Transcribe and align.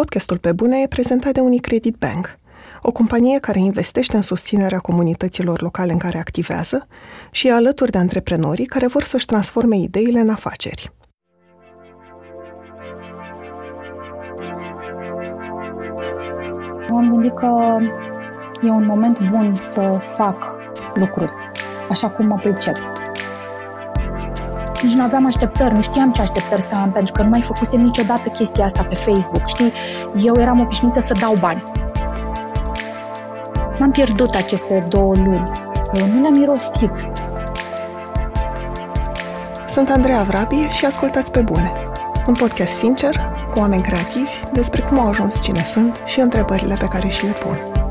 Podcastul 0.00 0.38
Pe 0.38 0.52
Bune 0.52 0.80
e 0.80 0.86
prezentat 0.86 1.32
de 1.32 1.40
Unicredit 1.40 1.96
Bank, 1.96 2.38
o 2.82 2.92
companie 2.92 3.38
care 3.38 3.58
investește 3.58 4.16
în 4.16 4.22
susținerea 4.22 4.78
comunităților 4.78 5.62
locale 5.62 5.92
în 5.92 5.98
care 5.98 6.18
activează 6.18 6.86
și 7.30 7.46
e 7.46 7.52
alături 7.52 7.90
de 7.90 7.98
antreprenorii 7.98 8.66
care 8.66 8.86
vor 8.86 9.02
să-și 9.02 9.26
transforme 9.26 9.76
ideile 9.76 10.20
în 10.20 10.28
afaceri. 10.28 10.92
M-am 16.88 17.10
gândit 17.10 17.34
că 17.34 17.76
e 18.62 18.70
un 18.70 18.86
moment 18.86 19.30
bun 19.30 19.54
să 19.60 19.98
fac 20.00 20.56
lucruri 20.94 21.32
așa 21.90 22.10
cum 22.10 22.26
mă 22.26 22.38
pricep. 22.42 22.76
Nici 24.84 24.92
nu 24.92 25.02
aveam 25.02 25.26
așteptări, 25.26 25.74
nu 25.74 25.80
știam 25.80 26.12
ce 26.12 26.20
așteptări 26.20 26.62
să 26.62 26.74
am, 26.74 26.90
pentru 26.90 27.12
că 27.12 27.22
nu 27.22 27.28
mai 27.28 27.42
făcusem 27.42 27.80
niciodată 27.80 28.28
chestia 28.28 28.64
asta 28.64 28.82
pe 28.82 28.94
Facebook, 28.94 29.46
știi? 29.46 29.72
Eu 30.16 30.34
eram 30.38 30.60
obișnuită 30.60 31.00
să 31.00 31.14
dau 31.20 31.34
bani. 31.40 31.62
M-am 33.78 33.90
pierdut 33.90 34.34
aceste 34.34 34.84
două 34.88 35.14
luni. 35.16 35.52
Eu 35.92 36.06
nu 36.06 36.20
le-am 36.20 36.32
mirosit. 36.32 36.90
Sunt 39.68 39.90
Andreea 39.90 40.22
Vrabie 40.22 40.70
și 40.70 40.84
ascultați 40.84 41.30
pe 41.30 41.40
bune. 41.40 41.72
Un 42.26 42.34
podcast 42.34 42.72
sincer, 42.72 43.16
cu 43.50 43.58
oameni 43.58 43.82
creativi, 43.82 44.30
despre 44.52 44.82
cum 44.82 44.98
au 44.98 45.08
ajuns 45.08 45.40
cine 45.40 45.62
sunt 45.64 46.00
și 46.04 46.20
întrebările 46.20 46.74
pe 46.78 46.86
care 46.86 47.08
și 47.08 47.24
le 47.24 47.32
pun. 47.32 47.83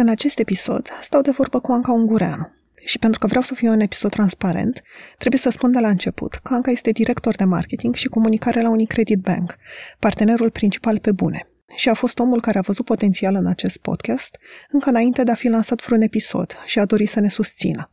În 0.00 0.08
acest 0.08 0.38
episod 0.38 0.88
stau 1.00 1.20
de 1.20 1.30
vorbă 1.30 1.60
cu 1.60 1.72
Anca 1.72 1.92
Ungureanu. 1.92 2.50
Și 2.84 2.98
pentru 2.98 3.18
că 3.18 3.26
vreau 3.26 3.42
să 3.42 3.54
fie 3.54 3.68
un 3.68 3.80
episod 3.80 4.10
transparent, 4.10 4.82
trebuie 5.18 5.40
să 5.40 5.50
spun 5.50 5.72
de 5.72 5.78
la 5.78 5.88
început 5.88 6.34
că 6.34 6.54
Anca 6.54 6.70
este 6.70 6.90
director 6.90 7.34
de 7.34 7.44
marketing 7.44 7.94
și 7.94 8.08
comunicare 8.08 8.62
la 8.62 8.70
Unicredit 8.70 9.18
Bank, 9.18 9.56
partenerul 9.98 10.50
principal 10.50 10.98
pe 10.98 11.12
bune. 11.12 11.48
Și 11.76 11.88
a 11.88 11.94
fost 11.94 12.18
omul 12.18 12.40
care 12.40 12.58
a 12.58 12.60
văzut 12.60 12.84
potențial 12.84 13.34
în 13.34 13.46
acest 13.46 13.78
podcast 13.78 14.38
încă 14.68 14.88
înainte 14.88 15.22
de 15.22 15.30
a 15.30 15.34
fi 15.34 15.48
lansat 15.48 15.84
vreun 15.84 16.02
episod 16.02 16.56
și 16.64 16.78
a 16.78 16.84
dorit 16.84 17.08
să 17.08 17.20
ne 17.20 17.28
susțină. 17.28 17.90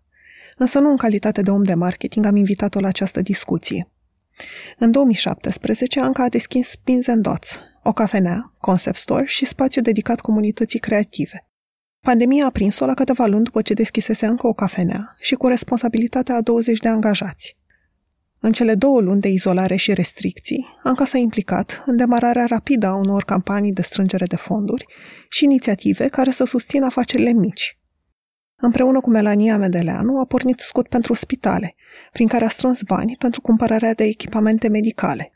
Însă 0.55 0.79
nu 0.79 0.89
în 0.89 0.97
calitate 0.97 1.41
de 1.41 1.51
om 1.51 1.63
de 1.63 1.73
marketing 1.73 2.25
am 2.25 2.35
invitat-o 2.35 2.79
la 2.79 2.87
această 2.87 3.21
discuție. 3.21 3.89
În 4.77 4.91
2017, 4.91 5.99
Anca 5.99 6.23
a 6.23 6.29
deschis 6.29 6.69
Spins 6.69 7.07
and 7.07 7.21
Dots, 7.21 7.59
o 7.83 7.93
cafenea, 7.93 8.53
concept 8.57 8.97
store 8.97 9.25
și 9.25 9.45
spațiu 9.45 9.81
dedicat 9.81 10.19
comunității 10.19 10.79
creative. 10.79 11.45
Pandemia 12.05 12.45
a 12.45 12.49
prins-o 12.49 12.85
la 12.85 12.93
câteva 12.93 13.25
luni 13.25 13.43
după 13.43 13.61
ce 13.61 13.73
deschisese 13.73 14.25
încă 14.25 14.47
o 14.47 14.53
cafenea 14.53 15.15
și 15.19 15.35
cu 15.35 15.47
responsabilitatea 15.47 16.35
a 16.35 16.41
20 16.41 16.79
de 16.79 16.87
angajați. 16.87 17.57
În 18.39 18.51
cele 18.51 18.75
două 18.75 19.01
luni 19.01 19.21
de 19.21 19.27
izolare 19.27 19.75
și 19.75 19.93
restricții, 19.93 20.67
Anca 20.83 21.05
s-a 21.05 21.17
implicat 21.17 21.83
în 21.85 21.95
demararea 21.95 22.45
rapidă 22.45 22.87
a 22.87 22.95
unor 22.95 23.23
campanii 23.23 23.71
de 23.71 23.81
strângere 23.81 24.25
de 24.25 24.35
fonduri 24.35 24.85
și 25.29 25.43
inițiative 25.43 26.07
care 26.07 26.31
să 26.31 26.43
susțină 26.43 26.85
afacerile 26.85 27.31
mici. 27.31 27.79
Împreună 28.55 28.99
cu 28.99 29.09
Melania 29.09 29.57
Medeleanu 29.57 30.19
a 30.19 30.25
pornit 30.25 30.59
scut 30.59 30.87
pentru 30.87 31.13
spitale, 31.13 31.75
prin 32.11 32.27
care 32.27 32.45
a 32.45 32.49
strâns 32.49 32.81
bani 32.81 33.15
pentru 33.19 33.41
cumpărarea 33.41 33.93
de 33.93 34.03
echipamente 34.03 34.67
medicale 34.67 35.34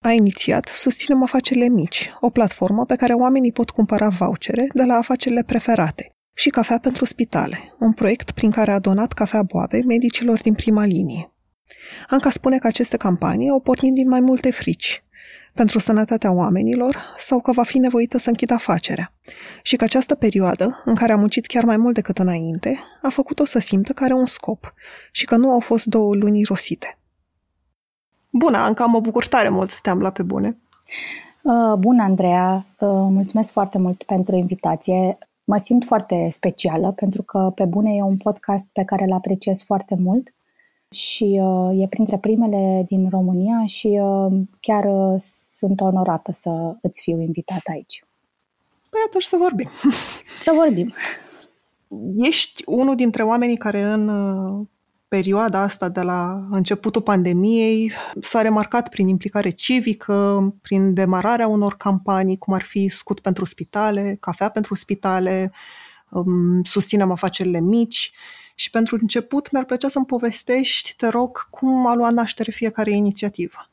a 0.00 0.10
inițiat 0.10 0.66
Susținem 0.66 1.22
afacerile 1.22 1.68
mici, 1.68 2.10
o 2.20 2.30
platformă 2.30 2.84
pe 2.84 2.96
care 2.96 3.12
oamenii 3.12 3.52
pot 3.52 3.70
cumpăra 3.70 4.08
vouchere 4.08 4.66
de 4.74 4.82
la 4.82 4.94
afacerile 4.94 5.42
preferate 5.42 6.10
și 6.34 6.48
cafea 6.48 6.78
pentru 6.78 7.04
spitale, 7.04 7.74
un 7.78 7.92
proiect 7.92 8.30
prin 8.30 8.50
care 8.50 8.70
a 8.70 8.78
donat 8.78 9.12
cafea 9.12 9.42
boabe 9.42 9.82
medicilor 9.86 10.40
din 10.40 10.54
prima 10.54 10.84
linie. 10.84 11.32
Anca 12.08 12.30
spune 12.30 12.58
că 12.58 12.66
aceste 12.66 12.96
campanii 12.96 13.48
au 13.48 13.60
pornit 13.60 13.94
din 13.94 14.08
mai 14.08 14.20
multe 14.20 14.50
frici, 14.50 15.04
pentru 15.54 15.78
sănătatea 15.78 16.32
oamenilor 16.32 17.02
sau 17.18 17.40
că 17.40 17.52
va 17.52 17.62
fi 17.62 17.78
nevoită 17.78 18.18
să 18.18 18.28
închidă 18.28 18.54
afacerea. 18.54 19.12
Și 19.62 19.76
că 19.76 19.84
această 19.84 20.14
perioadă, 20.14 20.82
în 20.84 20.94
care 20.94 21.12
a 21.12 21.16
muncit 21.16 21.46
chiar 21.46 21.64
mai 21.64 21.76
mult 21.76 21.94
decât 21.94 22.18
înainte, 22.18 22.78
a 23.02 23.08
făcut-o 23.08 23.44
să 23.44 23.58
simtă 23.58 23.92
că 23.92 24.04
are 24.04 24.14
un 24.14 24.26
scop 24.26 24.74
și 25.12 25.24
că 25.24 25.36
nu 25.36 25.50
au 25.50 25.60
fost 25.60 25.86
două 25.86 26.14
luni 26.14 26.44
rosite. 26.44 26.95
Bună, 28.38 28.56
Anca, 28.56 28.84
mă 28.84 29.00
bucur 29.00 29.26
tare 29.26 29.48
mult 29.48 29.70
să 29.70 29.78
te 29.82 29.90
am 29.90 30.00
la 30.00 30.10
pe 30.10 30.22
bune. 30.22 30.58
Uh, 31.42 31.74
bună, 31.78 32.02
Andreea! 32.02 32.66
Uh, 32.78 32.88
mulțumesc 32.88 33.52
foarte 33.52 33.78
mult 33.78 34.02
pentru 34.02 34.36
invitație. 34.36 35.18
Mă 35.44 35.56
simt 35.56 35.84
foarte 35.84 36.28
specială 36.30 36.92
pentru 36.92 37.22
că 37.22 37.52
Pe 37.54 37.64
Bune 37.64 37.94
e 37.94 38.02
un 38.02 38.16
podcast 38.16 38.66
pe 38.72 38.82
care 38.84 39.04
îl 39.04 39.12
apreciez 39.12 39.62
foarte 39.62 39.96
mult 39.98 40.34
și 40.90 41.40
uh, 41.42 41.82
e 41.82 41.86
printre 41.86 42.18
primele 42.18 42.84
din 42.88 43.08
România 43.10 43.64
și 43.66 43.86
uh, 43.86 44.32
chiar 44.60 44.84
uh, 44.84 45.14
sunt 45.56 45.80
onorată 45.80 46.32
să 46.32 46.76
îți 46.82 47.02
fiu 47.02 47.20
invitat 47.20 47.62
aici. 47.70 48.04
Păi 48.90 49.00
atunci 49.06 49.24
să 49.24 49.36
vorbim. 49.36 49.68
Să 50.38 50.52
vorbim. 50.54 50.92
Ești 52.28 52.62
unul 52.66 52.94
dintre 52.94 53.22
oamenii 53.22 53.56
care 53.56 53.82
în 53.82 54.08
uh, 54.08 54.66
perioada 55.08 55.60
asta 55.60 55.88
de 55.88 56.00
la 56.00 56.46
începutul 56.50 57.02
pandemiei 57.02 57.92
s-a 58.20 58.42
remarcat 58.42 58.88
prin 58.88 59.08
implicare 59.08 59.50
civică, 59.50 60.54
prin 60.62 60.94
demararea 60.94 61.46
unor 61.46 61.76
campanii, 61.76 62.38
cum 62.38 62.54
ar 62.54 62.62
fi 62.62 62.88
scut 62.88 63.20
pentru 63.20 63.44
spitale, 63.44 64.16
cafea 64.20 64.48
pentru 64.48 64.74
spitale, 64.74 65.52
um, 66.10 66.62
susținem 66.62 67.10
afacerile 67.10 67.60
mici. 67.60 68.12
Și 68.54 68.70
pentru 68.70 68.98
început 69.00 69.50
mi-ar 69.50 69.64
plăcea 69.64 69.88
să-mi 69.88 70.06
povestești, 70.06 70.94
te 70.96 71.08
rog, 71.08 71.48
cum 71.50 71.86
a 71.86 71.94
luat 71.94 72.12
naștere 72.12 72.50
fiecare 72.50 72.90
inițiativă. 72.90 73.70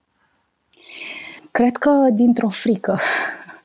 Cred 1.51 1.77
că 1.77 2.07
dintr-o 2.11 2.49
frică, 2.49 2.99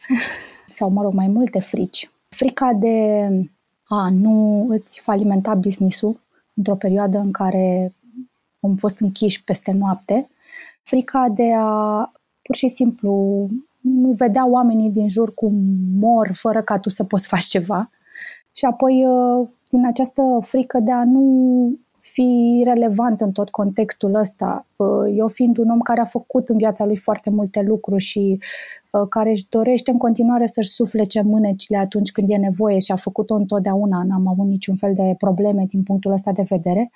sau 0.79 0.91
mă 0.91 1.03
rog, 1.03 1.13
mai 1.13 1.27
multe 1.27 1.61
frici. 1.61 2.11
Frica 2.29 2.73
de 2.73 3.29
a 3.85 4.09
nu 4.11 4.67
îți 4.69 5.01
falimenta 5.01 5.55
business-ul, 5.55 6.21
într-o 6.59 6.75
perioadă 6.75 7.19
în 7.19 7.33
care 7.33 7.95
am 8.61 8.77
fost 8.77 9.01
închiși 9.01 9.45
peste 9.45 9.73
noapte, 9.73 10.29
frica 10.83 11.29
de 11.29 11.53
a 11.57 12.13
pur 12.43 12.55
și 12.55 12.69
simplu 12.69 13.47
nu 13.81 14.13
vedea 14.13 14.49
oamenii 14.49 14.91
din 14.91 15.09
jur 15.09 15.35
cum 15.35 15.55
mor 15.99 16.31
fără 16.33 16.63
ca 16.63 16.79
tu 16.79 16.89
să 16.89 17.05
poți 17.05 17.27
face 17.27 17.47
ceva. 17.49 17.91
Și 18.55 18.65
apoi 18.65 19.07
uh, 19.07 19.49
din 19.69 19.87
această 19.87 20.23
frică 20.41 20.79
de 20.79 20.93
a 20.93 21.05
nu 21.05 21.79
fi 22.13 22.63
relevant 22.65 23.21
în 23.21 23.33
tot 23.33 23.51
contextul 23.51 24.15
ăsta. 24.15 24.67
Uh, 24.77 25.13
eu 25.17 25.29
fiind 25.29 25.59
un 25.59 25.71
om 25.71 25.81
care 25.81 26.01
a 26.01 26.05
făcut 26.05 26.49
în 26.49 26.57
viața 26.57 26.85
lui 26.85 26.97
foarte 26.97 27.31
multe 27.31 27.63
lucruri 27.63 28.03
și 28.03 28.39
uh, 28.93 29.03
care 29.09 29.31
își 29.31 29.49
dorește 29.49 29.91
în 29.91 29.99
continuare 29.99 30.47
să-și 30.47 30.71
suflece 30.71 31.23
mânecile 31.23 31.79
atunci 31.79 32.11
când 32.11 32.31
e 32.31 32.37
nevoie 32.37 32.79
și 32.79 32.93
a 32.93 32.97
făcut-o 32.97 33.35
întotdeauna, 33.35 34.05
n-am 34.05 34.27
avut 34.27 34.47
niciun 34.47 34.77
fel 34.77 34.95
de 34.95 35.15
probleme 35.19 35.65
din 35.69 35.83
punctul 35.83 36.13
ăsta 36.13 36.33
de 36.33 36.43
vedere. 36.49 36.91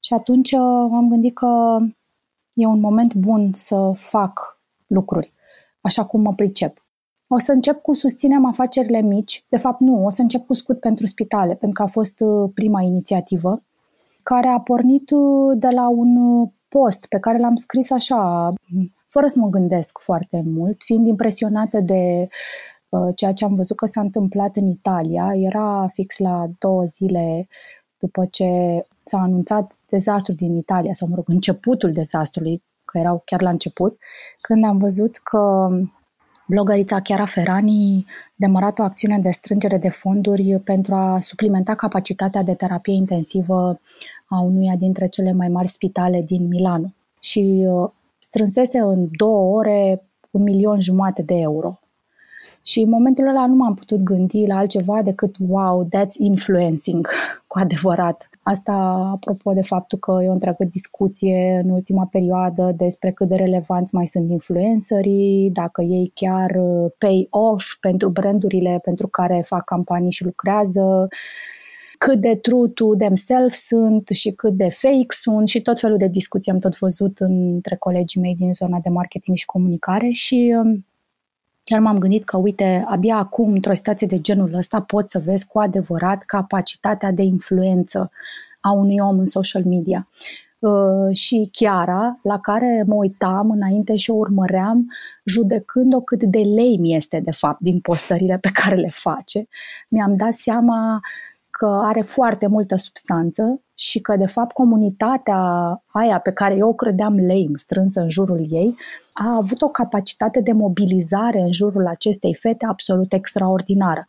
Și 0.00 0.12
atunci 0.12 0.52
uh, 0.52 0.88
am 0.92 1.08
gândit 1.08 1.34
că 1.34 1.76
e 2.52 2.66
un 2.66 2.80
moment 2.80 3.14
bun 3.14 3.50
să 3.54 3.92
fac 3.94 4.60
lucruri, 4.86 5.32
așa 5.80 6.04
cum 6.04 6.20
mă 6.20 6.32
pricep. 6.34 6.84
O 7.28 7.38
să 7.38 7.52
încep 7.52 7.82
cu 7.82 7.94
susținem 7.94 8.46
afacerile 8.46 9.00
mici. 9.00 9.44
De 9.48 9.56
fapt, 9.56 9.80
nu, 9.80 10.04
o 10.04 10.10
să 10.10 10.22
încep 10.22 10.46
cu 10.46 10.54
scut 10.54 10.80
pentru 10.80 11.06
spitale, 11.06 11.54
pentru 11.54 11.70
că 11.72 11.82
a 11.82 11.86
fost 11.86 12.22
prima 12.54 12.82
inițiativă 12.82 13.62
care 14.30 14.46
a 14.46 14.60
pornit 14.60 15.10
uh, 15.10 15.58
de 15.58 15.68
la 15.68 15.88
un 15.88 16.16
uh, 16.16 16.48
post 16.68 17.06
pe 17.06 17.18
care 17.18 17.38
l-am 17.38 17.54
scris 17.54 17.90
așa, 17.90 18.52
fără 19.08 19.26
să 19.26 19.38
mă 19.38 19.48
gândesc 19.48 19.98
foarte 19.98 20.42
mult, 20.44 20.76
fiind 20.84 21.06
impresionată 21.06 21.80
de 21.80 22.28
uh, 22.88 23.08
ceea 23.14 23.32
ce 23.32 23.44
am 23.44 23.54
văzut 23.54 23.76
că 23.76 23.86
s-a 23.86 24.00
întâmplat 24.00 24.56
în 24.56 24.66
Italia. 24.66 25.32
Era 25.34 25.88
fix 25.92 26.18
la 26.18 26.46
două 26.58 26.84
zile 26.84 27.48
după 27.98 28.26
ce 28.30 28.48
s-a 29.02 29.18
anunțat 29.18 29.72
dezastru 29.86 30.32
din 30.32 30.56
Italia, 30.56 30.92
sau 30.92 31.08
mă 31.08 31.14
rog, 31.14 31.24
începutul 31.28 31.92
dezastrului, 31.92 32.62
că 32.84 32.98
erau 32.98 33.22
chiar 33.24 33.42
la 33.42 33.50
început, 33.50 33.98
când 34.40 34.64
am 34.64 34.78
văzut 34.78 35.16
că 35.16 35.68
blogărița 36.46 37.00
Chiara 37.00 37.26
Ferrani 37.26 38.06
demarat 38.34 38.78
o 38.78 38.82
acțiune 38.82 39.18
de 39.18 39.30
strângere 39.30 39.78
de 39.78 39.88
fonduri 39.88 40.60
pentru 40.64 40.94
a 40.94 41.18
suplimenta 41.18 41.74
capacitatea 41.74 42.42
de 42.42 42.54
terapie 42.54 42.94
intensivă 42.94 43.80
a 44.26 44.42
unuia 44.42 44.74
dintre 44.78 45.08
cele 45.08 45.32
mai 45.32 45.48
mari 45.48 45.68
spitale 45.68 46.22
din 46.22 46.46
Milano 46.48 46.92
și 47.20 47.64
uh, 47.66 47.90
strânsese 48.18 48.78
în 48.78 49.08
două 49.16 49.56
ore 49.56 50.02
un 50.30 50.42
milion 50.42 50.80
jumate 50.80 51.22
de 51.22 51.34
euro. 51.34 51.80
Și 52.64 52.80
în 52.80 52.88
momentul 52.88 53.28
ăla 53.28 53.46
nu 53.46 53.54
m-am 53.54 53.74
putut 53.74 54.02
gândi 54.02 54.46
la 54.46 54.56
altceva 54.56 55.02
decât 55.02 55.34
wow, 55.48 55.84
that's 55.84 56.16
influencing 56.18 57.08
cu 57.46 57.58
adevărat. 57.58 58.28
Asta 58.42 58.72
apropo 59.12 59.52
de 59.52 59.62
faptul 59.62 59.98
că 59.98 60.18
e 60.22 60.28
o 60.28 60.32
întreagă 60.32 60.64
discuție 60.64 61.60
în 61.64 61.70
ultima 61.70 62.08
perioadă 62.10 62.74
despre 62.76 63.10
cât 63.10 63.28
de 63.28 63.34
relevanți 63.34 63.94
mai 63.94 64.06
sunt 64.06 64.30
influencerii, 64.30 65.50
dacă 65.52 65.82
ei 65.82 66.10
chiar 66.14 66.50
uh, 66.50 66.90
pay 66.98 67.26
off 67.30 67.76
pentru 67.80 68.08
brandurile 68.08 68.80
pentru 68.82 69.08
care 69.08 69.42
fac 69.44 69.64
campanii 69.64 70.10
și 70.10 70.24
lucrează 70.24 71.08
cât 71.98 72.20
de 72.20 72.34
true 72.34 72.68
to 72.68 72.94
themselves 72.94 73.66
sunt 73.66 74.08
și 74.08 74.30
cât 74.30 74.52
de 74.52 74.68
fake 74.68 75.06
sunt 75.08 75.48
și 75.48 75.62
tot 75.62 75.78
felul 75.78 75.96
de 75.96 76.08
discuții 76.08 76.52
am 76.52 76.58
tot 76.58 76.78
văzut 76.78 77.18
între 77.18 77.76
colegii 77.76 78.20
mei 78.20 78.34
din 78.34 78.52
zona 78.52 78.78
de 78.82 78.88
marketing 78.88 79.36
și 79.36 79.44
comunicare 79.44 80.10
și 80.10 80.54
um, 80.56 80.84
chiar 81.62 81.80
m-am 81.80 81.98
gândit 81.98 82.24
că, 82.24 82.36
uite, 82.36 82.84
abia 82.88 83.16
acum, 83.16 83.52
într-o 83.52 83.74
situație 83.74 84.06
de 84.06 84.20
genul 84.20 84.54
ăsta, 84.54 84.80
poți 84.80 85.10
să 85.10 85.22
vezi 85.24 85.46
cu 85.46 85.58
adevărat 85.58 86.22
capacitatea 86.22 87.10
de 87.10 87.22
influență 87.22 88.10
a 88.60 88.72
unui 88.72 88.98
om 88.98 89.18
în 89.18 89.24
social 89.24 89.64
media. 89.64 90.08
Uh, 90.58 91.16
și 91.16 91.48
Chiara, 91.52 92.18
la 92.22 92.40
care 92.40 92.84
mă 92.86 92.94
uitam 92.94 93.50
înainte 93.50 93.96
și 93.96 94.10
o 94.10 94.14
urmăream, 94.14 94.92
judecând-o 95.24 96.00
cât 96.00 96.22
de 96.22 96.38
lei 96.38 96.78
mi 96.78 96.94
este, 96.94 97.20
de 97.20 97.30
fapt, 97.30 97.60
din 97.60 97.80
postările 97.80 98.38
pe 98.38 98.50
care 98.52 98.74
le 98.74 98.90
face, 98.90 99.48
mi-am 99.88 100.14
dat 100.14 100.32
seama 100.32 101.00
că 101.58 101.80
are 101.82 102.00
foarte 102.00 102.46
multă 102.46 102.76
substanță 102.76 103.60
și 103.74 104.00
că, 104.00 104.16
de 104.16 104.26
fapt, 104.26 104.52
comunitatea 104.52 105.38
aia 105.86 106.18
pe 106.18 106.32
care 106.32 106.54
eu 106.54 106.68
o 106.68 106.72
credeam 106.72 107.16
lame, 107.16 107.50
strânsă 107.54 108.00
în 108.00 108.08
jurul 108.08 108.46
ei, 108.50 108.76
a 109.12 109.34
avut 109.36 109.62
o 109.62 109.68
capacitate 109.68 110.40
de 110.40 110.52
mobilizare 110.52 111.40
în 111.40 111.52
jurul 111.52 111.86
acestei 111.86 112.34
fete 112.34 112.66
absolut 112.66 113.12
extraordinară. 113.12 114.06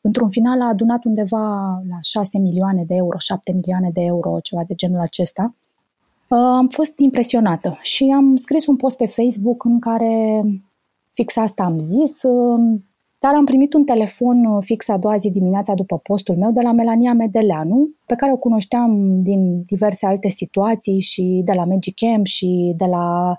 Într-un 0.00 0.30
final 0.30 0.60
a 0.60 0.68
adunat 0.68 1.04
undeva 1.04 1.48
la 1.88 1.98
6 2.00 2.38
milioane 2.38 2.84
de 2.86 2.94
euro, 2.94 3.18
7 3.18 3.52
milioane 3.52 3.90
de 3.92 4.00
euro, 4.00 4.38
ceva 4.42 4.62
de 4.66 4.74
genul 4.74 5.00
acesta. 5.00 5.54
Uh, 6.28 6.38
am 6.38 6.68
fost 6.68 6.98
impresionată 6.98 7.78
și 7.82 8.12
am 8.16 8.36
scris 8.36 8.66
un 8.66 8.76
post 8.76 8.96
pe 8.96 9.06
Facebook 9.06 9.64
în 9.64 9.78
care 9.78 10.42
fix 11.10 11.36
asta 11.36 11.62
am 11.62 11.78
zis, 11.78 12.22
uh, 12.22 12.80
dar 13.24 13.34
am 13.34 13.44
primit 13.44 13.72
un 13.74 13.84
telefon 13.84 14.44
uh, 14.44 14.62
fix 14.64 14.88
a 14.88 14.96
doua 14.96 15.16
zi 15.16 15.30
dimineața 15.30 15.74
după 15.74 15.98
postul 15.98 16.36
meu 16.36 16.52
de 16.52 16.60
la 16.60 16.72
Melania 16.72 17.12
Medeleanu, 17.12 17.90
pe 18.06 18.14
care 18.14 18.32
o 18.32 18.36
cunoșteam 18.36 19.22
din 19.22 19.62
diverse 19.62 20.06
alte 20.06 20.28
situații 20.28 21.00
și 21.00 21.40
de 21.44 21.52
la 21.52 21.64
Magic 21.64 21.94
Camp 21.94 22.26
și 22.26 22.72
de 22.76 22.84
la, 22.84 23.34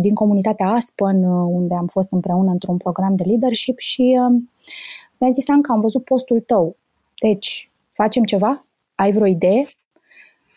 din 0.00 0.14
comunitatea 0.14 0.66
Aspen, 0.66 1.24
unde 1.24 1.74
am 1.74 1.86
fost 1.86 2.12
împreună 2.12 2.50
într-un 2.50 2.76
program 2.76 3.12
de 3.12 3.24
leadership 3.26 3.78
și 3.78 4.18
mi-a 5.18 5.30
zis, 5.30 5.48
Anca, 5.48 5.72
am 5.72 5.80
văzut 5.80 6.04
postul 6.04 6.40
tău, 6.40 6.76
deci 7.20 7.70
facem 7.92 8.22
ceva? 8.22 8.66
Ai 8.94 9.12
vreo 9.12 9.26
idee? 9.26 9.62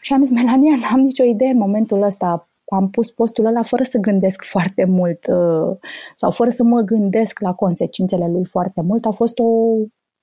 Și 0.02 0.14
am 0.14 0.24
zis, 0.24 0.34
Melania, 0.34 0.76
n-am 0.82 1.00
nicio 1.00 1.24
idee 1.24 1.50
în 1.50 1.58
momentul 1.58 2.02
ăsta. 2.02 2.47
Am 2.76 2.90
pus 2.90 3.12
postul 3.12 3.46
ăla 3.46 3.62
fără 3.62 3.84
să 3.84 3.98
gândesc 3.98 4.44
foarte 4.44 4.86
mult 4.86 5.28
uh, 5.28 5.78
sau 6.14 6.32
fără 6.32 6.50
să 6.50 6.64
mă 6.64 6.82
gândesc 6.82 7.40
la 7.40 7.54
consecințele 7.54 8.28
lui 8.28 8.46
foarte 8.46 8.82
mult. 8.82 9.06
A 9.06 9.12
fost 9.12 9.40
o, 9.40 9.44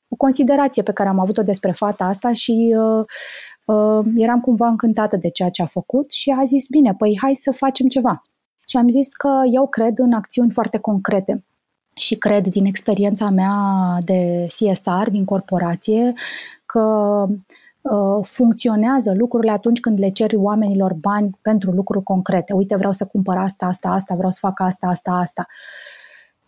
o 0.08 0.16
considerație 0.16 0.82
pe 0.82 0.92
care 0.92 1.08
am 1.08 1.18
avut-o 1.18 1.42
despre 1.42 1.72
fata 1.72 2.04
asta 2.04 2.32
și 2.32 2.74
uh, 2.76 3.04
uh, 3.76 4.06
eram 4.16 4.40
cumva 4.40 4.66
încântată 4.66 5.16
de 5.16 5.30
ceea 5.30 5.48
ce 5.48 5.62
a 5.62 5.66
făcut 5.66 6.10
și 6.10 6.34
a 6.38 6.44
zis, 6.44 6.66
bine, 6.66 6.94
păi 6.98 7.18
hai 7.20 7.34
să 7.34 7.52
facem 7.52 7.86
ceva. 7.86 8.22
Și 8.66 8.76
am 8.76 8.88
zis 8.88 9.12
că 9.12 9.40
eu 9.52 9.66
cred 9.66 9.98
în 9.98 10.12
acțiuni 10.12 10.50
foarte 10.50 10.78
concrete 10.78 11.44
și 11.96 12.16
cred 12.16 12.46
din 12.46 12.64
experiența 12.64 13.30
mea 13.30 13.54
de 14.04 14.46
CSR, 14.46 15.08
din 15.10 15.24
corporație, 15.24 16.12
că 16.66 16.80
Uh, 17.28 17.36
funcționează 18.22 19.12
lucrurile 19.16 19.52
atunci 19.52 19.80
când 19.80 19.98
le 20.00 20.08
ceri 20.08 20.36
oamenilor 20.36 20.94
bani 20.94 21.38
pentru 21.42 21.70
lucruri 21.70 22.04
concrete. 22.04 22.52
Uite, 22.52 22.76
vreau 22.76 22.92
să 22.92 23.06
cumpăr 23.06 23.36
asta, 23.36 23.66
asta, 23.66 23.88
asta, 23.88 24.14
vreau 24.14 24.30
să 24.30 24.38
fac 24.40 24.60
asta, 24.60 24.86
asta, 24.86 25.10
asta. 25.10 25.46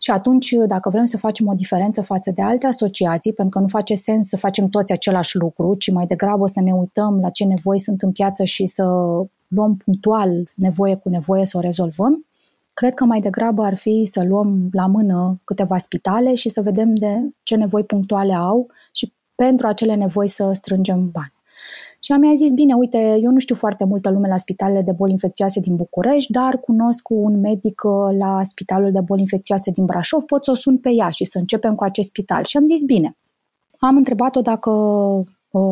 Și 0.01 0.11
atunci, 0.11 0.51
dacă 0.67 0.89
vrem 0.89 1.03
să 1.03 1.17
facem 1.17 1.47
o 1.47 1.53
diferență 1.53 2.01
față 2.01 2.31
de 2.31 2.41
alte 2.41 2.67
asociații, 2.67 3.33
pentru 3.33 3.57
că 3.57 3.59
nu 3.59 3.67
face 3.67 3.93
sens 3.93 4.27
să 4.27 4.37
facem 4.37 4.67
toți 4.67 4.91
același 4.91 5.37
lucru, 5.37 5.73
ci 5.73 5.91
mai 5.91 6.05
degrabă 6.05 6.47
să 6.47 6.61
ne 6.61 6.71
uităm 6.71 7.19
la 7.19 7.29
ce 7.29 7.43
nevoi 7.43 7.79
sunt 7.79 8.01
în 8.01 8.11
piață 8.11 8.43
și 8.43 8.65
să 8.65 8.83
luăm 9.47 9.75
punctual 9.85 10.49
nevoie 10.55 10.95
cu 10.95 11.09
nevoie 11.09 11.45
să 11.45 11.57
o 11.57 11.59
rezolvăm, 11.59 12.25
cred 12.73 12.93
că 12.93 13.05
mai 13.05 13.19
degrabă 13.19 13.63
ar 13.63 13.75
fi 13.75 14.01
să 14.11 14.23
luăm 14.23 14.69
la 14.71 14.85
mână 14.85 15.39
câteva 15.43 15.77
spitale 15.77 16.33
și 16.33 16.49
să 16.49 16.61
vedem 16.61 16.93
de 16.93 17.21
ce 17.43 17.55
nevoi 17.55 17.83
punctuale 17.83 18.33
au 18.33 18.67
și 18.86 18.86
pentru 19.43 19.67
acele 19.67 19.95
nevoi 19.95 20.27
să 20.27 20.51
strângem 20.53 21.09
bani. 21.11 21.35
Și 21.99 22.11
am 22.11 22.33
zis, 22.35 22.51
bine, 22.51 22.73
uite, 22.73 23.19
eu 23.21 23.31
nu 23.31 23.39
știu 23.39 23.55
foarte 23.55 23.85
multă 23.85 24.09
lume 24.09 24.27
la 24.27 24.37
spitalele 24.37 24.81
de 24.81 24.91
boli 24.91 25.11
infecțioase 25.11 25.59
din 25.59 25.75
București, 25.75 26.31
dar 26.31 26.59
cunosc 26.59 27.09
un 27.09 27.39
medic 27.39 27.81
uh, 27.83 28.17
la 28.17 28.43
spitalul 28.43 28.91
de 28.91 29.01
boli 29.01 29.21
infecțioase 29.21 29.71
din 29.71 29.85
Brașov, 29.85 30.23
pot 30.23 30.45
să 30.45 30.51
o 30.51 30.53
sun 30.53 30.77
pe 30.77 30.89
ea 30.91 31.09
și 31.09 31.25
să 31.25 31.37
începem 31.37 31.75
cu 31.75 31.83
acest 31.83 32.09
spital. 32.09 32.43
Și 32.43 32.57
am 32.57 32.65
zis, 32.65 32.83
bine. 32.83 33.17
Am 33.79 33.95
întrebat-o 33.95 34.41
dacă 34.41 34.69
uh, 34.69 35.27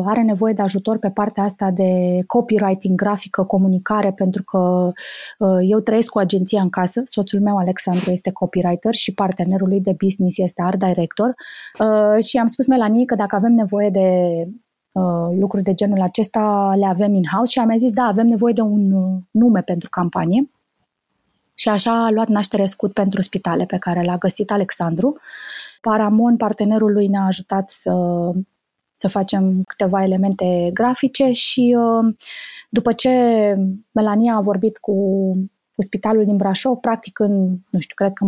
are 0.06 0.22
nevoie 0.22 0.52
de 0.52 0.62
ajutor 0.62 0.98
pe 0.98 1.10
partea 1.10 1.42
asta 1.42 1.70
de 1.70 2.20
copywriting, 2.26 2.94
grafică, 2.94 3.44
comunicare, 3.44 4.12
pentru 4.12 4.42
că 4.42 4.92
uh, 5.38 5.58
eu 5.62 5.80
trăiesc 5.80 6.10
cu 6.10 6.18
agenția 6.18 6.62
în 6.62 6.68
casă. 6.68 7.00
Soțul 7.04 7.40
meu, 7.40 7.56
Alexandru, 7.56 8.10
este 8.10 8.30
copywriter 8.30 8.94
și 8.94 9.14
partenerul 9.14 9.68
lui 9.68 9.80
de 9.80 9.94
business 9.98 10.38
este 10.38 10.62
art 10.62 10.78
director. 10.78 11.34
Și 12.20 12.36
am 12.36 12.46
spus 12.46 12.66
Melanie 12.66 13.04
că 13.04 13.14
dacă 13.14 13.36
avem 13.36 13.52
nevoie 13.52 13.90
de 13.90 14.08
Uh, 14.96 15.36
lucruri 15.38 15.62
de 15.62 15.74
genul 15.74 16.00
acesta 16.00 16.72
le 16.76 16.86
avem 16.86 17.14
in-house 17.14 17.50
și 17.50 17.58
am 17.58 17.76
zis, 17.76 17.92
da, 17.92 18.02
avem 18.02 18.26
nevoie 18.26 18.52
de 18.52 18.60
un 18.60 18.92
uh, 18.92 19.22
nume 19.30 19.62
pentru 19.62 19.88
campanie. 19.88 20.50
Și 21.54 21.68
așa 21.68 22.04
a 22.04 22.10
luat 22.10 22.28
naștere 22.28 22.64
scut 22.64 22.92
pentru 22.92 23.22
spitale 23.22 23.64
pe 23.64 23.76
care 23.76 24.02
l-a 24.02 24.16
găsit 24.16 24.50
Alexandru. 24.50 25.16
Paramon, 25.80 26.36
partenerul 26.36 26.92
lui, 26.92 27.06
ne-a 27.06 27.24
ajutat 27.24 27.70
să, 27.70 27.92
să 28.98 29.08
facem 29.08 29.62
câteva 29.62 30.02
elemente 30.02 30.70
grafice 30.72 31.30
și 31.30 31.76
uh, 31.78 32.14
după 32.68 32.92
ce 32.92 33.10
Melania 33.92 34.34
a 34.34 34.40
vorbit 34.40 34.78
cu, 34.78 34.92
cu 35.74 35.82
spitalul 35.82 36.24
din 36.24 36.36
Brașov, 36.36 36.76
practic 36.76 37.18
în, 37.18 37.48
nu 37.70 37.80
știu, 37.80 37.94
cred 37.94 38.12
că 38.12 38.26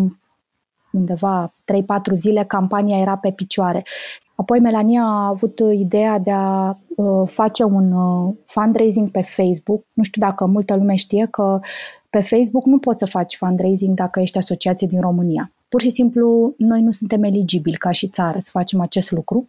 undeva 0.93 1.55
3-4 1.73 2.12
zile 2.12 2.44
campania 2.44 2.99
era 2.99 3.17
pe 3.17 3.31
picioare. 3.31 3.82
Apoi 4.35 4.61
Melania 4.61 5.03
a 5.03 5.26
avut 5.26 5.61
ideea 5.73 6.19
de 6.19 6.31
a 6.31 6.79
uh, 6.97 7.29
face 7.29 7.62
un 7.64 7.93
uh, 7.93 8.35
fundraising 8.44 9.11
pe 9.11 9.23
Facebook. 9.23 9.85
Nu 9.93 10.03
știu 10.03 10.21
dacă 10.21 10.47
multă 10.47 10.76
lume 10.76 10.94
știe 10.94 11.26
că 11.31 11.61
pe 12.11 12.21
Facebook 12.21 12.64
nu 12.64 12.79
poți 12.79 12.99
să 12.99 13.06
faci 13.06 13.37
fundraising 13.37 13.94
dacă 13.94 14.21
ești 14.21 14.38
asociație 14.38 14.87
din 14.87 15.00
România. 15.00 15.53
Pur 15.69 15.81
și 15.81 15.91
simplu, 15.91 16.55
noi 16.56 16.82
nu 16.82 16.91
suntem 16.91 17.23
eligibili 17.23 17.76
ca 17.76 17.91
și 17.91 18.09
țară 18.09 18.38
să 18.38 18.49
facem 18.53 18.81
acest 18.81 19.11
lucru. 19.11 19.49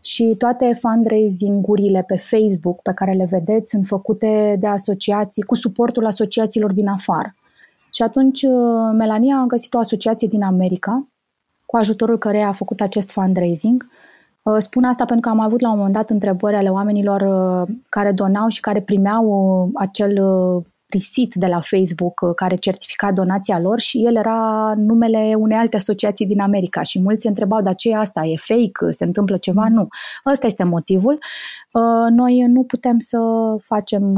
Și 0.00 0.34
toate 0.38 0.78
fundraising-urile 0.80 2.04
pe 2.06 2.16
Facebook 2.16 2.82
pe 2.82 2.92
care 2.94 3.12
le 3.12 3.26
vedeți 3.30 3.70
sunt 3.70 3.86
făcute 3.86 4.56
de 4.58 4.66
asociații, 4.66 5.42
cu 5.42 5.54
suportul 5.54 6.06
asociațiilor 6.06 6.72
din 6.72 6.88
afară. 6.88 7.34
Și 7.92 8.02
atunci 8.02 8.42
uh, 8.42 8.50
Melania 8.92 9.36
a 9.36 9.46
găsit 9.46 9.74
o 9.74 9.78
asociație 9.78 10.28
din 10.28 10.42
America, 10.42 11.08
cu 11.66 11.76
ajutorul 11.76 12.18
căreia 12.18 12.48
a 12.48 12.52
făcut 12.52 12.80
acest 12.80 13.10
fundraising 13.10 13.86
Uh, 14.48 14.56
spun 14.58 14.84
asta 14.84 15.04
pentru 15.04 15.28
că 15.28 15.36
am 15.36 15.44
avut 15.44 15.60
la 15.60 15.70
un 15.70 15.76
moment 15.76 15.94
dat 15.94 16.10
întrebări 16.10 16.56
ale 16.56 16.68
oamenilor 16.68 17.20
uh, 17.20 17.74
care 17.88 18.12
donau 18.12 18.48
și 18.48 18.60
care 18.60 18.80
primeau 18.80 19.24
uh, 19.26 19.70
acel 19.74 20.22
receipt 20.88 21.34
de 21.34 21.46
la 21.46 21.60
Facebook 21.60 22.34
care 22.34 22.56
certifica 22.56 23.12
donația 23.12 23.60
lor 23.60 23.80
și 23.80 24.04
el 24.04 24.16
era 24.16 24.72
numele 24.76 25.34
unei 25.38 25.56
alte 25.56 25.76
asociații 25.76 26.26
din 26.26 26.40
America 26.40 26.82
și 26.82 27.02
mulți 27.02 27.22
se 27.22 27.28
întrebau, 27.28 27.62
dar 27.62 27.74
ce 27.74 27.88
e 27.88 27.96
asta? 27.96 28.24
E 28.24 28.34
fake? 28.36 28.90
Se 28.90 29.04
întâmplă 29.04 29.36
ceva? 29.36 29.66
Mm. 29.68 29.74
Nu. 29.74 29.88
Ăsta 30.26 30.46
este 30.46 30.64
motivul. 30.64 31.18
Noi 32.10 32.44
nu 32.46 32.62
putem 32.62 32.98
să 32.98 33.18
facem 33.64 34.14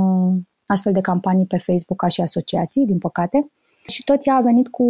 astfel 0.67 0.93
de 0.93 1.00
campanii 1.00 1.47
pe 1.47 1.57
Facebook 1.57 1.99
ca 1.99 2.09
și 2.09 2.21
asociații, 2.21 2.87
din 2.87 2.99
păcate. 2.99 3.50
Și 3.89 4.05
tot 4.05 4.27
ea 4.27 4.35
a 4.35 4.41
venit 4.41 4.69
cu, 4.69 4.85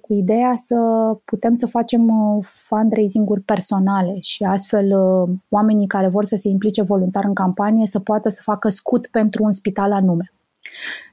cu 0.00 0.14
ideea 0.14 0.52
să 0.54 0.76
putem 1.24 1.52
să 1.52 1.66
facem 1.66 2.08
uh, 2.08 2.44
fundraising-uri 2.44 3.40
personale 3.40 4.16
și 4.20 4.42
astfel 4.42 4.98
uh, 5.00 5.28
oamenii 5.48 5.86
care 5.86 6.08
vor 6.08 6.24
să 6.24 6.36
se 6.36 6.48
implice 6.48 6.82
voluntar 6.82 7.24
în 7.24 7.34
campanie 7.34 7.86
să 7.86 7.98
poată 8.00 8.28
să 8.28 8.40
facă 8.42 8.68
scut 8.68 9.06
pentru 9.06 9.44
un 9.44 9.52
spital 9.52 9.92
anume. 9.92 10.32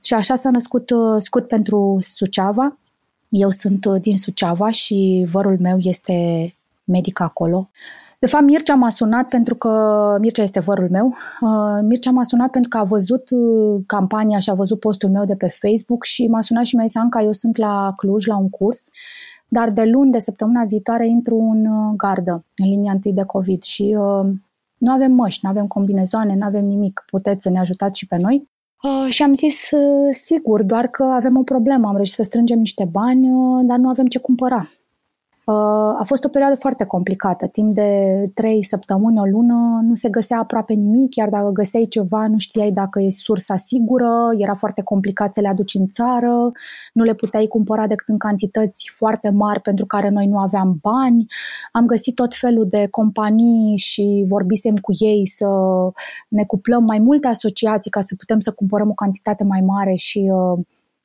Și 0.02 0.14
așa 0.14 0.36
s-a 0.36 0.50
născut 0.50 0.90
uh, 0.90 1.16
scut 1.18 1.48
pentru 1.48 1.98
Suceava. 2.00 2.78
Eu 3.30 3.50
sunt 3.50 3.86
din 3.86 4.18
Suceava 4.18 4.70
și 4.70 5.26
vărul 5.32 5.58
meu 5.60 5.78
este 5.80 6.14
medic 6.84 7.20
acolo. 7.20 7.70
De 8.22 8.28
fapt, 8.28 8.44
Mircea 8.44 8.74
m-a 8.74 8.90
sunat 8.90 9.28
pentru 9.28 9.56
că 9.56 10.16
Mircea 10.20 10.44
este 10.44 10.60
vărul 10.60 10.90
meu. 10.90 11.14
Uh, 11.42 11.80
Mircea 11.82 12.12
m-a 12.12 12.24
sunat 12.24 12.50
pentru 12.50 12.70
că 12.70 12.78
a 12.78 12.84
văzut 12.84 13.30
uh, 13.30 13.82
campania 13.86 14.40
și 14.40 14.50
a 14.50 14.54
văzut 14.54 14.80
postul 14.80 15.10
meu 15.10 15.26
de 15.26 15.36
pe 15.36 15.48
Facebook 15.48 16.04
și 16.04 16.28
m-a 16.28 16.42
sunat 16.42 16.66
și 16.66 16.76
mi-a 16.76 16.86
zis, 16.86 16.96
Anca, 16.96 17.22
eu 17.22 17.32
sunt 17.32 17.58
la 17.58 17.94
Cluj 17.96 18.26
la 18.26 18.38
un 18.38 18.50
curs, 18.50 18.84
dar 19.48 19.70
de 19.70 19.84
luni, 19.84 20.12
de 20.12 20.18
săptămâna 20.18 20.64
viitoare, 20.64 21.08
intru 21.08 21.36
în 21.36 21.66
uh, 21.66 21.94
gardă, 21.98 22.46
în 22.56 22.70
linia 22.70 22.92
întâi 22.92 23.14
de 23.14 23.24
COVID 23.24 23.62
și 23.62 23.96
uh, 24.00 24.30
nu 24.78 24.92
avem 24.92 25.12
măști, 25.12 25.40
nu 25.44 25.50
avem 25.50 25.68
combinezoane, 25.68 26.36
nu 26.36 26.46
avem 26.46 26.66
nimic. 26.66 27.04
Puteți 27.06 27.44
să 27.44 27.50
ne 27.50 27.60
ajutați 27.60 28.00
și 28.00 28.08
pe 28.08 28.16
noi? 28.20 28.50
Uh, 28.82 29.06
și 29.10 29.24
am 29.24 29.34
zis, 29.34 29.72
uh, 29.72 30.08
sigur, 30.12 30.64
doar 30.64 30.88
că 30.88 31.04
avem 31.04 31.38
o 31.38 31.44
problemă. 31.44 31.88
Am 31.88 31.96
reușit 31.96 32.14
să 32.14 32.24
strângem 32.24 32.60
niște 32.60 32.86
bani, 32.92 33.30
uh, 33.32 33.66
dar 33.66 33.78
nu 33.78 33.90
avem 33.90 34.06
ce 34.06 34.20
cumpăra. 34.20 34.70
Uh, 35.52 35.96
a 36.00 36.04
fost 36.06 36.24
o 36.24 36.28
perioadă 36.28 36.56
foarte 36.56 36.86
complicată. 36.86 37.48
Timp 37.48 37.76
de 37.76 38.24
trei 38.34 38.64
săptămâni, 38.64 39.20
o 39.20 39.24
lună, 39.24 39.80
nu 39.84 39.94
se 39.94 40.10
găsea 40.10 40.38
aproape 40.40 40.74
nimic, 40.74 41.16
iar 41.16 41.30
dacă 41.30 41.50
găseai 41.50 41.86
ceva, 41.90 42.28
nu 42.28 42.38
știai 42.38 42.72
dacă 42.72 43.02
e 43.02 43.10
sursa 43.10 43.56
sigură, 43.56 44.30
era 44.38 44.56
foarte 44.56 44.82
complicat 44.84 45.34
să 45.34 45.42
le 45.42 45.48
aduci 45.48 45.74
în 45.74 45.88
țară, 45.88 46.52
nu 46.94 47.04
le 47.04 47.14
puteai 47.14 47.48
cumpăra 47.48 47.88
decât 47.88 48.08
în 48.08 48.18
cantități 48.18 48.92
foarte 48.96 49.30
mari 49.30 49.62
pentru 49.62 49.86
care 49.86 50.10
noi 50.10 50.26
nu 50.26 50.38
aveam 50.38 50.78
bani. 50.82 51.26
Am 51.72 51.86
găsit 51.86 52.16
tot 52.16 52.36
felul 52.36 52.68
de 52.70 52.88
companii 52.92 53.78
și 53.78 54.26
vorbisem 54.28 54.76
cu 54.76 54.92
ei 55.00 55.28
să 55.28 55.48
ne 56.28 56.44
cuplăm 56.44 56.84
mai 56.84 57.00
multe 57.00 57.28
asociații 57.28 57.92
ca 57.92 58.02
să 58.02 58.16
putem 58.18 58.40
să 58.40 58.52
cumpărăm 58.52 58.90
o 58.90 58.94
cantitate 58.94 59.44
mai 59.44 59.62
mare 59.62 59.94
și 59.94 60.32
uh, 60.34 60.60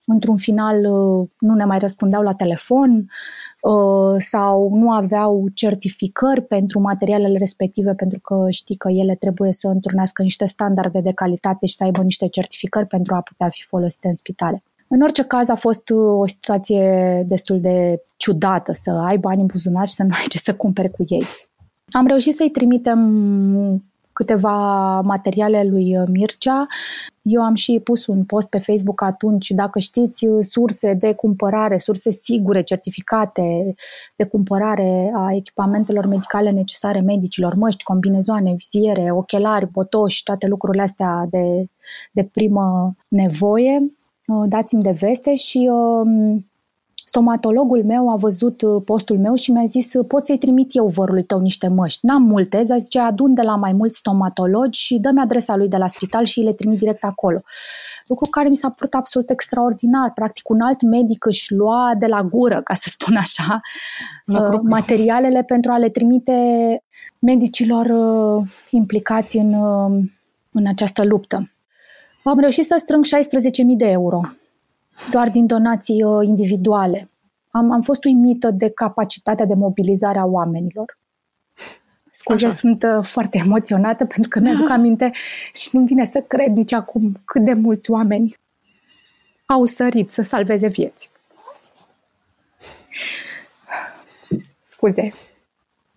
într-un 0.06 0.36
final 0.36 0.76
uh, 0.76 1.28
nu 1.38 1.54
ne 1.54 1.64
mai 1.64 1.78
răspundeau 1.78 2.22
la 2.22 2.34
telefon 2.34 3.10
uh, 3.60 4.14
sau 4.18 4.70
nu 4.74 4.90
aveau 4.90 5.46
certificări 5.54 6.42
pentru 6.42 6.80
materialele 6.80 7.38
respective 7.38 7.94
pentru 7.94 8.20
că 8.20 8.46
știi 8.50 8.76
că 8.76 8.88
ele 8.90 9.14
trebuie 9.14 9.52
să 9.52 9.68
întrunească 9.68 10.22
niște 10.22 10.44
standarde 10.44 11.00
de 11.00 11.12
calitate 11.12 11.66
și 11.66 11.74
să 11.74 11.84
aibă 11.84 12.02
niște 12.02 12.28
certificări 12.28 12.86
pentru 12.86 13.14
a 13.14 13.20
putea 13.20 13.48
fi 13.48 13.62
folosite 13.62 14.06
în 14.06 14.14
spitale. 14.14 14.62
În 14.88 15.00
orice 15.00 15.22
caz 15.22 15.48
a 15.48 15.54
fost 15.54 15.88
uh, 15.88 16.18
o 16.18 16.26
situație 16.26 17.24
destul 17.28 17.60
de 17.60 18.02
ciudată 18.16 18.72
să 18.72 18.90
ai 18.90 19.16
bani 19.16 19.40
în 19.40 19.46
buzunar 19.46 19.86
și 19.86 19.94
să 19.94 20.02
nu 20.02 20.10
ai 20.12 20.24
ce 20.28 20.38
să 20.38 20.54
cumperi 20.54 20.90
cu 20.90 21.04
ei. 21.08 21.22
Am 21.90 22.06
reușit 22.06 22.34
să-i 22.34 22.50
trimitem 22.50 23.00
câteva 24.16 25.00
materiale 25.00 25.64
lui 25.64 25.98
uh, 25.98 26.08
Mircea. 26.12 26.66
Eu 27.22 27.42
am 27.42 27.54
și 27.54 27.80
pus 27.84 28.06
un 28.06 28.24
post 28.24 28.48
pe 28.48 28.58
Facebook 28.58 29.02
atunci, 29.02 29.50
dacă 29.50 29.78
știți 29.78 30.26
uh, 30.26 30.36
surse 30.40 30.94
de 30.94 31.12
cumpărare, 31.12 31.76
surse 31.76 32.10
sigure, 32.10 32.62
certificate 32.62 33.74
de 34.16 34.24
cumpărare 34.24 35.12
a 35.14 35.34
echipamentelor 35.34 36.06
medicale 36.06 36.50
necesare 36.50 37.00
medicilor, 37.00 37.54
măști, 37.54 37.84
combinezoane, 37.84 38.54
viziere, 38.54 39.10
ochelari, 39.10 39.70
botoși, 39.70 40.22
toate 40.22 40.46
lucrurile 40.46 40.82
astea 40.82 41.26
de, 41.30 41.68
de 42.12 42.24
primă 42.24 42.94
nevoie, 43.08 43.92
uh, 44.26 44.44
dați-mi 44.48 44.82
de 44.82 44.96
veste 45.00 45.34
și 45.34 45.70
stomatologul 47.16 47.84
meu 47.84 48.10
a 48.10 48.16
văzut 48.16 48.62
uh, 48.62 48.82
postul 48.84 49.18
meu 49.18 49.34
și 49.34 49.50
mi-a 49.50 49.64
zis 49.64 49.94
uh, 49.94 50.04
pot 50.08 50.26
să-i 50.26 50.38
trimit 50.38 50.74
eu 50.74 50.86
vărului 50.86 51.24
tău 51.24 51.40
niște 51.40 51.68
măști. 51.68 52.06
N-am 52.06 52.22
multe, 52.22 52.62
dar 52.66 52.78
zice 52.78 52.98
adun 52.98 53.34
de 53.34 53.42
la 53.42 53.54
mai 53.54 53.72
mulți 53.72 53.98
stomatologi 53.98 54.80
și 54.80 54.98
dă-mi 54.98 55.20
adresa 55.20 55.56
lui 55.56 55.68
de 55.68 55.76
la 55.76 55.86
spital 55.86 56.24
și 56.24 56.40
le 56.40 56.52
trimit 56.52 56.78
direct 56.78 57.04
acolo. 57.04 57.42
Lucru 58.08 58.30
care 58.30 58.48
mi 58.48 58.56
s-a 58.56 58.70
părut 58.70 58.94
absolut 58.94 59.30
extraordinar. 59.30 60.12
Practic 60.14 60.48
un 60.48 60.60
alt 60.60 60.82
medic 60.82 61.26
își 61.26 61.54
lua 61.54 61.92
de 61.98 62.06
la 62.06 62.22
gură, 62.22 62.60
ca 62.62 62.74
să 62.74 62.88
spun 62.90 63.16
așa, 63.16 63.60
uh, 64.26 64.58
materialele 64.62 65.42
pentru 65.42 65.70
a 65.72 65.78
le 65.78 65.88
trimite 65.88 66.32
medicilor 67.18 67.92
implicați 68.70 69.36
în, 69.36 69.54
în 70.52 70.66
această 70.66 71.04
luptă. 71.04 71.50
Am 72.24 72.38
reușit 72.38 72.64
să 72.64 72.74
strâng 72.78 73.04
16.000 73.04 73.76
de 73.76 73.86
euro 73.86 74.20
doar 75.10 75.30
din 75.30 75.46
donații 75.46 76.02
uh, 76.02 76.26
individuale. 76.26 77.10
Am, 77.50 77.72
am 77.72 77.82
fost 77.82 78.04
uimită 78.04 78.50
de 78.50 78.70
capacitatea 78.70 79.46
de 79.46 79.54
mobilizare 79.54 80.18
a 80.18 80.24
oamenilor. 80.24 80.98
Scuze, 82.10 82.46
Așa. 82.46 82.54
sunt 82.54 82.82
uh, 82.82 83.04
foarte 83.04 83.38
emoționată 83.38 84.04
pentru 84.04 84.28
că 84.28 84.40
mi-aduc 84.40 84.70
aminte 84.70 85.10
și 85.52 85.68
nu 85.72 85.84
vine 85.84 86.04
să 86.04 86.20
cred 86.20 86.50
nici 86.50 86.72
acum 86.72 87.20
cât 87.24 87.44
de 87.44 87.52
mulți 87.52 87.90
oameni 87.90 88.36
au 89.46 89.64
sărit 89.64 90.10
să 90.10 90.22
salveze 90.22 90.68
vieți. 90.68 91.10
Scuze. 94.60 95.12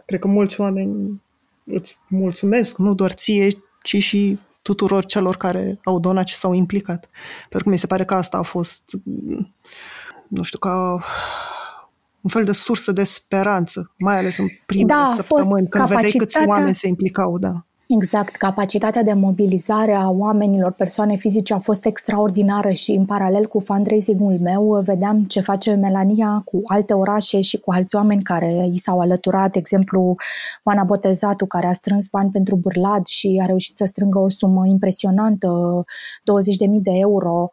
Cred 0.05 0.19
că 0.19 0.27
mulți 0.27 0.61
oameni 0.61 1.21
îți 1.65 1.97
mulțumesc, 2.09 2.77
nu 2.77 2.93
doar 2.93 3.11
ție, 3.11 3.47
ci 3.83 3.97
și 3.97 4.39
tuturor 4.61 5.05
celor 5.05 5.37
care 5.37 5.79
au 5.83 5.99
donat 5.99 6.27
și 6.27 6.35
s-au 6.35 6.53
implicat. 6.53 7.09
Pentru 7.39 7.63
că 7.63 7.69
mi 7.69 7.77
se 7.77 7.87
pare 7.87 8.05
că 8.05 8.13
asta 8.13 8.37
a 8.37 8.41
fost, 8.41 8.83
nu 10.27 10.43
știu, 10.43 10.59
ca 10.59 11.03
un 12.21 12.29
fel 12.29 12.43
de 12.43 12.51
sursă 12.51 12.91
de 12.91 13.03
speranță, 13.03 13.93
mai 13.97 14.17
ales 14.17 14.37
în 14.37 14.47
primele 14.65 14.99
da, 14.99 15.05
săptămâni, 15.05 15.67
când 15.67 15.87
vedeai 15.87 16.11
câți 16.17 16.37
oameni 16.45 16.75
se 16.75 16.87
implicau, 16.87 17.37
da. 17.37 17.65
Exact, 17.91 18.35
capacitatea 18.35 19.03
de 19.03 19.13
mobilizare 19.13 19.93
a 19.93 20.09
oamenilor, 20.09 20.71
persoane 20.71 21.15
fizice 21.15 21.53
a 21.53 21.59
fost 21.59 21.85
extraordinară 21.85 22.71
și 22.71 22.91
în 22.91 23.05
paralel 23.05 23.47
cu 23.47 23.59
fundraising-ul 23.59 24.39
meu 24.39 24.81
vedeam 24.83 25.23
ce 25.23 25.41
face 25.41 25.73
Melania 25.73 26.41
cu 26.45 26.61
alte 26.65 26.93
orașe 26.93 27.41
și 27.41 27.57
cu 27.57 27.71
alți 27.71 27.95
oameni 27.95 28.23
care 28.23 28.69
i 28.71 28.77
s-au 28.77 28.99
alăturat, 28.99 29.51
de 29.51 29.59
exemplu 29.59 30.15
Oana 30.63 30.83
Botezatu 30.83 31.45
care 31.45 31.67
a 31.67 31.71
strâns 31.71 32.07
bani 32.07 32.31
pentru 32.31 32.55
Burlad 32.55 33.05
și 33.05 33.39
a 33.41 33.45
reușit 33.45 33.77
să 33.77 33.85
strângă 33.85 34.19
o 34.19 34.29
sumă 34.29 34.65
impresionantă, 34.67 35.83
20.000 35.85 36.81
de 36.81 36.91
euro. 36.93 37.49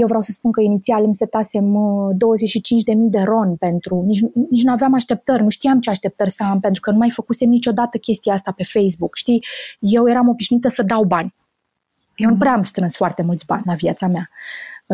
Eu 0.00 0.06
vreau 0.06 0.22
să 0.22 0.30
spun 0.30 0.52
că 0.52 0.60
inițial 0.60 1.04
îmi 1.04 1.14
setasem 1.14 1.64
25.000 1.64 2.94
uh, 2.94 3.06
de 3.10 3.20
ron 3.20 3.56
pentru... 3.56 4.02
Nici, 4.06 4.20
nici 4.50 4.62
nu 4.62 4.72
aveam 4.72 4.94
așteptări, 4.94 5.42
nu 5.42 5.48
știam 5.48 5.80
ce 5.80 5.90
așteptări 5.90 6.30
să 6.30 6.44
am, 6.50 6.60
pentru 6.60 6.80
că 6.80 6.90
nu 6.90 6.96
mai 6.96 7.10
făcusem 7.10 7.48
niciodată 7.48 7.98
chestia 7.98 8.32
asta 8.32 8.52
pe 8.56 8.62
Facebook, 8.62 9.16
știi? 9.16 9.44
Eu 9.78 10.08
eram 10.08 10.28
obișnuită 10.28 10.68
să 10.68 10.82
dau 10.82 11.04
bani. 11.04 11.34
Eu 12.16 12.30
nu 12.30 12.36
prea 12.36 12.52
am 12.52 12.62
strâns 12.62 12.96
foarte 12.96 13.22
mulți 13.22 13.46
bani 13.46 13.62
la 13.66 13.74
viața 13.74 14.06
mea. 14.06 14.30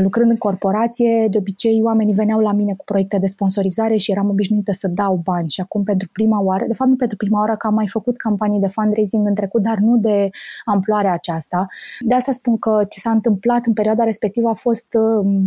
Lucrând 0.01 0.31
în 0.31 0.37
corporație, 0.37 1.27
de 1.31 1.39
obicei 1.39 1.81
oamenii 1.83 2.15
veneau 2.15 2.41
la 2.41 2.53
mine 2.53 2.75
cu 2.75 2.85
proiecte 2.85 3.19
de 3.19 3.27
sponsorizare 3.27 3.97
și 3.97 4.11
eram 4.11 4.29
obișnuită 4.29 4.73
să 4.73 4.89
dau 4.89 5.21
bani 5.25 5.51
și 5.51 5.61
acum 5.61 5.83
pentru 5.83 6.09
prima 6.13 6.41
oară, 6.41 6.65
de 6.67 6.75
fapt 6.75 6.91
nu 6.91 6.97
pentru 6.97 7.17
prima 7.17 7.39
oară 7.41 7.57
că 7.57 7.67
am 7.67 7.75
mai 7.75 7.89
făcut 7.89 8.17
campanii 8.17 8.61
de 8.61 8.67
fundraising 8.67 9.27
în 9.27 9.35
trecut, 9.35 9.63
dar 9.63 9.79
nu 9.79 9.97
de 9.97 10.31
amploarea 10.65 11.13
aceasta. 11.13 11.67
De 12.01 12.15
asta 12.15 12.33
spun 12.33 12.59
că 12.59 12.85
ce 12.89 13.01
s-a 13.01 13.11
întâmplat 13.11 13.67
în 13.67 13.73
perioada 13.73 14.05
respectivă 14.05 14.49
a 14.49 14.53
fost 14.53 14.87
uh, 14.95 15.43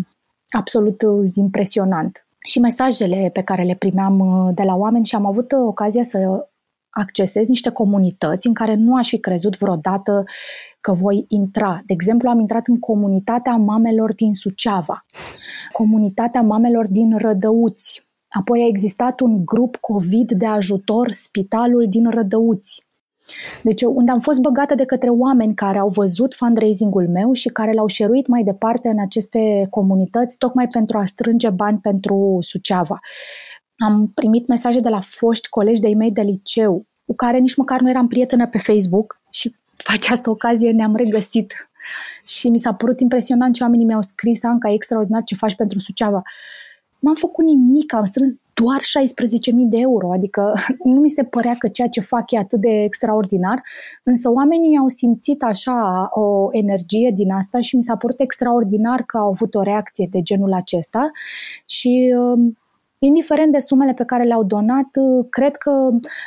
absolut 0.49 1.01
uh, 1.01 1.29
impresionant. 1.33 2.27
Și 2.39 2.59
mesajele 2.59 3.29
pe 3.33 3.41
care 3.41 3.63
le 3.63 3.75
primeam 3.75 4.19
uh, 4.19 4.53
de 4.55 4.63
la 4.63 4.75
oameni 4.75 5.05
și 5.05 5.15
am 5.15 5.25
avut 5.25 5.51
uh, 5.51 5.59
ocazia 5.59 6.03
să 6.03 6.47
accesez 6.99 7.47
niște 7.47 7.69
comunități 7.69 8.47
în 8.47 8.53
care 8.53 8.75
nu 8.75 8.95
aș 8.95 9.07
fi 9.07 9.19
crezut 9.19 9.57
vreodată 9.57 10.23
că 10.81 10.93
voi 10.93 11.25
intra. 11.27 11.81
De 11.85 11.93
exemplu, 11.93 12.29
am 12.29 12.39
intrat 12.39 12.67
în 12.67 12.79
comunitatea 12.79 13.55
mamelor 13.55 14.13
din 14.13 14.33
Suceava, 14.33 15.05
comunitatea 15.71 16.41
mamelor 16.41 16.87
din 16.87 17.17
Rădăuți. 17.17 18.07
Apoi 18.29 18.61
a 18.61 18.67
existat 18.67 19.19
un 19.19 19.45
grup 19.45 19.75
COVID 19.75 20.31
de 20.31 20.45
ajutor, 20.45 21.11
Spitalul 21.11 21.85
din 21.89 22.09
Rădăuți. 22.09 22.85
Deci 23.63 23.81
unde 23.81 24.11
am 24.11 24.19
fost 24.19 24.39
băgată 24.39 24.75
de 24.75 24.85
către 24.85 25.09
oameni 25.09 25.53
care 25.53 25.77
au 25.77 25.87
văzut 25.87 26.33
fundraising-ul 26.33 27.09
meu 27.09 27.31
și 27.33 27.49
care 27.49 27.71
l-au 27.71 27.87
șeruit 27.87 28.27
mai 28.27 28.43
departe 28.43 28.87
în 28.87 28.99
aceste 28.99 29.67
comunități, 29.69 30.37
tocmai 30.37 30.67
pentru 30.67 30.97
a 30.97 31.05
strânge 31.05 31.49
bani 31.49 31.79
pentru 31.79 32.37
Suceava. 32.39 32.97
Am 33.77 34.11
primit 34.13 34.47
mesaje 34.47 34.79
de 34.79 34.89
la 34.89 34.99
foști 34.99 35.49
colegi 35.49 35.81
de-ai 35.81 35.93
mei 35.93 36.11
de 36.11 36.21
liceu, 36.21 36.85
cu 37.05 37.15
care 37.15 37.37
nici 37.37 37.55
măcar 37.55 37.81
nu 37.81 37.89
eram 37.89 38.07
prietenă 38.07 38.47
pe 38.47 38.57
Facebook 38.57 39.21
și 39.29 39.49
pe 39.49 39.83
această 39.87 40.29
ocazie 40.29 40.71
ne-am 40.71 40.95
regăsit 40.95 41.53
și 42.23 42.49
mi 42.49 42.59
s-a 42.59 42.73
părut 42.73 42.99
impresionant 42.99 43.53
ce 43.53 43.63
oamenii 43.63 43.85
mi-au 43.85 44.01
scris, 44.01 44.43
Anca, 44.43 44.69
e 44.69 44.73
extraordinar 44.73 45.23
ce 45.23 45.35
faci 45.35 45.55
pentru 45.55 45.79
Suceava. 45.79 46.21
N-am 46.99 47.15
făcut 47.15 47.45
nimic, 47.45 47.93
am 47.93 48.03
strâns 48.03 48.33
doar 48.53 48.79
16.000 48.79 48.81
de 49.69 49.77
euro, 49.77 50.11
adică 50.11 50.53
nu 50.93 50.99
mi 50.99 51.09
se 51.09 51.23
părea 51.23 51.55
că 51.57 51.67
ceea 51.67 51.87
ce 51.87 51.99
fac 51.99 52.31
e 52.31 52.37
atât 52.37 52.59
de 52.59 52.83
extraordinar, 52.83 53.63
însă 54.03 54.29
oamenii 54.31 54.77
au 54.77 54.87
simțit 54.87 55.43
așa 55.43 56.09
o 56.13 56.47
energie 56.51 57.11
din 57.13 57.31
asta 57.31 57.59
și 57.59 57.75
mi 57.75 57.83
s-a 57.83 57.95
părut 57.95 58.19
extraordinar 58.19 59.01
că 59.01 59.17
au 59.17 59.27
avut 59.27 59.55
o 59.55 59.61
reacție 59.61 60.07
de 60.11 60.21
genul 60.21 60.53
acesta 60.53 61.11
și 61.65 62.13
um, 62.17 62.57
indiferent 62.99 63.51
de 63.51 63.57
sumele 63.57 63.93
pe 63.93 64.03
care 64.03 64.23
le-au 64.23 64.43
donat, 64.43 64.87
cred 65.29 65.55
că 65.55 65.71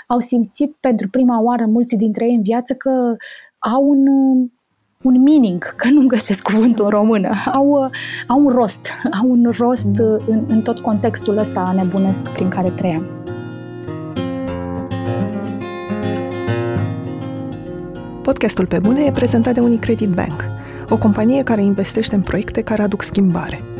au 0.06 0.18
simțit 0.18 0.76
pentru 0.80 1.08
prima 1.08 1.40
oară 1.40 1.66
mulți 1.66 1.96
dintre 1.96 2.24
ei 2.24 2.34
în 2.34 2.42
viață 2.42 2.74
că 2.74 3.16
au 3.58 3.88
un, 3.88 4.06
un 5.02 5.22
meaning, 5.22 5.74
că 5.76 5.88
nu 5.88 6.06
găsesc 6.06 6.42
cuvântul 6.42 6.84
în 6.84 6.90
română, 6.90 7.30
au, 7.52 7.90
au 8.26 8.44
un 8.44 8.48
rost, 8.48 8.88
au 9.20 9.30
un 9.30 9.50
rost 9.58 9.98
în, 10.26 10.44
în 10.48 10.62
tot 10.62 10.78
contextul 10.78 11.38
ăsta 11.38 11.72
nebunesc 11.76 12.28
prin 12.28 12.48
care 12.48 12.70
trăiam. 12.70 13.06
Podcastul 18.22 18.66
Pe 18.66 18.78
Bune 18.78 19.04
e 19.04 19.10
prezentat 19.10 19.54
de 19.54 19.60
Unicredit 19.60 20.08
Bank, 20.08 20.44
o 20.88 20.98
companie 20.98 21.42
care 21.42 21.62
investește 21.62 22.14
în 22.14 22.20
proiecte 22.20 22.62
care 22.62 22.82
aduc 22.82 23.02
schimbare– 23.02 23.62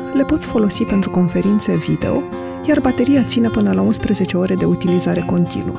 le 0.13 0.23
poți 0.23 0.45
folosi 0.45 0.83
pentru 0.83 1.09
conferințe 1.09 1.75
video, 1.75 2.21
iar 2.67 2.79
bateria 2.79 3.23
ține 3.23 3.47
până 3.47 3.73
la 3.73 3.81
11 3.81 4.37
ore 4.37 4.55
de 4.55 4.65
utilizare 4.65 5.21
continuă. 5.21 5.77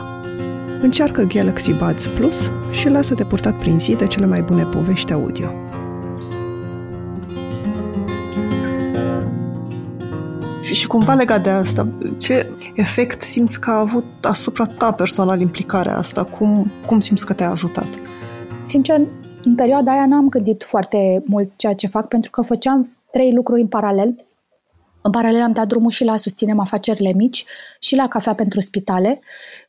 Încearcă 0.80 1.22
Galaxy 1.22 1.72
Buds 1.72 2.06
Plus 2.06 2.50
și 2.70 2.88
lasă-te 2.88 3.24
purtat 3.24 3.54
prin 3.54 3.78
zi 3.78 3.94
de 3.94 4.06
cele 4.06 4.26
mai 4.26 4.42
bune 4.42 4.62
povești 4.62 5.12
audio. 5.12 5.50
Și 10.72 10.86
cumva 10.86 11.14
legat 11.14 11.42
de 11.42 11.50
asta, 11.50 11.88
ce 12.18 12.50
efect 12.74 13.22
simți 13.22 13.60
că 13.60 13.70
a 13.70 13.78
avut 13.78 14.04
asupra 14.22 14.64
ta 14.64 14.92
personal 14.92 15.40
implicarea 15.40 15.96
asta? 15.96 16.24
Cum, 16.24 16.70
cum 16.86 17.00
simți 17.00 17.26
că 17.26 17.32
te-a 17.32 17.50
ajutat? 17.50 17.88
Sincer, 18.60 19.00
în 19.44 19.54
perioada 19.54 19.92
aia 19.92 20.06
n-am 20.06 20.28
gândit 20.28 20.62
foarte 20.62 21.22
mult 21.26 21.50
ceea 21.56 21.74
ce 21.74 21.86
fac, 21.86 22.08
pentru 22.08 22.30
că 22.30 22.42
făceam 22.42 22.96
trei 23.12 23.32
lucruri 23.32 23.60
în 23.60 23.68
paralel. 23.68 24.14
În 25.02 25.10
paralel 25.10 25.42
am 25.42 25.52
dat 25.52 25.66
drumul 25.66 25.90
și 25.90 26.04
la 26.04 26.16
Susținem 26.16 26.58
Afacerile 26.58 27.12
Mici 27.12 27.44
și 27.80 27.96
la 27.96 28.08
Cafea 28.08 28.34
pentru 28.34 28.60
Spitale 28.60 29.20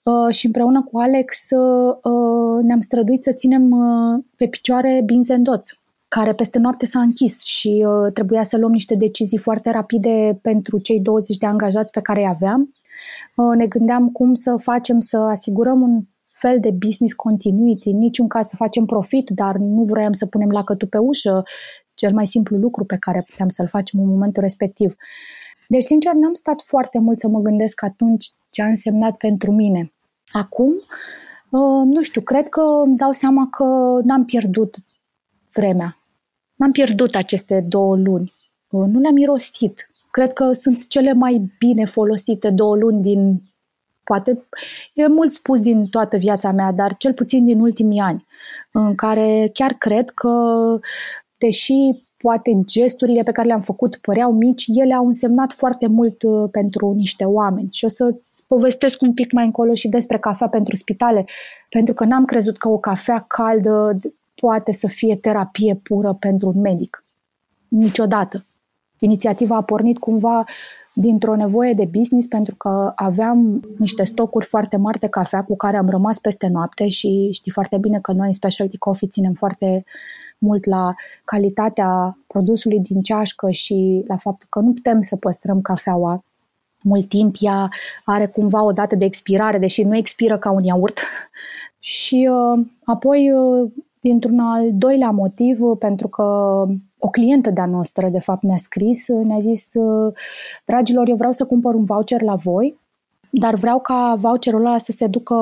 uh, 0.03 0.33
și 0.33 0.45
împreună 0.45 0.83
cu 0.83 0.99
Alex 0.99 1.49
uh, 1.49 1.95
uh, 2.03 2.63
ne-am 2.63 2.79
străduit 2.79 3.23
să 3.23 3.31
ținem 3.31 3.69
pe 4.37 4.47
picioare 4.47 5.01
Binzendoț, 5.05 5.69
care 6.07 6.33
peste 6.33 6.59
noapte 6.59 6.85
s-a 6.85 6.99
închis 6.99 7.43
și 7.43 7.85
trebuia 8.13 8.43
să 8.43 8.57
luăm 8.57 8.71
niște 8.71 8.95
decizii 8.95 9.37
foarte 9.37 9.71
rapide 9.71 10.39
pentru 10.41 10.79
cei 10.79 10.99
20 10.99 11.37
de 11.37 11.45
angajați 11.45 11.91
pe 11.91 12.01
care 12.01 12.19
îi 12.19 12.27
aveam. 12.27 12.73
Ne 13.55 13.67
gândeam 13.67 14.09
cum 14.09 14.33
să 14.33 14.55
facem 14.57 14.99
să 14.99 15.17
asigurăm 15.17 15.81
un 15.81 16.01
fel 16.31 16.57
de 16.59 16.71
business 16.71 17.13
continuity, 17.13 17.89
în 17.89 17.97
niciun 17.97 18.27
caz 18.27 18.47
să 18.47 18.55
facem 18.55 18.85
profit, 18.85 19.29
dar 19.29 19.55
nu 19.55 19.83
vroiam 19.83 20.11
să 20.11 20.25
punem 20.25 20.49
lacătul 20.49 20.87
pe 20.87 20.97
ușă, 20.97 21.43
cel 21.95 22.13
mai 22.13 22.27
simplu 22.27 22.57
lucru 22.57 22.85
pe 22.85 22.97
care 22.99 23.23
puteam 23.29 23.49
să-l 23.49 23.67
facem 23.67 23.99
în 23.99 24.07
momentul 24.07 24.41
respectiv. 24.41 24.95
Deci, 25.67 25.83
sincer, 25.83 26.13
n-am 26.13 26.33
stat 26.33 26.61
foarte 26.61 26.99
mult 26.99 27.19
să 27.19 27.27
mă 27.27 27.39
gândesc 27.39 27.83
atunci 27.83 28.25
ce 28.49 28.61
a 28.61 28.65
însemnat 28.65 29.17
pentru 29.17 29.51
mine. 29.51 29.93
Acum, 30.31 30.73
uh, 31.49 31.85
nu 31.85 32.01
știu, 32.01 32.21
cred 32.21 32.49
că 32.49 32.61
îmi 32.61 32.97
dau 32.97 33.11
seama 33.11 33.47
că 33.49 33.63
n-am 34.03 34.25
pierdut 34.25 34.75
vremea. 35.53 35.97
N-am 36.55 36.71
pierdut 36.71 37.15
aceste 37.15 37.65
două 37.67 37.95
luni. 37.95 38.33
Uh, 38.69 38.85
nu 38.87 38.99
le-am 38.99 39.17
irosit. 39.17 39.89
Cred 40.11 40.33
că 40.33 40.51
sunt 40.51 40.87
cele 40.87 41.13
mai 41.13 41.51
bine 41.59 41.85
folosite 41.85 42.49
două 42.49 42.75
luni 42.75 43.01
din 43.01 43.41
poate 44.03 44.45
e 44.93 45.07
mult 45.07 45.31
spus 45.31 45.61
din 45.61 45.85
toată 45.85 46.17
viața 46.17 46.51
mea, 46.51 46.71
dar 46.71 46.97
cel 46.97 47.13
puțin 47.13 47.45
din 47.45 47.59
ultimii 47.59 47.99
ani, 47.99 48.25
în 48.71 48.95
care 48.95 49.49
chiar 49.53 49.71
cred 49.73 50.09
că, 50.09 50.29
deși 51.45 51.73
poate 52.17 52.61
gesturile 52.65 53.23
pe 53.23 53.31
care 53.31 53.47
le-am 53.47 53.59
făcut 53.59 53.95
păreau 53.95 54.31
mici, 54.33 54.65
ele 54.67 54.93
au 54.93 55.05
însemnat 55.05 55.51
foarte 55.53 55.87
mult 55.87 56.23
uh, 56.23 56.49
pentru 56.51 56.93
niște 56.93 57.23
oameni. 57.23 57.67
Și 57.71 57.85
o 57.85 57.87
să-ți 57.87 58.43
povestesc 58.47 59.01
un 59.01 59.13
pic 59.13 59.31
mai 59.31 59.45
încolo 59.45 59.73
și 59.73 59.87
despre 59.87 60.17
cafea 60.19 60.47
pentru 60.47 60.75
spitale, 60.75 61.25
pentru 61.69 61.93
că 61.93 62.05
n-am 62.05 62.25
crezut 62.25 62.57
că 62.57 62.69
o 62.69 62.77
cafea 62.77 63.25
caldă 63.27 63.99
poate 64.35 64.71
să 64.71 64.87
fie 64.87 65.15
terapie 65.15 65.79
pură 65.83 66.13
pentru 66.19 66.51
un 66.55 66.61
medic. 66.61 67.05
Niciodată. 67.67 68.45
Inițiativa 68.99 69.55
a 69.55 69.63
pornit 69.63 69.97
cumva 69.97 70.43
dintr-o 70.93 71.35
nevoie 71.35 71.73
de 71.73 71.89
business 71.91 72.27
pentru 72.27 72.55
că 72.55 72.91
aveam 72.95 73.67
niște 73.77 74.03
stocuri 74.03 74.45
foarte 74.45 74.77
mari 74.77 74.99
de 74.99 75.07
cafea 75.07 75.43
cu 75.43 75.55
care 75.55 75.77
am 75.77 75.89
rămas 75.89 76.19
peste 76.19 76.47
noapte 76.47 76.89
și 76.89 77.29
știi 77.31 77.51
foarte 77.51 77.77
bine 77.77 77.99
că 77.99 78.11
noi 78.11 78.27
în 78.27 78.33
Specialty 78.33 78.77
Coffee 78.77 79.07
ținem 79.07 79.33
foarte 79.33 79.83
mult 80.43 80.65
la 80.65 80.93
calitatea 81.25 82.17
produsului 82.27 82.79
din 82.79 83.01
ceașcă 83.01 83.49
și 83.49 84.03
la 84.07 84.15
faptul 84.15 84.47
că 84.49 84.59
nu 84.59 84.71
putem 84.71 85.01
să 85.01 85.15
păstrăm 85.15 85.61
cafeaua 85.61 86.23
mult 86.81 87.07
timp. 87.07 87.35
Ea 87.39 87.69
are 88.05 88.27
cumva 88.27 88.63
o 88.63 88.71
dată 88.71 88.95
de 88.95 89.05
expirare, 89.05 89.57
deși 89.57 89.83
nu 89.83 89.97
expiră 89.97 90.37
ca 90.37 90.51
un 90.51 90.63
iaurt. 90.63 90.99
și 91.79 92.29
uh, 92.31 92.65
apoi, 92.83 93.31
uh, 93.31 93.71
dintr-un 93.99 94.39
al 94.39 94.69
doilea 94.73 95.09
motiv, 95.09 95.59
pentru 95.79 96.07
că 96.07 96.23
o 96.97 97.09
clientă 97.09 97.49
de-a 97.49 97.65
noastră, 97.65 98.09
de 98.09 98.19
fapt, 98.19 98.43
ne-a 98.43 98.57
scris, 98.57 99.07
ne-a 99.07 99.39
zis, 99.39 99.71
dragilor, 100.65 101.07
eu 101.07 101.15
vreau 101.15 101.31
să 101.31 101.45
cumpăr 101.45 101.73
un 101.73 101.83
voucher 101.83 102.21
la 102.21 102.35
voi 102.35 102.81
dar 103.35 103.55
vreau 103.55 103.79
ca 103.79 104.15
voucherul 104.17 104.65
ăla 104.65 104.77
să 104.77 104.91
se 104.91 105.07
ducă 105.07 105.35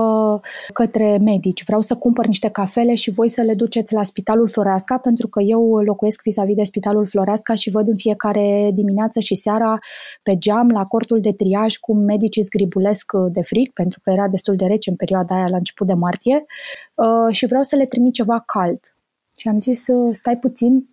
către 0.73 1.17
medici. 1.17 1.63
Vreau 1.65 1.81
să 1.81 1.95
cumpăr 1.95 2.25
niște 2.25 2.49
cafele 2.49 2.95
și 2.95 3.11
voi 3.11 3.29
să 3.29 3.41
le 3.41 3.53
duceți 3.53 3.93
la 3.93 4.03
Spitalul 4.03 4.47
Floreasca, 4.47 4.97
pentru 4.97 5.27
că 5.27 5.41
eu 5.41 5.77
locuiesc 5.77 6.21
vis-a-vis 6.23 6.55
de 6.55 6.63
Spitalul 6.63 7.07
Floreasca 7.07 7.53
și 7.53 7.69
văd 7.69 7.87
în 7.87 7.95
fiecare 7.95 8.71
dimineață 8.73 9.19
și 9.19 9.35
seara 9.35 9.79
pe 10.23 10.37
geam, 10.37 10.69
la 10.69 10.85
cortul 10.85 11.19
de 11.19 11.31
triaj, 11.31 11.75
cum 11.75 11.97
medicii 11.97 12.41
zgribulesc 12.41 13.11
de 13.31 13.41
fric, 13.41 13.73
pentru 13.73 13.99
că 14.03 14.09
era 14.09 14.27
destul 14.27 14.55
de 14.55 14.65
rece 14.65 14.89
în 14.89 14.95
perioada 14.95 15.35
aia, 15.35 15.47
la 15.49 15.57
început 15.57 15.87
de 15.87 15.93
martie, 15.93 16.45
uh, 16.95 17.33
și 17.33 17.45
vreau 17.45 17.61
să 17.61 17.75
le 17.75 17.85
trimit 17.85 18.13
ceva 18.13 18.43
cald. 18.45 18.79
Și 19.37 19.47
am 19.47 19.59
zis, 19.59 19.85
stai 20.11 20.37
puțin, 20.37 20.89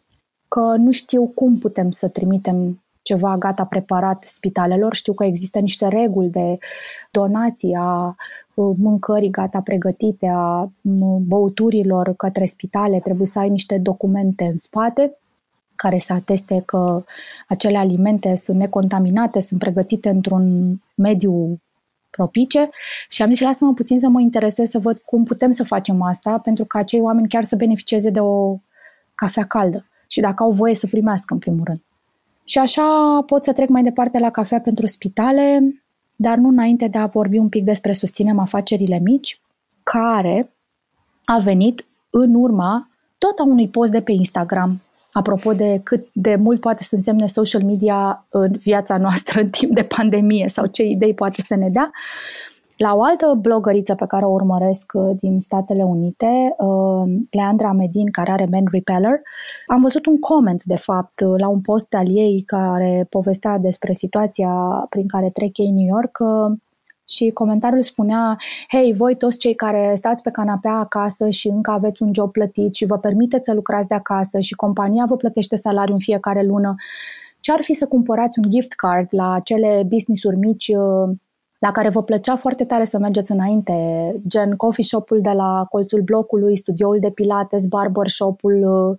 că 0.49 0.75
nu 0.79 0.91
știu 0.91 1.27
cum 1.27 1.59
putem 1.59 1.91
să 1.91 2.09
trimitem 2.09 2.83
ceva 3.09 3.37
gata 3.38 3.64
preparat 3.64 4.23
spitalelor. 4.23 4.94
Știu 4.94 5.12
că 5.12 5.25
există 5.25 5.59
niște 5.59 5.88
reguli 5.88 6.29
de 6.29 6.59
donații 7.11 7.75
a 7.79 8.14
mâncării 8.55 9.31
gata 9.31 9.61
pregătite, 9.61 10.27
a 10.35 10.71
băuturilor 11.27 12.14
către 12.16 12.44
spitale. 12.44 13.01
Trebuie 13.01 13.27
să 13.27 13.38
ai 13.38 13.49
niște 13.49 13.79
documente 13.79 14.44
în 14.44 14.57
spate 14.57 15.18
care 15.77 15.99
să 15.99 16.12
ateste 16.12 16.62
că 16.66 17.05
acele 17.49 17.79
alimente 17.79 18.35
sunt 18.35 18.59
necontaminate, 18.59 19.40
sunt 19.40 19.61
pregătite 19.61 20.09
într-un 20.09 20.75
mediu 20.94 21.61
propice 22.11 22.71
și 23.09 23.23
am 23.23 23.31
zis 23.31 23.40
lasă-mă 23.40 23.73
puțin 23.73 24.01
să 24.01 24.09
mă 24.09 24.21
interesez 24.21 24.68
să 24.68 24.79
văd 24.79 24.99
cum 24.99 25.25
putem 25.25 25.51
să 25.51 25.64
facem 25.64 26.03
asta 26.03 26.38
pentru 26.38 26.64
ca 26.64 26.79
acei 26.79 27.01
oameni 27.01 27.29
chiar 27.29 27.44
să 27.44 27.57
beneficieze 27.57 28.11
de 28.11 28.21
o 28.21 28.57
cafea 29.14 29.44
caldă 29.44 29.87
și 30.09 30.21
dacă 30.21 30.42
au 30.42 30.51
voie 30.51 30.75
să 30.75 30.87
primească 30.87 31.35
în 31.35 31.40
primul 31.40 31.64
rând. 31.64 31.83
Și 32.49 32.59
așa 32.59 33.23
pot 33.27 33.45
să 33.45 33.53
trec 33.53 33.69
mai 33.69 33.83
departe 33.83 34.19
la 34.19 34.31
cafea 34.31 34.61
pentru 34.61 34.87
spitale, 34.87 35.61
dar 36.17 36.37
nu 36.37 36.49
înainte 36.49 36.87
de 36.87 36.99
a 36.99 37.07
vorbi 37.07 37.39
un 37.39 37.49
pic 37.49 37.65
despre 37.65 37.93
susținem 37.93 38.39
afacerile 38.39 38.99
mici, 38.99 39.41
care 39.83 40.53
a 41.25 41.39
venit 41.39 41.85
în 42.11 42.35
urma 42.35 42.91
tot 43.19 43.39
a 43.39 43.43
unui 43.43 43.69
post 43.69 43.93
de 43.93 44.01
pe 44.01 44.13
Instagram, 44.13 44.81
apropo 45.13 45.53
de 45.53 45.81
cât 45.85 46.07
de 46.13 46.35
mult 46.35 46.61
poate 46.61 46.83
să 46.83 46.95
însemne 46.95 47.27
social 47.27 47.63
media 47.63 48.27
în 48.29 48.57
viața 48.59 48.97
noastră 48.97 49.41
în 49.41 49.49
timp 49.51 49.75
de 49.75 49.83
pandemie 49.83 50.49
sau 50.49 50.67
ce 50.67 50.83
idei 50.83 51.15
poate 51.15 51.43
să 51.43 51.57
ne 51.57 51.69
dea. 51.69 51.91
La 52.79 52.95
o 52.95 53.03
altă 53.03 53.38
blogăriță 53.41 53.95
pe 53.95 54.07
care 54.07 54.25
o 54.25 54.31
urmăresc 54.31 54.93
uh, 54.95 55.17
din 55.21 55.38
Statele 55.38 55.83
Unite, 55.83 56.55
uh, 56.59 57.14
Leandra 57.31 57.73
Medin, 57.73 58.11
care 58.11 58.31
are 58.31 58.49
Man 58.51 58.64
Repeller, 58.73 59.21
am 59.67 59.81
văzut 59.81 60.07
un 60.07 60.19
coment, 60.19 60.64
de 60.64 60.77
fapt, 60.77 61.21
uh, 61.21 61.35
la 61.38 61.49
un 61.49 61.61
post 61.61 61.95
al 61.95 62.17
ei 62.17 62.43
care 62.47 63.07
povestea 63.11 63.59
despre 63.59 63.93
situația 63.93 64.51
prin 64.88 65.07
care 65.07 65.31
trec 65.31 65.59
ei 65.59 65.67
în 65.67 65.75
New 65.75 65.87
York 65.87 66.19
și 67.09 67.31
comentariul 67.31 67.83
spunea, 67.83 68.37
hei, 68.69 68.93
voi 68.93 69.17
toți 69.17 69.38
cei 69.38 69.55
care 69.55 69.93
stați 69.95 70.23
pe 70.23 70.31
canapea 70.31 70.75
acasă 70.75 71.31
și 71.31 71.49
încă 71.49 71.71
aveți 71.71 72.03
un 72.03 72.11
job 72.14 72.31
plătit 72.31 72.75
și 72.75 72.87
vă 72.87 72.99
permiteți 72.99 73.45
să 73.45 73.55
lucrați 73.55 73.88
de 73.88 73.95
acasă 73.95 74.41
și 74.41 74.55
compania 74.55 75.05
vă 75.09 75.17
plătește 75.17 75.57
salariul 75.57 75.93
în 75.95 76.01
fiecare 76.01 76.43
lună, 76.43 76.75
ce 77.41 77.53
ar 77.53 77.62
fi 77.62 77.73
să 77.73 77.87
cumpărați 77.87 78.38
un 78.38 78.51
gift 78.51 78.73
card 78.73 79.07
la 79.11 79.33
acele 79.33 79.83
business-uri 79.88 80.37
mici 80.37 80.73
la 81.59 81.71
care 81.73 81.88
vă 81.88 82.03
plăcea 82.03 82.37
foarte 82.37 82.64
tare 82.64 82.85
să 82.85 82.99
mergeți 82.99 83.33
înainte, 83.33 83.75
gen 84.29 84.57
coffee 84.57 84.85
shop-ul 84.85 85.21
de 85.21 85.31
la 85.31 85.66
colțul 85.68 86.01
blocului, 86.01 86.57
studioul 86.57 86.99
de 87.01 87.11
pilates, 87.11 87.66
barbershop-ul, 87.66 88.88
uh, 88.90 88.97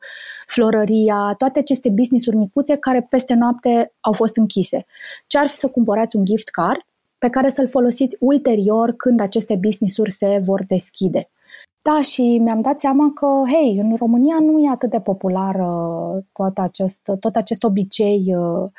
florăria, 0.48 1.34
toate 1.38 1.60
aceste 1.60 1.90
business-uri 1.90 2.36
micuțe 2.36 2.76
care 2.76 3.06
peste 3.10 3.34
noapte 3.34 3.94
au 4.00 4.12
fost 4.12 4.38
închise. 4.38 4.86
Ce 5.28 5.38
ar 5.38 5.48
fi 5.48 5.56
să 5.56 5.68
cumpărați 5.68 6.16
un 6.16 6.26
gift 6.26 6.50
card 6.50 6.82
pe 7.18 7.30
care 7.30 7.50
să-l 7.50 7.68
folosiți 7.68 8.18
ulterior 8.20 8.92
când 8.92 9.20
aceste 9.20 9.56
business-uri 9.56 10.12
se 10.12 10.40
vor 10.44 10.64
deschide. 10.68 11.30
Da, 11.82 12.02
și 12.02 12.38
mi-am 12.44 12.62
dat 12.62 12.80
seama 12.80 13.12
că, 13.14 13.28
hei, 13.52 13.78
în 13.78 13.96
România 13.96 14.38
nu 14.40 14.60
e 14.60 14.70
atât 14.70 14.90
de 14.90 15.00
popular 15.00 15.56
tot 16.34 16.58
acest, 16.58 17.12
tot 17.20 17.36
acest 17.36 17.64
obicei 17.64 18.36
uh, 18.38 18.70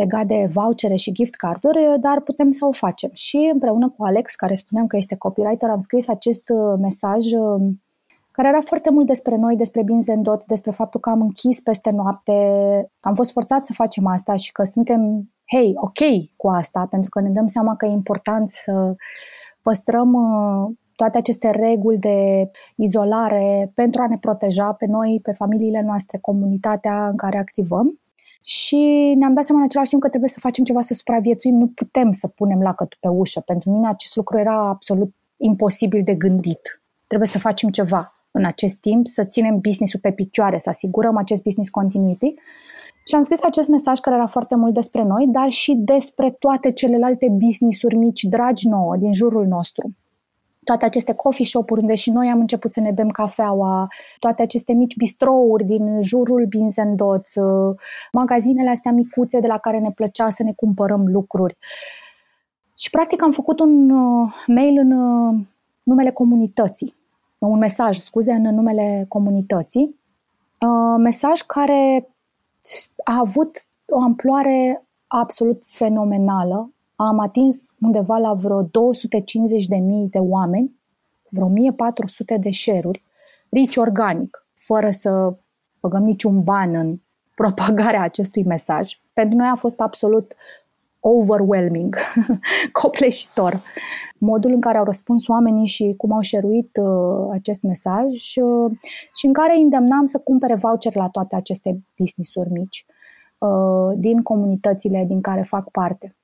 legat 0.00 0.26
de 0.26 0.48
vouchere 0.52 0.94
și 0.94 1.12
gift 1.12 1.34
carduri, 1.34 2.00
dar 2.00 2.20
putem 2.20 2.50
să 2.50 2.66
o 2.66 2.72
facem. 2.72 3.10
Și 3.12 3.50
împreună 3.52 3.88
cu 3.96 4.04
Alex, 4.04 4.34
care 4.34 4.54
spuneam 4.54 4.86
că 4.86 4.96
este 4.96 5.16
copywriter, 5.16 5.68
am 5.70 5.78
scris 5.78 6.08
acest 6.08 6.48
uh, 6.48 6.74
mesaj 6.80 7.32
uh, 7.32 7.60
care 8.30 8.48
era 8.48 8.60
foarte 8.60 8.90
mult 8.90 9.06
despre 9.06 9.36
noi, 9.36 9.54
despre 9.54 9.82
Beans 9.82 10.08
and 10.08 10.22
Dots, 10.22 10.46
despre 10.46 10.70
faptul 10.70 11.00
că 11.00 11.10
am 11.10 11.20
închis 11.20 11.60
peste 11.60 11.90
noapte, 11.90 12.32
că 13.00 13.08
am 13.08 13.14
fost 13.14 13.32
forțat 13.32 13.66
să 13.66 13.72
facem 13.72 14.06
asta 14.06 14.36
și 14.36 14.52
că 14.52 14.64
suntem, 14.64 15.30
hei, 15.52 15.72
ok 15.76 16.28
cu 16.36 16.48
asta, 16.48 16.86
pentru 16.90 17.10
că 17.10 17.20
ne 17.20 17.30
dăm 17.30 17.46
seama 17.46 17.76
că 17.76 17.86
e 17.86 17.90
important 17.90 18.50
să 18.50 18.94
păstrăm 19.62 20.12
uh, 20.12 20.70
toate 20.96 21.18
aceste 21.18 21.50
reguli 21.50 21.98
de 21.98 22.50
izolare 22.76 23.70
pentru 23.74 24.02
a 24.02 24.06
ne 24.08 24.18
proteja 24.18 24.72
pe 24.72 24.86
noi, 24.86 25.20
pe 25.22 25.32
familiile 25.32 25.82
noastre, 25.82 26.18
comunitatea 26.18 27.08
în 27.08 27.16
care 27.16 27.38
activăm. 27.38 28.00
Și 28.42 28.76
ne-am 29.18 29.34
dat 29.34 29.44
seama 29.44 29.60
în 29.60 29.66
același 29.66 29.90
timp 29.90 30.02
că 30.02 30.08
trebuie 30.08 30.30
să 30.30 30.40
facem 30.40 30.64
ceva 30.64 30.80
să 30.80 30.94
supraviețuim, 30.94 31.54
nu 31.54 31.66
putem 31.66 32.10
să 32.10 32.28
punem 32.28 32.60
lacătul 32.60 32.98
pe 33.00 33.08
ușă. 33.08 33.40
Pentru 33.40 33.70
mine 33.70 33.88
acest 33.88 34.16
lucru 34.16 34.38
era 34.38 34.68
absolut 34.68 35.14
imposibil 35.36 36.02
de 36.04 36.14
gândit. 36.14 36.82
Trebuie 37.06 37.28
să 37.28 37.38
facem 37.38 37.70
ceva 37.70 38.12
în 38.30 38.44
acest 38.44 38.80
timp, 38.80 39.06
să 39.06 39.24
ținem 39.24 39.58
business-ul 39.60 40.00
pe 40.00 40.12
picioare, 40.12 40.58
să 40.58 40.68
asigurăm 40.68 41.16
acest 41.16 41.42
business 41.42 41.70
continuity. 41.70 42.34
Și 43.06 43.14
am 43.14 43.22
scris 43.22 43.42
acest 43.42 43.68
mesaj 43.68 43.98
care 43.98 44.16
era 44.16 44.26
foarte 44.26 44.54
mult 44.54 44.74
despre 44.74 45.02
noi, 45.02 45.26
dar 45.28 45.48
și 45.48 45.72
despre 45.72 46.30
toate 46.38 46.72
celelalte 46.72 47.28
business-uri 47.28 47.96
mici, 47.96 48.22
dragi 48.22 48.68
nouă, 48.68 48.96
din 48.96 49.12
jurul 49.12 49.46
nostru 49.46 49.94
toate 50.64 50.84
aceste 50.84 51.14
coffee 51.14 51.46
shop-uri 51.46 51.80
unde 51.80 51.94
și 51.94 52.10
noi 52.10 52.28
am 52.28 52.40
început 52.40 52.72
să 52.72 52.80
ne 52.80 52.90
bem 52.90 53.08
cafeaua, 53.08 53.88
toate 54.18 54.42
aceste 54.42 54.72
mici 54.72 54.96
bistrouri 54.96 55.64
din 55.64 56.02
jurul 56.02 56.46
Beans 56.46 56.78
and 56.78 56.96
Dots, 56.96 57.34
uh, 57.34 57.76
magazinele 58.12 58.70
astea 58.70 58.92
micuțe 58.92 59.40
de 59.40 59.46
la 59.46 59.58
care 59.58 59.78
ne 59.78 59.90
plăcea 59.90 60.28
să 60.28 60.42
ne 60.42 60.52
cumpărăm 60.52 61.06
lucruri. 61.06 61.56
Și 62.76 62.90
practic 62.90 63.22
am 63.22 63.30
făcut 63.30 63.60
un 63.60 63.90
uh, 63.90 64.32
mail 64.46 64.78
în 64.78 64.92
uh, 64.92 65.40
numele 65.82 66.10
comunității, 66.10 66.94
un 67.38 67.58
mesaj, 67.58 67.96
scuze, 67.96 68.32
în 68.32 68.54
numele 68.54 69.04
comunității, 69.08 69.98
mesaj 70.98 71.40
care 71.40 72.08
a 73.04 73.18
avut 73.18 73.50
o 73.86 74.00
amploare 74.00 74.84
absolut 75.06 75.62
fenomenală 75.66 76.70
am 77.08 77.18
atins 77.18 77.66
undeva 77.80 78.16
la 78.16 78.32
vreo 78.32 78.64
250.000 78.64 78.70
de 80.10 80.18
oameni, 80.18 80.80
vreo 81.28 81.46
1400 81.46 82.36
de 82.36 82.50
share-uri, 82.50 83.02
rici 83.50 83.76
organic, 83.76 84.46
fără 84.54 84.90
să 84.90 85.34
băgăm 85.80 86.02
niciun 86.02 86.42
ban 86.42 86.74
în 86.74 87.00
propagarea 87.40 88.02
acestui 88.02 88.44
mesaj. 88.44 89.00
Pentru 89.12 89.38
noi 89.38 89.48
a 89.52 89.54
fost 89.54 89.80
absolut 89.80 90.34
overwhelming, 91.00 91.96
copleșitor. 92.82 93.62
Modul 94.18 94.52
în 94.52 94.60
care 94.60 94.78
au 94.78 94.84
răspuns 94.84 95.28
oamenii 95.28 95.66
și 95.66 95.94
cum 95.96 96.12
au 96.12 96.20
șeruit 96.20 96.76
uh, 96.82 97.28
acest 97.32 97.62
mesaj 97.62 98.36
uh, 98.36 98.72
și 99.14 99.26
în 99.26 99.32
care 99.32 99.56
îndemnam 99.56 100.04
să 100.04 100.18
cumpere 100.18 100.54
voucher 100.54 100.94
la 100.94 101.08
toate 101.08 101.36
aceste 101.36 101.80
business-uri 101.98 102.50
mici 102.50 102.86
uh, 103.38 103.96
din 103.96 104.22
comunitățile 104.22 105.04
din 105.08 105.20
care 105.20 105.42
fac 105.42 105.70
parte. 105.70 106.14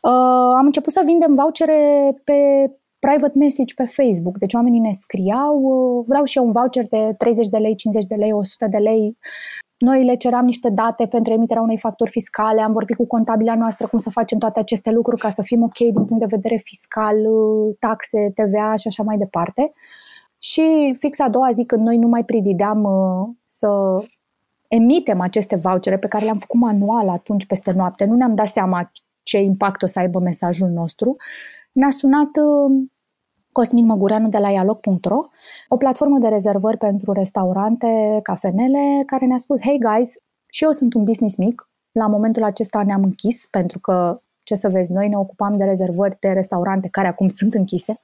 Uh, 0.00 0.52
am 0.58 0.64
început 0.64 0.92
să 0.92 1.02
vindem 1.04 1.34
vouchere 1.34 2.12
pe 2.24 2.70
private 2.98 3.38
message 3.38 3.74
pe 3.76 3.84
Facebook. 3.84 4.38
Deci 4.38 4.54
oamenii 4.54 4.80
ne 4.80 4.92
scriau, 4.92 5.56
uh, 5.62 6.04
vreau 6.08 6.24
și 6.24 6.38
eu 6.38 6.44
un 6.44 6.52
voucher 6.52 6.88
de 6.88 7.14
30 7.18 7.46
de 7.46 7.56
lei, 7.56 7.74
50 7.74 8.04
de 8.04 8.14
lei, 8.14 8.32
100 8.32 8.66
de 8.70 8.78
lei. 8.78 9.16
Noi 9.78 10.04
le 10.04 10.14
ceream 10.14 10.44
niște 10.44 10.68
date 10.70 11.06
pentru 11.06 11.32
emiterea 11.32 11.62
unei 11.62 11.78
facturi 11.78 12.10
fiscale, 12.10 12.60
am 12.60 12.72
vorbit 12.72 12.96
cu 12.96 13.06
contabila 13.06 13.54
noastră 13.54 13.86
cum 13.86 13.98
să 13.98 14.10
facem 14.10 14.38
toate 14.38 14.58
aceste 14.58 14.90
lucruri 14.90 15.20
ca 15.20 15.28
să 15.28 15.42
fim 15.42 15.62
ok 15.62 15.76
din 15.76 16.04
punct 16.04 16.18
de 16.18 16.36
vedere 16.36 16.56
fiscal, 16.64 17.16
uh, 17.16 17.74
taxe, 17.78 18.30
TVA 18.34 18.74
și 18.76 18.86
așa 18.86 19.02
mai 19.02 19.16
departe. 19.18 19.72
Și 20.38 20.96
fix 20.98 21.18
a 21.18 21.28
doua 21.28 21.50
zi 21.50 21.64
când 21.64 21.82
noi 21.82 21.96
nu 21.96 22.08
mai 22.08 22.24
pridideam 22.24 22.84
uh, 22.84 23.28
să 23.46 23.68
emitem 24.68 25.20
aceste 25.20 25.56
vouchere 25.56 25.98
pe 25.98 26.08
care 26.08 26.24
le-am 26.24 26.38
făcut 26.38 26.60
manual 26.60 27.08
atunci 27.08 27.46
peste 27.46 27.72
noapte, 27.72 28.04
nu 28.04 28.14
ne-am 28.14 28.34
dat 28.34 28.48
seama 28.48 28.90
ce 29.32 29.38
impact 29.38 29.82
o 29.82 29.86
să 29.86 29.98
aibă 29.98 30.18
mesajul 30.18 30.68
nostru, 30.68 31.16
ne-a 31.72 31.90
sunat 31.90 32.30
uh, 32.36 32.88
Cosmin 33.52 33.86
Măgureanu 33.86 34.28
de 34.28 34.38
la 34.38 34.50
ialoc.ro, 34.50 35.20
o 35.68 35.76
platformă 35.76 36.18
de 36.18 36.28
rezervări 36.28 36.76
pentru 36.76 37.12
restaurante, 37.12 38.20
cafenele, 38.22 39.02
care 39.06 39.26
ne-a 39.26 39.36
spus, 39.36 39.62
hey 39.62 39.78
guys, 39.78 40.14
și 40.46 40.64
eu 40.64 40.70
sunt 40.70 40.94
un 40.94 41.04
business 41.04 41.36
mic, 41.36 41.70
la 41.92 42.06
momentul 42.06 42.42
acesta 42.42 42.82
ne-am 42.82 43.02
închis 43.02 43.46
pentru 43.50 43.78
că, 43.78 44.22
ce 44.42 44.54
să 44.54 44.68
vezi, 44.68 44.92
noi 44.92 45.08
ne 45.08 45.16
ocupam 45.16 45.56
de 45.56 45.64
rezervări 45.64 46.16
de 46.20 46.28
restaurante 46.28 46.88
care 46.88 47.08
acum 47.08 47.28
sunt 47.38 47.54
închise, 47.54 48.00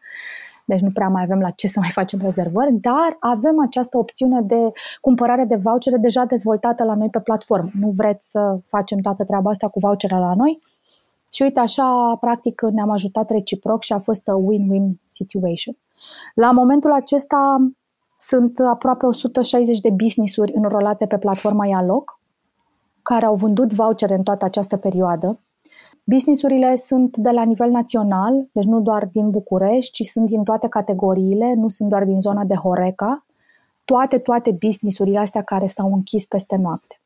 deci 0.64 0.80
nu 0.80 0.90
prea 0.94 1.08
mai 1.08 1.22
avem 1.22 1.40
la 1.40 1.50
ce 1.50 1.66
să 1.66 1.80
mai 1.80 1.90
facem 1.92 2.18
rezervări, 2.22 2.72
dar 2.72 3.16
avem 3.20 3.60
această 3.60 3.98
opțiune 3.98 4.40
de 4.42 4.72
cumpărare 5.00 5.44
de 5.44 5.56
vouchere 5.56 5.96
deja 5.96 6.24
dezvoltată 6.24 6.84
la 6.84 6.94
noi 6.94 7.10
pe 7.10 7.20
platformă. 7.20 7.70
Nu 7.80 7.88
vreți 7.90 8.30
să 8.30 8.58
facem 8.66 8.98
toată 8.98 9.24
treaba 9.24 9.50
asta 9.50 9.68
cu 9.68 9.78
vouchere 9.78 10.14
la 10.14 10.34
noi? 10.34 10.58
Și 11.32 11.42
uite, 11.42 11.60
așa, 11.60 12.16
practic, 12.20 12.60
ne-am 12.60 12.90
ajutat 12.90 13.30
reciproc 13.30 13.82
și 13.82 13.92
a 13.92 13.98
fost 13.98 14.28
o 14.28 14.40
win-win 14.40 14.90
situation. 15.04 15.76
La 16.34 16.50
momentul 16.50 16.92
acesta 16.92 17.70
sunt 18.16 18.58
aproape 18.58 19.06
160 19.06 19.80
de 19.80 19.90
business-uri 19.90 20.52
înrolate 20.54 21.06
pe 21.06 21.18
platforma 21.18 21.66
Ialoc, 21.66 22.20
care 23.02 23.26
au 23.26 23.34
vândut 23.34 23.72
vouchere 23.72 24.14
în 24.14 24.22
toată 24.22 24.44
această 24.44 24.76
perioadă. 24.76 25.40
Businessurile 26.04 26.74
sunt 26.74 27.16
de 27.16 27.30
la 27.30 27.42
nivel 27.42 27.70
național, 27.70 28.48
deci 28.52 28.64
nu 28.64 28.80
doar 28.80 29.08
din 29.12 29.30
București, 29.30 30.02
ci 30.02 30.06
sunt 30.06 30.26
din 30.26 30.42
toate 30.42 30.68
categoriile, 30.68 31.54
nu 31.54 31.68
sunt 31.68 31.88
doar 31.88 32.04
din 32.04 32.20
zona 32.20 32.44
de 32.44 32.54
Horeca. 32.54 33.26
Toate, 33.84 34.18
toate 34.18 34.50
businessurile 34.50 35.18
astea 35.18 35.42
care 35.42 35.66
s-au 35.66 35.92
închis 35.92 36.24
peste 36.24 36.56
noapte. 36.56 36.97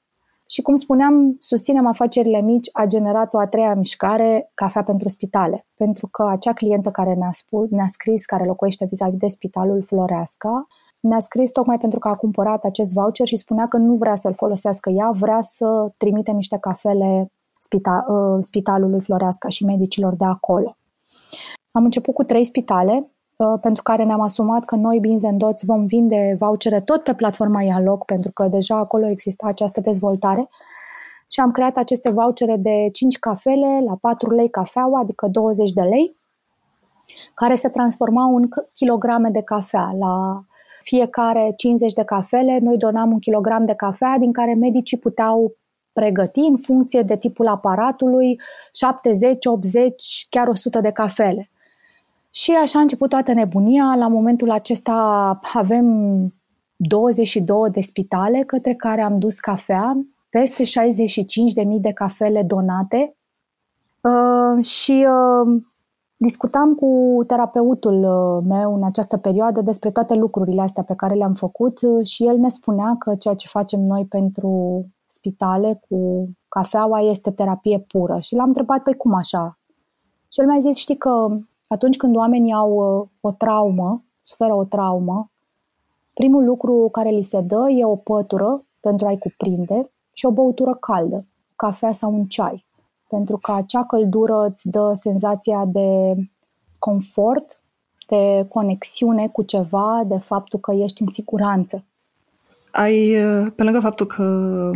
Și 0.52 0.62
cum 0.62 0.74
spuneam, 0.74 1.36
susținem 1.38 1.86
afacerile 1.86 2.40
mici 2.40 2.68
a 2.72 2.84
generat 2.84 3.34
o 3.34 3.38
a 3.38 3.46
treia 3.46 3.74
mișcare, 3.74 4.50
Cafea 4.54 4.82
pentru 4.82 5.08
Spitale, 5.08 5.66
pentru 5.74 6.06
că 6.06 6.26
acea 6.30 6.52
clientă 6.52 6.90
care 6.90 7.14
ne-a, 7.14 7.30
spus, 7.30 7.70
ne-a 7.70 7.86
scris, 7.86 8.24
care 8.24 8.44
locuiește 8.44 8.84
vis-a-vis 8.84 9.18
de 9.18 9.26
spitalul 9.26 9.82
Floreasca, 9.82 10.66
ne-a 11.00 11.18
scris 11.18 11.50
tocmai 11.50 11.76
pentru 11.76 11.98
că 11.98 12.08
a 12.08 12.14
cumpărat 12.14 12.64
acest 12.64 12.92
voucher 12.92 13.26
și 13.26 13.36
spunea 13.36 13.68
că 13.68 13.76
nu 13.76 13.94
vrea 13.94 14.14
să-l 14.14 14.34
folosească 14.34 14.90
ea, 14.90 15.10
vrea 15.10 15.40
să 15.40 15.92
trimite 15.96 16.30
niște 16.30 16.58
cafele 16.60 17.32
spita, 17.58 18.04
uh, 18.08 18.36
spitalului 18.40 19.00
Floreasca 19.00 19.48
și 19.48 19.64
medicilor 19.64 20.14
de 20.14 20.24
acolo. 20.24 20.76
Am 21.70 21.84
început 21.84 22.14
cu 22.14 22.22
trei 22.22 22.44
spitale, 22.44 22.94
Uh, 22.94 23.21
pentru 23.60 23.82
care 23.82 24.04
ne-am 24.04 24.20
asumat 24.20 24.64
că 24.64 24.76
noi, 24.76 24.98
Beans 25.00 25.24
and 25.24 25.38
Dots, 25.38 25.64
vom 25.64 25.86
vinde 25.86 26.36
vouchere 26.38 26.80
tot 26.80 27.02
pe 27.02 27.14
platforma 27.14 27.62
Ialog, 27.62 28.04
pentru 28.04 28.32
că 28.32 28.46
deja 28.46 28.76
acolo 28.76 29.08
exista 29.08 29.46
această 29.46 29.80
dezvoltare. 29.80 30.48
Și 31.28 31.40
am 31.40 31.50
creat 31.50 31.76
aceste 31.76 32.10
vouchere 32.10 32.56
de 32.56 32.88
5 32.92 33.18
cafele 33.18 33.82
la 33.86 33.96
4 34.00 34.34
lei 34.34 34.50
cafeaua, 34.50 35.00
adică 35.00 35.26
20 35.30 35.70
de 35.70 35.82
lei, 35.82 36.16
care 37.34 37.54
se 37.54 37.68
transformau 37.68 38.36
în 38.36 38.48
kilograme 38.74 39.30
de 39.30 39.42
cafea. 39.42 39.94
La 39.98 40.44
fiecare 40.82 41.52
50 41.56 41.92
de 41.92 42.04
cafele, 42.04 42.58
noi 42.62 42.76
donam 42.76 43.12
un 43.12 43.18
kilogram 43.18 43.64
de 43.64 43.74
cafea, 43.74 44.16
din 44.18 44.32
care 44.32 44.54
medicii 44.54 44.98
puteau 44.98 45.56
pregăti 45.92 46.40
în 46.40 46.56
funcție 46.56 47.02
de 47.02 47.16
tipul 47.16 47.46
aparatului 47.48 48.40
70, 48.72 49.46
80, 49.46 50.26
chiar 50.30 50.48
100 50.48 50.80
de 50.80 50.90
cafele. 50.90 51.50
Și 52.34 52.50
așa 52.50 52.78
a 52.78 52.82
început 52.82 53.08
toată 53.08 53.32
nebunia. 53.32 53.94
La 53.96 54.08
momentul 54.08 54.50
acesta 54.50 54.92
avem 55.52 55.86
22 56.76 57.70
de 57.70 57.80
spitale 57.80 58.42
către 58.42 58.74
care 58.74 59.02
am 59.02 59.18
dus 59.18 59.38
cafea, 59.38 60.06
peste 60.28 60.62
65.000 60.64 61.80
de 61.80 61.92
cafele 61.92 62.42
donate 62.46 63.16
uh, 64.00 64.64
și 64.64 65.06
uh, 65.08 65.62
discutam 66.16 66.74
cu 66.74 67.20
terapeutul 67.26 68.02
uh, 68.02 68.44
meu 68.48 68.74
în 68.74 68.84
această 68.84 69.16
perioadă 69.16 69.60
despre 69.60 69.90
toate 69.90 70.14
lucrurile 70.14 70.62
astea 70.62 70.82
pe 70.82 70.94
care 70.94 71.14
le-am 71.14 71.34
făcut 71.34 71.80
uh, 71.82 72.06
și 72.06 72.26
el 72.26 72.36
ne 72.36 72.48
spunea 72.48 72.96
că 72.98 73.14
ceea 73.14 73.34
ce 73.34 73.48
facem 73.48 73.80
noi 73.80 74.06
pentru 74.08 74.84
spitale 75.06 75.80
cu 75.88 76.28
cafeaua 76.48 77.00
este 77.00 77.30
terapie 77.30 77.78
pură. 77.78 78.18
Și 78.20 78.34
l-am 78.34 78.46
întrebat, 78.46 78.82
păi 78.82 78.96
cum 78.96 79.14
așa? 79.14 79.58
Și 80.28 80.40
el 80.40 80.46
mi-a 80.46 80.58
zis, 80.58 80.76
știi 80.76 80.96
că 80.96 81.38
atunci 81.72 81.96
când 81.96 82.16
oamenii 82.16 82.52
au 82.52 82.70
uh, 82.72 83.08
o 83.20 83.30
traumă, 83.30 84.04
suferă 84.20 84.54
o 84.54 84.64
traumă, 84.64 85.30
primul 86.14 86.44
lucru 86.44 86.88
care 86.92 87.08
li 87.08 87.22
se 87.22 87.40
dă 87.40 87.70
e 87.70 87.84
o 87.84 87.96
pătură 87.96 88.64
pentru 88.80 89.06
a-i 89.06 89.18
cuprinde 89.18 89.90
și 90.12 90.26
o 90.26 90.30
băutură 90.30 90.74
caldă, 90.74 91.26
cafea 91.56 91.92
sau 91.92 92.14
un 92.14 92.24
ceai, 92.24 92.66
pentru 93.08 93.38
că 93.42 93.52
acea 93.52 93.84
căldură 93.84 94.46
îți 94.50 94.68
dă 94.68 94.92
senzația 94.94 95.64
de 95.66 96.14
confort, 96.78 97.60
de 98.08 98.46
conexiune 98.48 99.28
cu 99.28 99.42
ceva, 99.42 100.02
de 100.06 100.18
faptul 100.18 100.58
că 100.58 100.72
ești 100.72 101.00
în 101.00 101.06
siguranță. 101.06 101.84
Ai, 102.72 103.14
pe 103.56 103.62
lângă 103.62 103.80
faptul 103.80 104.06
că 104.06 104.70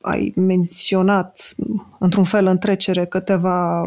ai 0.00 0.32
menționat 0.36 1.54
într-un 1.98 2.24
fel 2.24 2.46
în 2.46 2.58
trecere 2.58 3.06
câteva 3.06 3.86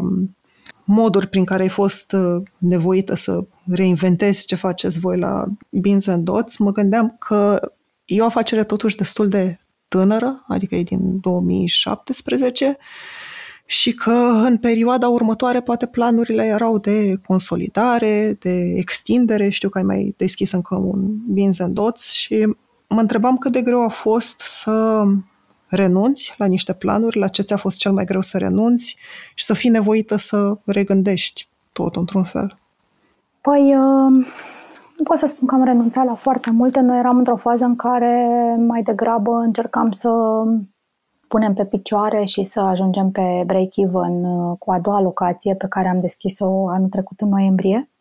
moduri 0.84 1.28
prin 1.28 1.44
care 1.44 1.62
ai 1.62 1.68
fost 1.68 2.16
nevoită 2.58 3.14
să 3.14 3.44
reinventezi 3.66 4.46
ce 4.46 4.54
faceți 4.54 4.98
voi 4.98 5.18
la 5.18 5.44
Beans 5.68 6.06
and 6.06 6.24
Dots, 6.24 6.56
mă 6.56 6.72
gândeam 6.72 7.16
că 7.18 7.72
e 8.04 8.20
o 8.20 8.24
afacere 8.24 8.64
totuși 8.64 8.96
destul 8.96 9.28
de 9.28 9.58
tânără, 9.88 10.44
adică 10.46 10.74
e 10.74 10.82
din 10.82 11.20
2017, 11.20 12.76
și 13.66 13.94
că 13.94 14.10
în 14.44 14.56
perioada 14.56 15.08
următoare 15.08 15.60
poate 15.60 15.86
planurile 15.86 16.44
erau 16.44 16.78
de 16.78 17.20
consolidare, 17.26 18.36
de 18.40 18.74
extindere, 18.76 19.48
știu 19.48 19.68
că 19.68 19.78
ai 19.78 19.84
mai 19.84 20.14
deschis 20.16 20.52
încă 20.52 20.74
un 20.74 21.16
Beans 21.26 21.58
and 21.58 21.74
Dots 21.74 22.10
și 22.10 22.54
mă 22.88 23.00
întrebam 23.00 23.36
cât 23.36 23.52
de 23.52 23.62
greu 23.62 23.82
a 23.82 23.88
fost 23.88 24.38
să 24.38 25.04
renunți 25.76 26.34
la 26.36 26.46
niște 26.46 26.72
planuri, 26.72 27.18
la 27.18 27.28
ce 27.28 27.42
ți-a 27.42 27.56
fost 27.56 27.78
cel 27.78 27.92
mai 27.92 28.04
greu 28.04 28.20
să 28.20 28.38
renunți 28.38 28.96
și 29.34 29.44
să 29.44 29.54
fii 29.54 29.70
nevoită 29.70 30.16
să 30.16 30.58
regândești 30.64 31.48
tot 31.72 31.96
într-un 31.96 32.24
fel. 32.24 32.58
Păi, 33.40 33.76
uh, 33.76 34.26
nu 34.96 35.04
pot 35.04 35.16
să 35.16 35.26
spun 35.26 35.46
că 35.46 35.54
am 35.54 35.64
renunțat 35.64 36.04
la 36.04 36.14
foarte 36.14 36.50
multe. 36.50 36.80
Noi 36.80 36.98
eram 36.98 37.18
într-o 37.18 37.36
fază 37.36 37.64
în 37.64 37.76
care 37.76 38.26
mai 38.58 38.82
degrabă 38.82 39.30
încercam 39.30 39.92
să 39.92 40.10
punem 41.28 41.54
pe 41.54 41.64
picioare 41.64 42.24
și 42.24 42.44
să 42.44 42.60
ajungem 42.60 43.10
pe 43.10 43.42
break-even 43.46 44.24
uh, 44.24 44.56
cu 44.58 44.70
a 44.72 44.78
doua 44.78 45.00
locație 45.00 45.54
pe 45.54 45.66
care 45.68 45.88
am 45.88 46.00
deschis-o 46.00 46.68
anul 46.68 46.88
trecut 46.88 47.20
în 47.20 47.28
noiembrie. 47.28 47.91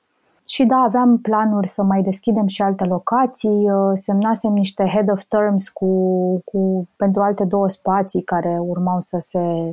Și 0.52 0.64
da, 0.64 0.76
aveam 0.76 1.18
planuri 1.18 1.68
să 1.68 1.84
mai 1.84 2.02
deschidem 2.02 2.48
și 2.48 2.62
alte 2.62 2.84
locații, 2.84 3.72
uh, 3.72 3.92
semnasem 3.94 4.52
niște 4.52 4.84
head 4.94 5.12
of 5.12 5.24
terms 5.24 5.70
cu, 5.70 5.88
cu, 6.46 6.88
pentru 6.96 7.22
alte 7.22 7.46
două 7.46 7.70
spații 7.70 8.22
care 8.22 8.58
urmau 8.60 9.00
să 9.00 9.18
se 9.20 9.72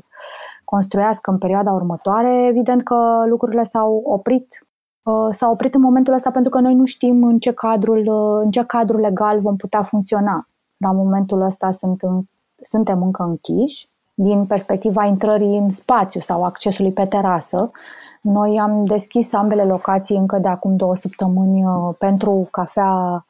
construiască 0.64 1.30
în 1.30 1.38
perioada 1.38 1.72
următoare. 1.72 2.46
Evident 2.46 2.82
că 2.82 3.24
lucrurile 3.28 3.62
s-au 3.62 4.02
oprit 4.04 4.68
Uh, 5.08 5.28
s-a 5.30 5.50
oprit 5.50 5.74
în 5.74 5.80
momentul 5.80 6.14
ăsta 6.14 6.30
pentru 6.30 6.50
că 6.50 6.60
noi 6.60 6.74
nu 6.74 6.84
știm 6.84 7.24
în 7.24 7.38
ce, 7.38 7.52
cadrul, 7.52 7.98
uh, 7.98 8.40
în 8.44 8.50
ce 8.50 8.64
cadru 8.64 8.98
legal 8.98 9.40
vom 9.40 9.56
putea 9.56 9.82
funcționa. 9.82 10.48
La 10.76 10.92
momentul 10.92 11.40
ăsta 11.40 11.70
sunt 11.70 12.02
în, 12.02 12.20
suntem 12.60 13.02
încă 13.02 13.22
închiși. 13.22 13.88
Din 14.14 14.46
perspectiva 14.46 15.04
intrării 15.04 15.56
în 15.56 15.70
spațiu 15.70 16.20
sau 16.20 16.44
accesului 16.44 16.92
pe 16.92 17.06
terasă, 17.06 17.70
noi 18.20 18.60
am 18.60 18.84
deschis 18.84 19.34
ambele 19.34 19.64
locații 19.64 20.16
încă 20.16 20.38
de 20.38 20.48
acum 20.48 20.76
două 20.76 20.94
săptămâni 20.94 21.64
uh, 21.64 21.94
pentru 21.98 22.48
cafea 22.50 23.24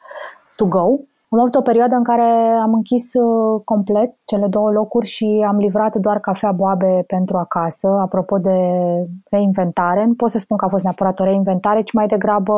to 0.57 0.67
go, 0.67 0.99
am 1.31 1.39
avut 1.39 1.55
o 1.55 1.61
perioadă 1.61 1.95
în 1.95 2.05
care 2.05 2.23
am 2.63 2.75
închis 2.75 3.15
uh, 3.15 3.61
complet 3.65 4.15
cele 4.25 4.47
două 4.47 4.71
locuri 4.71 5.07
și 5.07 5.45
am 5.49 5.57
livrat 5.57 5.97
doar 5.97 6.21
cafea 6.21 6.53
boabe 6.53 7.05
pentru 7.07 7.37
acasă. 7.37 7.89
Apropo 7.89 8.39
de 8.39 8.59
reinventare, 9.31 10.05
nu 10.05 10.15
pot 10.15 10.31
să 10.31 10.39
spun 10.39 10.57
că 10.57 10.65
a 10.65 10.69
fost 10.69 10.85
neapărat 10.85 11.21
o 11.21 11.25
reinventare, 11.25 11.83
ci 11.83 11.93
mai 11.93 12.07
degrabă 12.07 12.53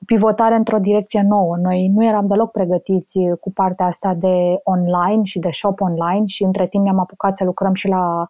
o 0.00 0.04
pivotare 0.06 0.54
într-o 0.54 0.78
direcție 0.78 1.22
nouă. 1.28 1.56
Noi 1.56 1.88
nu 1.94 2.04
eram 2.04 2.26
deloc 2.26 2.50
pregătiți 2.50 3.18
cu 3.40 3.52
partea 3.52 3.86
asta 3.86 4.14
de 4.14 4.60
online 4.64 5.22
și 5.22 5.38
de 5.38 5.50
shop 5.50 5.80
online 5.80 6.26
și 6.26 6.44
între 6.44 6.66
timp 6.66 6.84
ne-am 6.84 6.98
apucat 6.98 7.36
să 7.36 7.44
lucrăm 7.44 7.74
și 7.74 7.88
la 7.88 8.26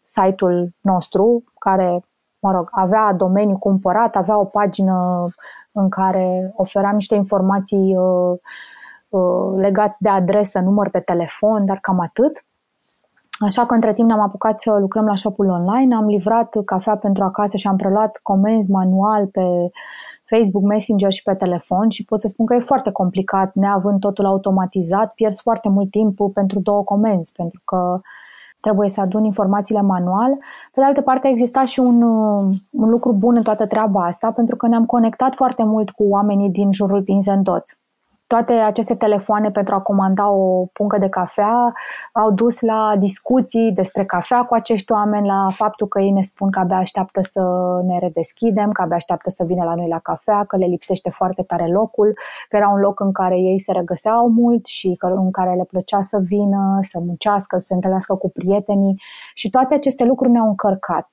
site-ul 0.00 0.74
nostru, 0.80 1.44
care 1.58 2.04
mă 2.42 2.52
rog, 2.52 2.68
avea 2.70 3.12
domeniu 3.12 3.56
cumpărat, 3.58 4.16
avea 4.16 4.38
o 4.38 4.44
pagină 4.44 5.26
în 5.72 5.88
care 5.88 6.52
ofeream 6.56 6.94
niște 6.94 7.14
informații 7.14 7.96
uh, 7.96 8.38
Uh, 9.12 9.52
legat 9.56 9.96
de 9.98 10.08
adresă, 10.08 10.60
număr 10.60 10.90
de 10.90 10.98
telefon, 10.98 11.64
dar 11.64 11.78
cam 11.80 12.00
atât. 12.00 12.44
Așa 13.38 13.66
că 13.66 13.74
între 13.74 13.92
timp 13.92 14.08
ne-am 14.08 14.20
apucat 14.20 14.60
să 14.60 14.76
lucrăm 14.80 15.04
la 15.04 15.16
shopul 15.16 15.48
online, 15.48 15.94
am 15.94 16.06
livrat 16.06 16.56
cafea 16.64 16.96
pentru 16.96 17.24
acasă 17.24 17.56
și 17.56 17.66
am 17.66 17.76
preluat 17.76 18.20
comenzi 18.22 18.70
manual 18.70 19.26
pe 19.26 19.42
Facebook 20.24 20.64
Messenger 20.64 21.12
și 21.12 21.22
pe 21.22 21.34
telefon 21.34 21.88
și 21.88 22.04
pot 22.04 22.20
să 22.20 22.26
spun 22.26 22.46
că 22.46 22.54
e 22.54 22.58
foarte 22.58 22.90
complicat, 22.90 23.54
neavând 23.54 24.00
totul 24.00 24.24
automatizat, 24.24 25.14
pierzi 25.14 25.42
foarte 25.42 25.68
mult 25.68 25.90
timp 25.90 26.18
pentru 26.32 26.60
două 26.60 26.82
comenzi, 26.82 27.32
pentru 27.32 27.60
că 27.64 28.00
trebuie 28.62 28.88
să 28.88 29.00
adun 29.00 29.24
informațiile 29.24 29.80
manual. 29.80 30.30
Pe 30.72 30.80
de 30.80 30.84
altă 30.84 31.00
parte, 31.00 31.28
exista 31.28 31.64
și 31.64 31.80
un, 31.80 32.02
un 32.70 32.88
lucru 32.88 33.12
bun 33.12 33.36
în 33.36 33.42
toată 33.42 33.66
treaba 33.66 34.04
asta, 34.04 34.30
pentru 34.30 34.56
că 34.56 34.66
ne-am 34.66 34.86
conectat 34.86 35.34
foarte 35.34 35.64
mult 35.64 35.90
cu 35.90 36.04
oamenii 36.08 36.50
din 36.50 36.72
jurul 36.72 37.02
Pins 37.02 37.26
Dots 37.42 37.81
toate 38.34 38.52
aceste 38.52 38.94
telefoane 38.94 39.50
pentru 39.50 39.74
a 39.74 39.80
comanda 39.80 40.30
o 40.30 40.64
pungă 40.72 40.98
de 40.98 41.08
cafea 41.08 41.72
au 42.12 42.30
dus 42.30 42.60
la 42.60 42.94
discuții 42.98 43.72
despre 43.72 44.04
cafea 44.04 44.44
cu 44.44 44.54
acești 44.54 44.92
oameni, 44.92 45.26
la 45.26 45.46
faptul 45.48 45.86
că 45.86 46.00
ei 46.00 46.10
ne 46.10 46.20
spun 46.20 46.50
că 46.50 46.58
abia 46.58 46.76
așteaptă 46.76 47.20
să 47.20 47.42
ne 47.84 47.98
redeschidem, 47.98 48.70
că 48.72 48.82
abia 48.82 48.96
așteaptă 48.96 49.30
să 49.30 49.44
vină 49.44 49.64
la 49.64 49.74
noi 49.74 49.88
la 49.88 49.98
cafea, 49.98 50.44
că 50.44 50.56
le 50.56 50.66
lipsește 50.66 51.10
foarte 51.10 51.42
tare 51.42 51.66
locul, 51.66 52.18
că 52.48 52.56
era 52.56 52.68
un 52.68 52.80
loc 52.80 53.00
în 53.00 53.12
care 53.12 53.38
ei 53.38 53.60
se 53.60 53.72
regăseau 53.72 54.28
mult 54.28 54.66
și 54.66 54.94
că, 54.98 55.06
în 55.06 55.30
care 55.30 55.54
le 55.54 55.64
plăcea 55.64 56.02
să 56.02 56.18
vină, 56.22 56.78
să 56.82 56.98
muncească, 56.98 57.58
să 57.58 57.66
se 57.66 57.74
întâlnească 57.74 58.14
cu 58.14 58.30
prietenii. 58.30 59.00
Și 59.34 59.50
toate 59.50 59.74
aceste 59.74 60.04
lucruri 60.04 60.30
ne-au 60.30 60.48
încărcat 60.48 61.08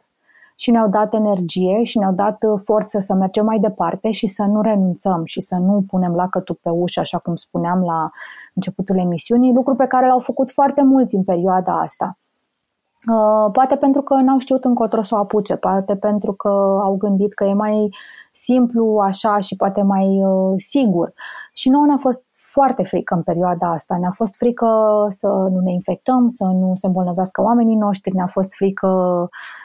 și 0.60 0.72
ne-au 0.72 0.88
dat 0.88 1.13
energie 1.13 1.84
și 1.84 1.98
ne-au 1.98 2.13
dat 2.13 2.43
uh, 2.43 2.62
forță 2.63 3.00
să 3.00 3.13
mergem 3.13 3.45
mai 3.45 3.60
departe 3.60 4.12
și 4.12 4.28
să 4.28 4.43
nu 4.43 4.62
renunțăm 4.62 5.26
și 5.26 5.39
să 5.39 5.56
nu 5.56 5.84
punem 5.88 6.15
lacătul 6.15 6.60
pe 6.62 6.69
ușă, 6.69 7.00
așa 7.00 7.17
cum 7.17 7.36
spuneam 7.36 7.82
la 7.84 8.10
începutul 8.54 8.98
emisiunii, 8.98 9.54
lucru 9.54 9.76
pe 9.76 9.86
care 9.86 10.08
l-au 10.08 10.19
făcut 10.19 10.52
foarte 10.52 10.82
mulți 10.82 11.15
în 11.15 11.24
perioada 11.24 11.80
asta. 11.80 12.17
Uh, 13.12 13.52
poate 13.52 13.76
pentru 13.76 14.02
că 14.02 14.13
n-au 14.13 14.38
știut 14.38 14.63
încotro 14.65 15.02
să 15.02 15.15
o 15.15 15.17
apuce, 15.17 15.56
poate 15.56 15.95
pentru 15.95 16.34
că 16.34 16.50
au 16.84 16.95
gândit 16.98 17.34
că 17.34 17.43
e 17.43 17.54
mai 17.54 17.89
simplu 18.32 19.00
așa 19.02 19.39
și 19.39 19.56
poate 19.56 19.82
mai 19.82 20.24
uh, 20.26 20.54
sigur. 20.56 21.13
Și 21.54 21.69
nouă 21.69 21.86
ne-a 21.86 21.98
fost 21.98 22.24
foarte 22.51 22.83
frică 22.83 23.13
în 23.15 23.21
perioada 23.21 23.71
asta. 23.71 23.97
Ne-a 23.97 24.12
fost 24.12 24.35
frică 24.35 24.67
să 25.09 25.27
nu 25.27 25.59
ne 25.59 25.71
infectăm, 25.71 26.27
să 26.27 26.43
nu 26.43 26.71
se 26.75 26.88
îmbolnăvească 26.88 27.41
oamenii 27.41 27.75
noștri, 27.75 28.15
ne-a 28.15 28.27
fost 28.27 28.53
frică 28.53 28.89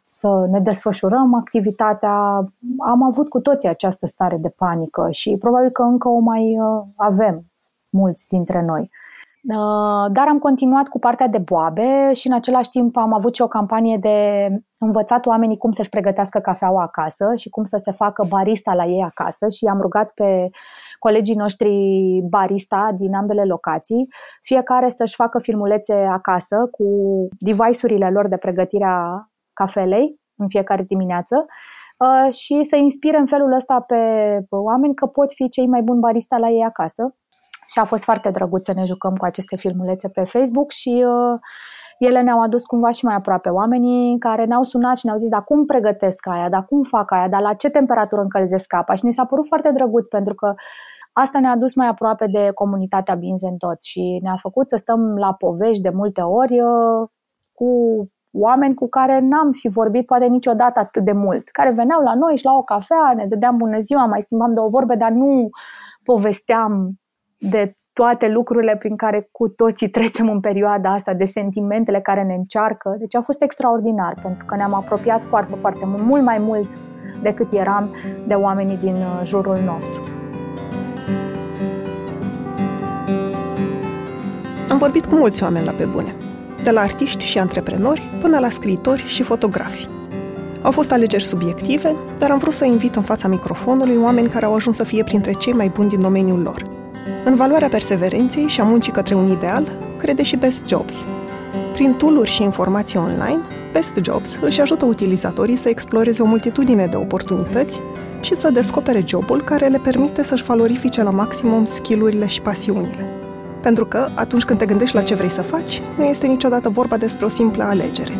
să 0.03 0.47
ne 0.49 0.59
desfășurăm 0.59 1.33
activitatea. 1.33 2.13
Am 2.77 3.03
avut 3.03 3.29
cu 3.29 3.39
toții 3.39 3.69
această 3.69 4.05
stare 4.05 4.37
de 4.37 4.49
panică 4.49 5.07
și 5.11 5.37
probabil 5.39 5.69
că 5.69 5.81
încă 5.81 6.07
o 6.07 6.19
mai 6.19 6.59
uh, 6.59 6.83
avem 6.95 7.45
mulți 7.89 8.27
dintre 8.27 8.61
noi. 8.61 8.89
Uh, 9.47 10.11
dar 10.11 10.27
am 10.27 10.39
continuat 10.39 10.87
cu 10.87 10.99
partea 10.99 11.27
de 11.27 11.37
boabe 11.37 12.13
și 12.13 12.27
în 12.27 12.33
același 12.33 12.69
timp 12.69 12.97
am 12.97 13.13
avut 13.13 13.35
și 13.35 13.41
o 13.41 13.47
campanie 13.47 13.97
de 14.01 14.47
învățat 14.79 15.25
oamenii 15.25 15.57
cum 15.57 15.71
să-și 15.71 15.89
pregătească 15.89 16.39
cafeaua 16.39 16.81
acasă 16.81 17.25
și 17.35 17.49
cum 17.49 17.63
să 17.63 17.79
se 17.83 17.91
facă 17.91 18.25
barista 18.29 18.73
la 18.73 18.85
ei 18.85 19.01
acasă 19.03 19.47
și 19.49 19.65
am 19.65 19.81
rugat 19.81 20.11
pe 20.13 20.49
colegii 20.99 21.35
noștri 21.35 21.71
barista 22.29 22.91
din 22.95 23.15
ambele 23.15 23.43
locații, 23.43 24.07
fiecare 24.41 24.89
să-și 24.89 25.15
facă 25.15 25.39
filmulețe 25.39 25.93
acasă 25.93 26.67
cu 26.71 26.87
device-urile 27.39 28.09
lor 28.09 28.27
de 28.27 28.37
pregătire 28.37 28.85
a 28.85 29.29
cafelei 29.53 30.19
în 30.35 30.47
fiecare 30.47 30.83
dimineață 30.83 31.45
uh, 31.97 32.33
și 32.33 32.63
să 32.63 32.75
inspire 32.75 33.17
în 33.17 33.25
felul 33.25 33.53
ăsta 33.53 33.83
pe 33.87 33.95
oameni 34.49 34.95
că 34.95 35.05
pot 35.05 35.31
fi 35.31 35.49
cei 35.49 35.67
mai 35.67 35.81
buni 35.81 35.99
barista 35.99 36.37
la 36.37 36.49
ei 36.49 36.63
acasă. 36.63 37.15
Și 37.67 37.79
a 37.79 37.83
fost 37.83 38.03
foarte 38.03 38.29
drăguț 38.29 38.65
să 38.65 38.73
ne 38.73 38.85
jucăm 38.85 39.15
cu 39.15 39.25
aceste 39.25 39.55
filmulețe 39.55 40.09
pe 40.09 40.23
Facebook 40.23 40.71
și 40.71 41.05
uh, 41.07 41.39
ele 41.97 42.21
ne-au 42.21 42.41
adus 42.41 42.65
cumva 42.65 42.91
și 42.91 43.05
mai 43.05 43.15
aproape. 43.15 43.49
Oamenii 43.49 44.19
care 44.19 44.45
ne-au 44.45 44.63
sunat 44.63 44.97
și 44.97 45.05
ne-au 45.05 45.17
zis, 45.17 45.29
dar 45.29 45.43
cum 45.43 45.65
pregătesc 45.65 46.27
aia, 46.27 46.49
dar 46.49 46.65
cum 46.65 46.83
fac 46.83 47.11
aia, 47.11 47.29
dar 47.29 47.41
la 47.41 47.53
ce 47.53 47.69
temperatură 47.69 48.21
încălzesc 48.21 48.73
apa? 48.73 48.93
Și 48.93 49.05
ne 49.05 49.11
s-a 49.11 49.25
părut 49.25 49.47
foarte 49.47 49.71
drăguț 49.71 50.07
pentru 50.07 50.33
că 50.33 50.53
asta 51.13 51.39
ne-a 51.39 51.55
dus 51.55 51.75
mai 51.75 51.87
aproape 51.87 52.27
de 52.27 52.51
comunitatea 52.53 53.15
Binzen 53.15 53.57
tot 53.57 53.83
și 53.83 54.19
ne-a 54.21 54.35
făcut 54.41 54.69
să 54.69 54.75
stăm 54.75 55.15
la 55.17 55.33
povești 55.33 55.81
de 55.81 55.89
multe 55.89 56.21
ori 56.21 56.61
uh, 56.61 57.07
cu 57.53 57.69
oameni 58.31 58.73
cu 58.73 58.87
care 58.89 59.19
n-am 59.19 59.51
fi 59.51 59.67
vorbit 59.67 60.05
poate 60.05 60.25
niciodată 60.25 60.79
atât 60.79 61.03
de 61.03 61.11
mult, 61.11 61.49
care 61.49 61.71
veneau 61.71 62.01
la 62.01 62.15
noi 62.15 62.37
și 62.37 62.45
la 62.45 62.53
o 62.53 62.63
cafea, 62.63 63.13
ne 63.15 63.25
dădeam 63.25 63.57
bună 63.57 63.79
ziua, 63.79 64.05
mai 64.05 64.21
schimbam 64.21 64.53
două 64.53 64.67
vorbe, 64.67 64.95
dar 64.95 65.11
nu 65.11 65.49
povesteam 66.03 66.93
de 67.49 67.75
toate 67.93 68.27
lucrurile 68.27 68.75
prin 68.79 68.95
care 68.95 69.27
cu 69.31 69.47
toții 69.47 69.89
trecem 69.89 70.29
în 70.29 70.39
perioada 70.39 70.91
asta, 70.91 71.13
de 71.13 71.25
sentimentele 71.25 71.99
care 72.01 72.23
ne 72.23 72.33
încearcă. 72.33 72.95
Deci 72.99 73.15
a 73.15 73.21
fost 73.21 73.41
extraordinar, 73.41 74.13
pentru 74.21 74.45
că 74.45 74.55
ne-am 74.55 74.73
apropiat 74.73 75.23
foarte, 75.23 75.55
foarte 75.55 75.85
mult, 75.85 76.01
mult 76.01 76.23
mai 76.23 76.37
mult 76.37 76.69
decât 77.21 77.51
eram 77.51 77.95
de 78.27 78.33
oamenii 78.33 78.77
din 78.77 78.95
uh, 78.95 79.21
jurul 79.23 79.57
nostru. 79.65 80.01
Am 84.69 84.77
vorbit 84.77 85.05
cu 85.05 85.15
mulți 85.15 85.43
oameni 85.43 85.65
la 85.65 85.71
pe 85.71 85.85
bune 85.85 86.15
de 86.65 86.71
la 86.71 86.81
artiști 86.81 87.25
și 87.25 87.39
antreprenori 87.39 88.01
până 88.21 88.39
la 88.39 88.49
scriitori 88.49 89.03
și 89.07 89.23
fotografi. 89.23 89.87
Au 90.61 90.71
fost 90.71 90.91
alegeri 90.91 91.23
subiective, 91.23 91.95
dar 92.19 92.31
am 92.31 92.37
vrut 92.37 92.53
să 92.53 92.65
invit 92.65 92.95
în 92.95 93.01
fața 93.01 93.27
microfonului 93.27 93.97
oameni 93.97 94.27
care 94.27 94.45
au 94.45 94.53
ajuns 94.53 94.75
să 94.75 94.83
fie 94.83 95.03
printre 95.03 95.33
cei 95.33 95.53
mai 95.53 95.69
buni 95.69 95.89
din 95.89 95.99
domeniul 95.99 96.41
lor. 96.41 96.61
În 97.23 97.35
valoarea 97.35 97.67
perseverenței 97.67 98.47
și 98.47 98.61
a 98.61 98.63
muncii 98.63 98.91
către 98.91 99.15
un 99.15 99.31
ideal, 99.31 99.77
crede 99.97 100.23
și 100.23 100.35
Best 100.35 100.67
Jobs. 100.67 101.05
Prin 101.73 101.93
tooluri 101.93 102.29
și 102.29 102.43
informații 102.43 102.99
online, 102.99 103.39
Best 103.71 103.99
Jobs 104.01 104.37
își 104.41 104.61
ajută 104.61 104.85
utilizatorii 104.85 105.55
să 105.55 105.69
exploreze 105.69 106.21
o 106.21 106.25
multitudine 106.25 106.85
de 106.85 106.95
oportunități 106.95 107.79
și 108.21 108.35
să 108.35 108.51
descopere 108.51 109.03
jobul 109.07 109.43
care 109.43 109.67
le 109.67 109.77
permite 109.77 110.23
să-și 110.23 110.43
valorifice 110.43 111.03
la 111.03 111.09
maximum 111.09 111.65
skillurile 111.65 112.27
și 112.27 112.41
pasiunile. 112.41 113.05
Pentru 113.61 113.85
că, 113.85 114.07
atunci 114.13 114.43
când 114.43 114.59
te 114.59 114.65
gândești 114.65 114.95
la 114.95 115.01
ce 115.01 115.15
vrei 115.15 115.29
să 115.29 115.41
faci, 115.41 115.81
nu 115.97 116.03
este 116.03 116.27
niciodată 116.27 116.69
vorba 116.69 116.97
despre 116.97 117.25
o 117.25 117.29
simplă 117.29 117.63
alegere, 117.63 118.13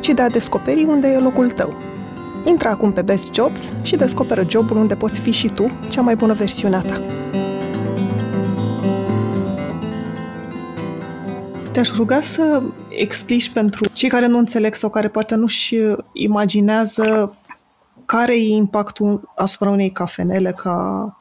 ci 0.00 0.08
de 0.08 0.22
a 0.22 0.28
descoperi 0.28 0.86
unde 0.88 1.08
e 1.08 1.18
locul 1.18 1.50
tău. 1.50 1.74
Intră 2.44 2.68
acum 2.68 2.92
pe 2.92 3.02
Best 3.02 3.34
Jobs 3.34 3.72
și 3.82 3.96
descoperă 3.96 4.44
jobul 4.48 4.76
unde 4.76 4.94
poți 4.94 5.20
fi 5.20 5.30
și 5.30 5.48
tu 5.48 5.70
cea 5.88 6.00
mai 6.00 6.14
bună 6.14 6.32
versiune 6.32 6.76
a 6.76 6.80
ta. 6.80 7.00
Te-aș 11.74 11.92
ruga 11.96 12.20
să 12.20 12.62
explici 12.88 13.50
pentru 13.50 13.88
cei 13.92 14.08
care 14.08 14.26
nu 14.26 14.38
înțeleg 14.38 14.74
sau 14.74 14.90
care 14.90 15.08
poate 15.08 15.34
nu-și 15.34 15.76
imaginează 16.12 17.36
care 18.04 18.34
e 18.36 18.54
impactul 18.54 19.32
asupra 19.36 19.70
unei 19.70 19.90
cafenele 19.90 20.52
ca 20.52 20.72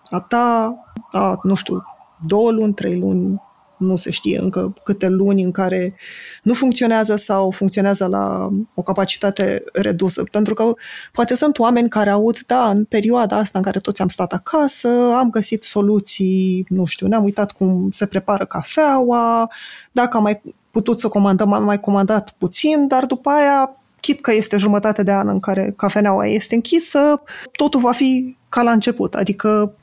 a 0.09 0.19
ta, 0.19 0.75
a, 1.11 1.39
nu 1.43 1.53
știu, 1.53 1.83
două 2.27 2.51
luni, 2.51 2.73
trei 2.73 2.99
luni, 2.99 3.41
nu 3.85 3.95
se 3.95 4.11
știe 4.11 4.39
încă 4.39 4.73
câte 4.83 5.07
luni 5.07 5.43
în 5.43 5.51
care 5.51 5.95
nu 6.43 6.53
funcționează 6.53 7.15
sau 7.15 7.51
funcționează 7.51 8.05
la 8.05 8.49
o 8.73 8.81
capacitate 8.81 9.63
redusă. 9.73 10.23
Pentru 10.31 10.53
că 10.53 10.73
poate 11.11 11.35
sunt 11.35 11.59
oameni 11.59 11.89
care 11.89 12.09
aud, 12.09 12.39
da, 12.47 12.69
în 12.69 12.83
perioada 12.83 13.37
asta 13.37 13.57
în 13.57 13.63
care 13.63 13.79
toți 13.79 14.01
am 14.01 14.07
stat 14.07 14.33
acasă, 14.33 14.89
am 15.17 15.29
găsit 15.29 15.63
soluții, 15.63 16.65
nu 16.69 16.85
știu, 16.85 17.07
ne-am 17.07 17.23
uitat 17.23 17.51
cum 17.51 17.89
se 17.91 18.05
prepară 18.05 18.45
cafeaua, 18.45 19.49
dacă 19.91 20.17
am 20.17 20.23
mai 20.23 20.41
putut 20.71 20.99
să 20.99 21.07
comandăm, 21.07 21.53
am 21.53 21.63
mai 21.63 21.79
comandat 21.79 22.35
puțin, 22.37 22.87
dar 22.87 23.05
după 23.05 23.29
aia 23.29 23.77
chit 23.99 24.21
că 24.21 24.33
este 24.33 24.57
jumătate 24.57 25.03
de 25.03 25.11
an 25.11 25.27
în 25.27 25.39
care 25.39 25.73
cafeneaua 25.77 26.27
este 26.27 26.55
închisă, 26.55 27.21
totul 27.51 27.79
va 27.79 27.91
fi 27.91 28.37
ca 28.49 28.61
la 28.61 28.71
început, 28.71 29.15
adică 29.15 29.73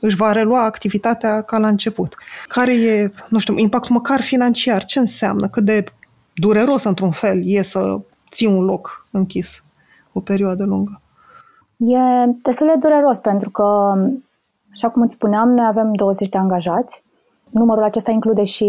își 0.00 0.16
va 0.16 0.32
relua 0.32 0.64
activitatea 0.64 1.42
ca 1.42 1.58
la 1.58 1.68
început. 1.68 2.16
Care 2.48 2.74
e, 2.74 3.12
nu 3.28 3.38
știu, 3.38 3.58
impactul 3.58 3.94
măcar 3.94 4.20
financiar? 4.20 4.84
Ce 4.84 4.98
înseamnă? 4.98 5.48
Cât 5.48 5.64
de 5.64 5.84
dureros, 6.34 6.84
într-un 6.84 7.10
fel, 7.10 7.40
e 7.44 7.62
să 7.62 8.00
ții 8.30 8.46
un 8.46 8.64
loc 8.64 9.06
închis 9.10 9.64
o 10.12 10.20
perioadă 10.20 10.64
lungă? 10.64 11.00
E 11.76 11.98
destul 12.42 12.66
de 12.66 12.78
dureros 12.78 13.18
pentru 13.18 13.50
că, 13.50 13.94
așa 14.72 14.90
cum 14.90 15.02
îți 15.02 15.14
spuneam, 15.14 15.48
noi 15.48 15.66
avem 15.66 15.92
20 15.92 16.28
de 16.28 16.38
angajați. 16.38 17.02
Numărul 17.50 17.82
acesta 17.82 18.10
include 18.10 18.44
și, 18.44 18.66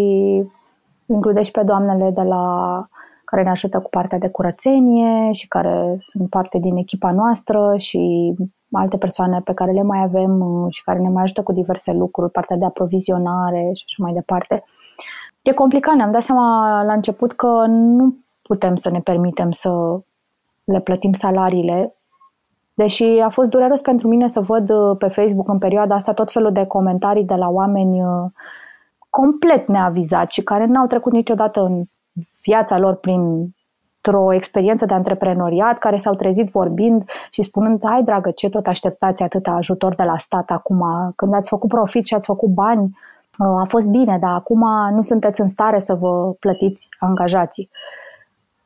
include 1.06 1.42
și 1.42 1.52
pe 1.52 1.64
doamnele 1.64 2.12
de 2.12 2.22
la 2.22 2.86
care 3.26 3.44
ne 3.44 3.50
ajută 3.50 3.80
cu 3.80 3.90
partea 3.90 4.18
de 4.18 4.30
curățenie 4.30 5.32
și 5.32 5.48
care 5.48 5.98
sunt 6.00 6.30
parte 6.30 6.58
din 6.58 6.78
echipa 6.78 7.12
noastră 7.12 7.74
și 7.78 8.34
alte 8.72 8.98
persoane 8.98 9.42
pe 9.44 9.54
care 9.54 9.72
le 9.72 9.82
mai 9.82 10.02
avem 10.02 10.40
uh, 10.40 10.74
și 10.74 10.84
care 10.84 11.00
ne 11.00 11.10
mai 11.10 11.24
ajută 11.24 11.44
cu 11.44 11.52
diverse 11.52 11.94
lucruri, 11.94 12.32
partea 12.32 12.58
de 12.58 12.66
aprovizionare 12.66 13.72
și 13.74 13.84
așa 13.86 14.04
mai 14.04 14.14
departe. 14.14 14.64
E 15.42 15.52
complicat, 15.52 15.96
ne-am 15.96 16.12
dat 16.12 16.22
seama 16.22 16.84
la 16.84 16.94
început 16.94 17.32
că 17.32 17.66
nu 17.68 18.16
putem 18.42 18.76
să 18.76 18.90
ne 18.92 19.00
permitem 19.00 19.52
să 19.52 20.00
le 20.64 20.80
plătim 20.80 21.14
salariile, 21.14 21.96
deși 22.74 23.04
a 23.04 23.30
fost 23.30 23.50
dureros 23.50 23.82
pentru 23.82 24.08
mine 24.08 24.28
să 24.28 24.40
văd 24.40 24.70
uh, 24.70 24.98
pe 24.98 25.08
Facebook 25.08 25.50
în 25.50 25.58
perioada 25.58 25.96
asta 25.96 26.14
tot 26.14 26.32
felul 26.32 26.52
de 26.52 26.66
comentarii 26.66 27.24
de 27.24 27.36
la 27.36 27.50
oameni 27.50 28.04
uh, 28.04 28.32
complet 29.10 29.68
neavizați 29.68 30.34
și 30.34 30.44
care 30.44 30.66
n-au 30.66 30.88
trecut 30.88 31.12
niciodată 31.12 31.62
în 31.62 31.84
viața 32.42 32.78
lor 32.78 32.96
prin 32.96 33.50
o 34.08 34.34
experiență 34.34 34.86
de 34.86 34.94
antreprenoriat 34.94 35.78
care 35.78 35.98
s-au 35.98 36.14
trezit 36.14 36.50
vorbind 36.50 37.04
și 37.32 37.42
spunând, 37.42 37.82
hai 37.84 38.04
dragă, 38.04 38.32
ce 38.32 38.50
tot 38.50 38.68
așteptați 38.68 39.24
atâta 39.24 39.52
ajutor 39.52 39.96
de 39.96 40.04
la 40.04 40.18
stat 40.18 40.50
acum, 40.50 41.12
când 41.16 41.34
ați 41.34 41.50
făcut 41.50 41.70
profit 41.70 42.06
și 42.06 42.14
ați 42.14 42.26
făcut 42.26 42.50
bani, 42.50 42.98
a 43.38 43.66
fost 43.68 43.90
bine, 43.90 44.18
dar 44.18 44.32
acum 44.32 44.66
nu 44.94 45.02
sunteți 45.02 45.42
în 45.42 45.48
stare 45.48 45.80
să 45.80 45.96
vă 45.96 46.34
plătiți 46.40 46.88
angajații. 47.00 47.70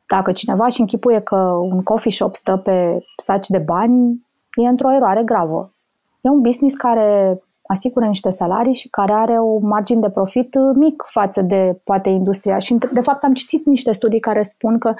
Dacă 0.06 0.32
cineva 0.32 0.64
își 0.64 0.80
închipuie 0.80 1.20
că 1.20 1.36
un 1.60 1.82
coffee 1.82 2.12
shop 2.12 2.34
stă 2.34 2.56
pe 2.56 2.98
saci 3.22 3.48
de 3.48 3.58
bani, 3.58 4.26
e 4.54 4.68
într-o 4.68 4.92
eroare 4.92 5.22
gravă. 5.22 5.72
E 6.20 6.28
un 6.28 6.40
business 6.40 6.76
care 6.76 7.40
asigură 7.66 8.06
niște 8.06 8.30
salarii 8.30 8.74
și 8.74 8.88
care 8.88 9.12
are 9.12 9.38
o 9.38 9.58
margine 9.58 10.00
de 10.00 10.10
profit 10.10 10.54
mic 10.74 11.02
față 11.06 11.42
de 11.42 11.80
poate 11.84 12.08
industria. 12.08 12.58
Și 12.58 12.78
de 12.92 13.00
fapt 13.00 13.24
am 13.24 13.34
citit 13.34 13.66
niște 13.66 13.92
studii 13.92 14.20
care 14.20 14.42
spun 14.42 14.78
că 14.78 14.94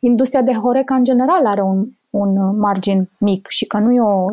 industria 0.00 0.42
de 0.42 0.52
Horeca 0.52 0.94
în 0.94 1.04
general 1.04 1.46
are 1.46 1.62
un, 1.62 1.86
un 2.10 2.58
margin 2.58 3.10
mic 3.18 3.46
și 3.48 3.66
că 3.66 3.78
nu 3.78 3.92
e 3.92 4.00
o 4.00 4.26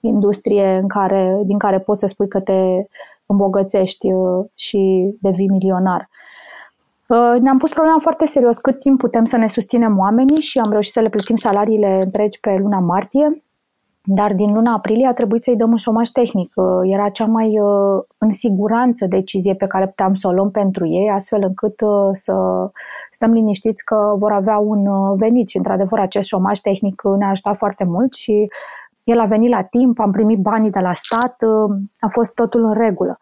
industrie 0.00 0.78
în 0.82 0.88
care, 0.88 1.40
din 1.44 1.58
care 1.58 1.78
poți 1.78 2.00
să 2.00 2.06
spui 2.06 2.28
că 2.28 2.40
te 2.40 2.86
îmbogățești 3.26 4.12
uh, 4.12 4.44
și 4.54 5.10
devii 5.20 5.48
milionar. 5.48 6.08
Uh, 7.06 7.40
ne-am 7.40 7.58
pus 7.58 7.70
problema 7.70 7.98
foarte 7.98 8.24
serios 8.24 8.58
cât 8.58 8.78
timp 8.78 8.98
putem 8.98 9.24
să 9.24 9.36
ne 9.36 9.48
susținem 9.48 9.98
oamenii 9.98 10.40
și 10.40 10.58
am 10.58 10.70
reușit 10.70 10.92
să 10.92 11.00
le 11.00 11.08
plătim 11.08 11.36
salariile 11.36 12.00
întregi 12.04 12.40
pe 12.40 12.56
luna 12.60 12.78
martie. 12.78 13.42
Dar 14.04 14.32
din 14.32 14.52
luna 14.52 14.72
aprilie 14.72 15.06
a 15.06 15.12
trebuit 15.12 15.44
să-i 15.44 15.56
dăm 15.56 15.70
un 15.70 15.76
șomaș 15.76 16.08
tehnic. 16.08 16.52
Uh, 16.54 16.80
era 16.82 17.08
cea 17.08 17.26
mai 17.26 17.60
uh, 17.60 18.02
în 18.18 18.30
siguranță 18.30 19.06
decizie 19.06 19.54
pe 19.54 19.66
care 19.66 19.86
puteam 19.86 20.14
să 20.14 20.28
o 20.28 20.32
luăm 20.32 20.50
pentru 20.50 20.86
ei, 20.86 21.10
astfel 21.10 21.42
încât 21.42 21.80
uh, 21.80 22.08
să 22.12 22.34
stăm 23.10 23.32
liniștiți 23.32 23.84
că 23.84 24.14
vor 24.18 24.32
avea 24.32 24.58
un 24.58 25.16
venit. 25.16 25.48
Și, 25.48 25.56
într-adevăr, 25.56 25.98
acest 25.98 26.28
șomaș 26.28 26.58
tehnic 26.58 27.02
ne-a 27.18 27.28
ajutat 27.28 27.56
foarte 27.56 27.84
mult 27.84 28.12
și 28.14 28.48
el 29.04 29.20
a 29.20 29.24
venit 29.24 29.50
la 29.50 29.62
timp, 29.62 30.00
am 30.00 30.10
primit 30.10 30.38
banii 30.38 30.70
de 30.70 30.80
la 30.80 30.92
stat, 30.92 31.36
a 32.00 32.08
fost 32.08 32.34
totul 32.34 32.64
în 32.64 32.72
regulă. 32.72 33.18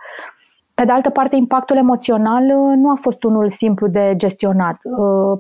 Pe 0.81 0.87
de 0.87 0.93
altă 0.93 1.11
parte, 1.11 1.37
impactul 1.37 1.77
emoțional 1.77 2.45
nu 2.77 2.91
a 2.91 2.95
fost 3.01 3.23
unul 3.23 3.49
simplu 3.51 3.87
de 3.87 4.15
gestionat, 4.17 4.77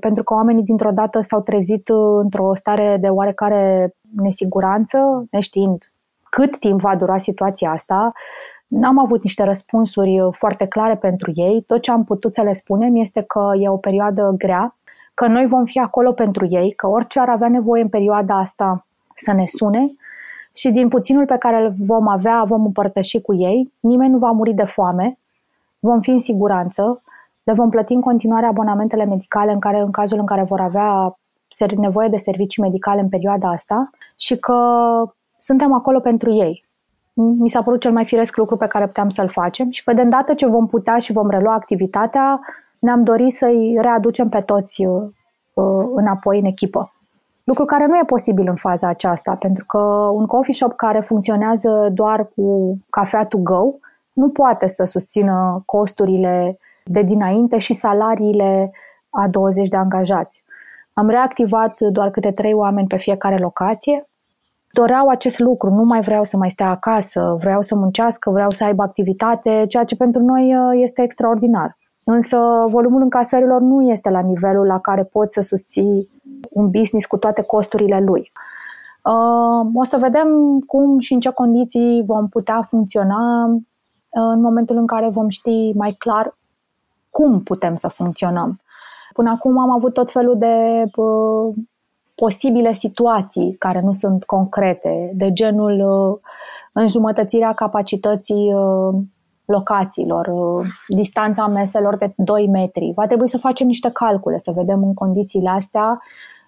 pentru 0.01 0.23
că 0.23 0.35
oamenii 0.35 0.63
dintr-o 0.63 0.91
dată 0.91 1.21
s-au 1.21 1.41
trezit 1.41 1.89
într-o 2.23 2.55
stare 2.55 2.99
de 3.01 3.09
oarecare 3.09 3.95
nesiguranță, 4.17 5.27
neștiind 5.31 5.93
cât 6.31 6.59
timp 6.59 6.81
va 6.81 6.97
dura 6.97 7.19
situația 7.19 7.71
asta. 7.71 8.13
N-am 8.67 8.99
avut 8.99 9.23
niște 9.23 9.45
răspunsuri 9.45 10.29
foarte 10.31 10.67
clare 10.67 10.97
pentru 10.97 11.33
ei. 11.35 11.65
Tot 11.67 11.81
ce 11.81 11.91
am 11.91 12.05
putut 12.05 12.35
să 12.35 12.43
le 12.43 12.53
spunem 12.53 12.97
este 12.97 13.23
că 13.23 13.51
e 13.61 13.69
o 13.69 13.77
perioadă 13.77 14.35
grea, 14.39 14.77
că 15.15 15.27
noi 15.27 15.47
vom 15.47 15.65
fi 15.65 15.79
acolo 15.79 16.13
pentru 16.13 16.47
ei, 16.51 16.73
că 16.73 16.89
orice 16.89 17.21
ar 17.21 17.29
avea 17.29 17.49
nevoie 17.49 17.83
în 17.83 17.89
perioada 17.89 18.39
asta 18.39 18.87
să 19.15 19.33
ne 19.33 19.45
sune 19.47 19.93
și 20.55 20.71
din 20.71 20.89
puținul 20.89 21.25
pe 21.25 21.37
care 21.37 21.63
îl 21.63 21.75
vom 21.79 22.09
avea, 22.09 22.43
vom 22.47 22.65
împărtăși 22.65 23.21
cu 23.21 23.35
ei. 23.35 23.73
Nimeni 23.81 24.13
nu 24.13 24.19
va 24.19 24.31
muri 24.31 24.53
de 24.53 24.65
foame, 24.65 25.19
vom 25.81 26.01
fi 26.01 26.11
în 26.11 26.19
siguranță, 26.19 27.03
le 27.43 27.53
vom 27.53 27.71
plăti 27.71 27.93
în 27.93 28.01
continuare 28.01 28.47
abonamentele 28.47 29.05
medicale 29.05 29.53
în 29.53 29.59
care, 29.59 29.81
în 29.81 29.91
cazul 29.91 30.19
în 30.19 30.27
care 30.27 30.43
vor 30.43 30.61
avea 30.61 31.15
nevoie 31.77 32.09
de 32.09 32.17
servicii 32.17 32.63
medicale 32.63 33.01
în 33.01 33.09
perioada 33.09 33.49
asta 33.51 33.91
și 34.19 34.39
că 34.39 34.57
suntem 35.37 35.73
acolo 35.73 36.01
pentru 36.01 36.31
ei. 36.33 36.65
Mi 37.15 37.49
s-a 37.49 37.63
părut 37.63 37.81
cel 37.81 37.93
mai 37.93 38.05
firesc 38.05 38.37
lucru 38.37 38.57
pe 38.57 38.67
care 38.67 38.87
puteam 38.87 39.09
să-l 39.09 39.29
facem 39.29 39.71
și 39.71 39.85
că 39.85 39.93
de 39.93 40.01
îndată 40.01 40.35
ce 40.35 40.47
vom 40.47 40.67
putea 40.67 40.99
și 40.99 41.13
vom 41.13 41.31
relua 41.31 41.55
activitatea, 41.55 42.41
ne-am 42.79 43.05
dorit 43.05 43.33
să-i 43.33 43.77
readucem 43.81 44.29
pe 44.29 44.41
toți 44.41 44.85
uh, 44.85 45.03
uh, 45.55 45.89
înapoi 45.95 46.39
în 46.39 46.45
echipă. 46.45 46.93
Lucru 47.45 47.65
care 47.65 47.87
nu 47.87 47.97
e 47.97 48.03
posibil 48.07 48.49
în 48.49 48.55
faza 48.55 48.89
aceasta, 48.89 49.35
pentru 49.35 49.65
că 49.65 49.79
un 50.13 50.27
coffee 50.27 50.55
shop 50.55 50.73
care 50.73 51.01
funcționează 51.01 51.89
doar 51.93 52.29
cu 52.37 52.79
cafea 52.91 53.25
to 53.25 53.39
go 53.39 53.75
nu 54.13 54.29
poate 54.29 54.67
să 54.67 54.85
susțină 54.85 55.63
costurile 55.67 56.59
de 56.85 57.03
dinainte 57.03 57.59
și 57.59 57.73
salariile 57.73 58.73
a 59.11 59.29
20 59.29 59.69
de 59.69 59.77
angajați. 59.77 60.45
Am 60.93 61.09
reactivat 61.09 61.81
doar 61.81 62.11
câte 62.11 62.33
trei 62.33 62.53
oameni 62.53 62.87
pe 62.87 62.97
fiecare 62.97 63.39
locație. 63.39 64.09
Doreau 64.73 65.09
acest 65.09 65.39
lucru, 65.39 65.71
nu 65.71 65.83
mai 65.83 66.01
vreau 66.01 66.25
să 66.25 66.37
mai 66.37 66.51
stea 66.51 66.71
acasă, 66.71 67.37
vreau 67.39 67.63
să 67.63 67.75
muncească, 67.75 68.31
vreau 68.31 68.51
să 68.51 68.65
aibă 68.65 68.83
activitate, 68.83 69.65
ceea 69.69 69.85
ce 69.85 69.97
pentru 69.97 70.23
noi 70.23 70.57
uh, 70.57 70.81
este 70.83 71.03
extraordinar. 71.03 71.77
Însă 72.05 72.39
volumul 72.67 73.03
încasărilor 73.03 73.61
nu 73.61 73.91
este 73.91 74.11
la 74.11 74.21
nivelul 74.21 74.67
la 74.67 74.79
care 74.79 75.05
poți 75.05 75.35
să 75.35 75.41
susții 75.41 76.09
un 76.51 76.71
business 76.71 77.07
cu 77.07 77.17
toate 77.17 77.43
costurile 77.43 78.01
lui. 78.01 78.33
Uh, 79.05 79.71
o 79.75 79.85
să 79.85 79.97
vedem 79.97 80.59
cum 80.67 80.99
și 80.99 81.13
în 81.13 81.21
ce 81.21 81.31
condiții 81.31 82.03
vom 82.07 82.29
putea 82.29 82.63
funcționa 82.63 83.45
uh, 83.45 83.61
în 84.11 84.41
momentul 84.41 84.77
în 84.77 84.87
care 84.87 85.09
vom 85.09 85.29
ști 85.29 85.73
mai 85.75 85.93
clar 85.93 86.39
cum 87.11 87.43
putem 87.43 87.75
să 87.75 87.89
funcționăm. 87.89 88.61
Până 89.13 89.31
acum 89.31 89.59
am 89.59 89.71
avut 89.71 89.93
tot 89.93 90.11
felul 90.11 90.39
de 90.39 90.85
uh, 90.95 91.55
posibile 92.15 92.73
situații 92.73 93.57
care 93.59 93.81
nu 93.81 93.93
sunt 93.93 94.25
concrete, 94.25 95.13
de 95.15 95.33
genul 95.33 95.73
uh, 95.73 96.19
înjumătățirea 96.73 97.53
capacității 97.53 98.55
uh, 98.55 98.95
locațiilor, 99.45 100.27
uh, 100.27 100.67
distanța 100.89 101.47
meselor 101.47 101.97
de 101.97 102.13
2 102.17 102.49
metri. 102.49 102.93
Va 102.95 103.07
trebui 103.07 103.29
să 103.29 103.39
facem 103.39 103.67
niște 103.67 103.91
calcule, 103.91 104.39
să 104.39 104.53
vedem 104.55 104.83
în 104.83 104.95
condițiile 104.95 105.49
astea 105.49 106.03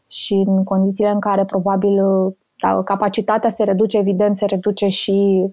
și 0.07 0.35
în 0.47 0.65
condițiile 0.65 1.11
în 1.11 1.21
care 1.21 1.45
probabil 1.45 2.07
uh, 2.07 2.33
da, 2.59 2.83
capacitatea 2.83 3.51
se 3.51 3.65
reduce, 3.65 3.99
evident 3.99 4.39
se 4.39 4.47
reduce 4.47 4.89
și 4.89 5.47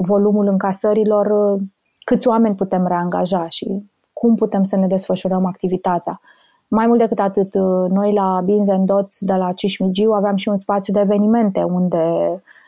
volumul 0.00 0.46
încasărilor, 0.46 1.26
uh, 1.26 1.60
câți 2.04 2.28
oameni 2.28 2.54
putem 2.54 2.86
reangaja 2.86 3.48
și 3.48 3.90
cum 4.12 4.34
putem 4.34 4.62
să 4.62 4.76
ne 4.76 4.86
desfășurăm 4.86 5.46
activitatea. 5.46 6.20
Mai 6.68 6.86
mult 6.86 6.98
decât 6.98 7.18
atât, 7.18 7.54
noi 7.88 8.12
la 8.12 8.40
Beans 8.44 8.68
and 8.68 8.86
Dots 8.86 9.24
de 9.24 9.34
la 9.34 9.52
Cismigiu 9.52 10.12
aveam 10.12 10.36
și 10.36 10.48
un 10.48 10.56
spațiu 10.56 10.92
de 10.92 11.00
evenimente 11.00 11.62
unde 11.62 12.02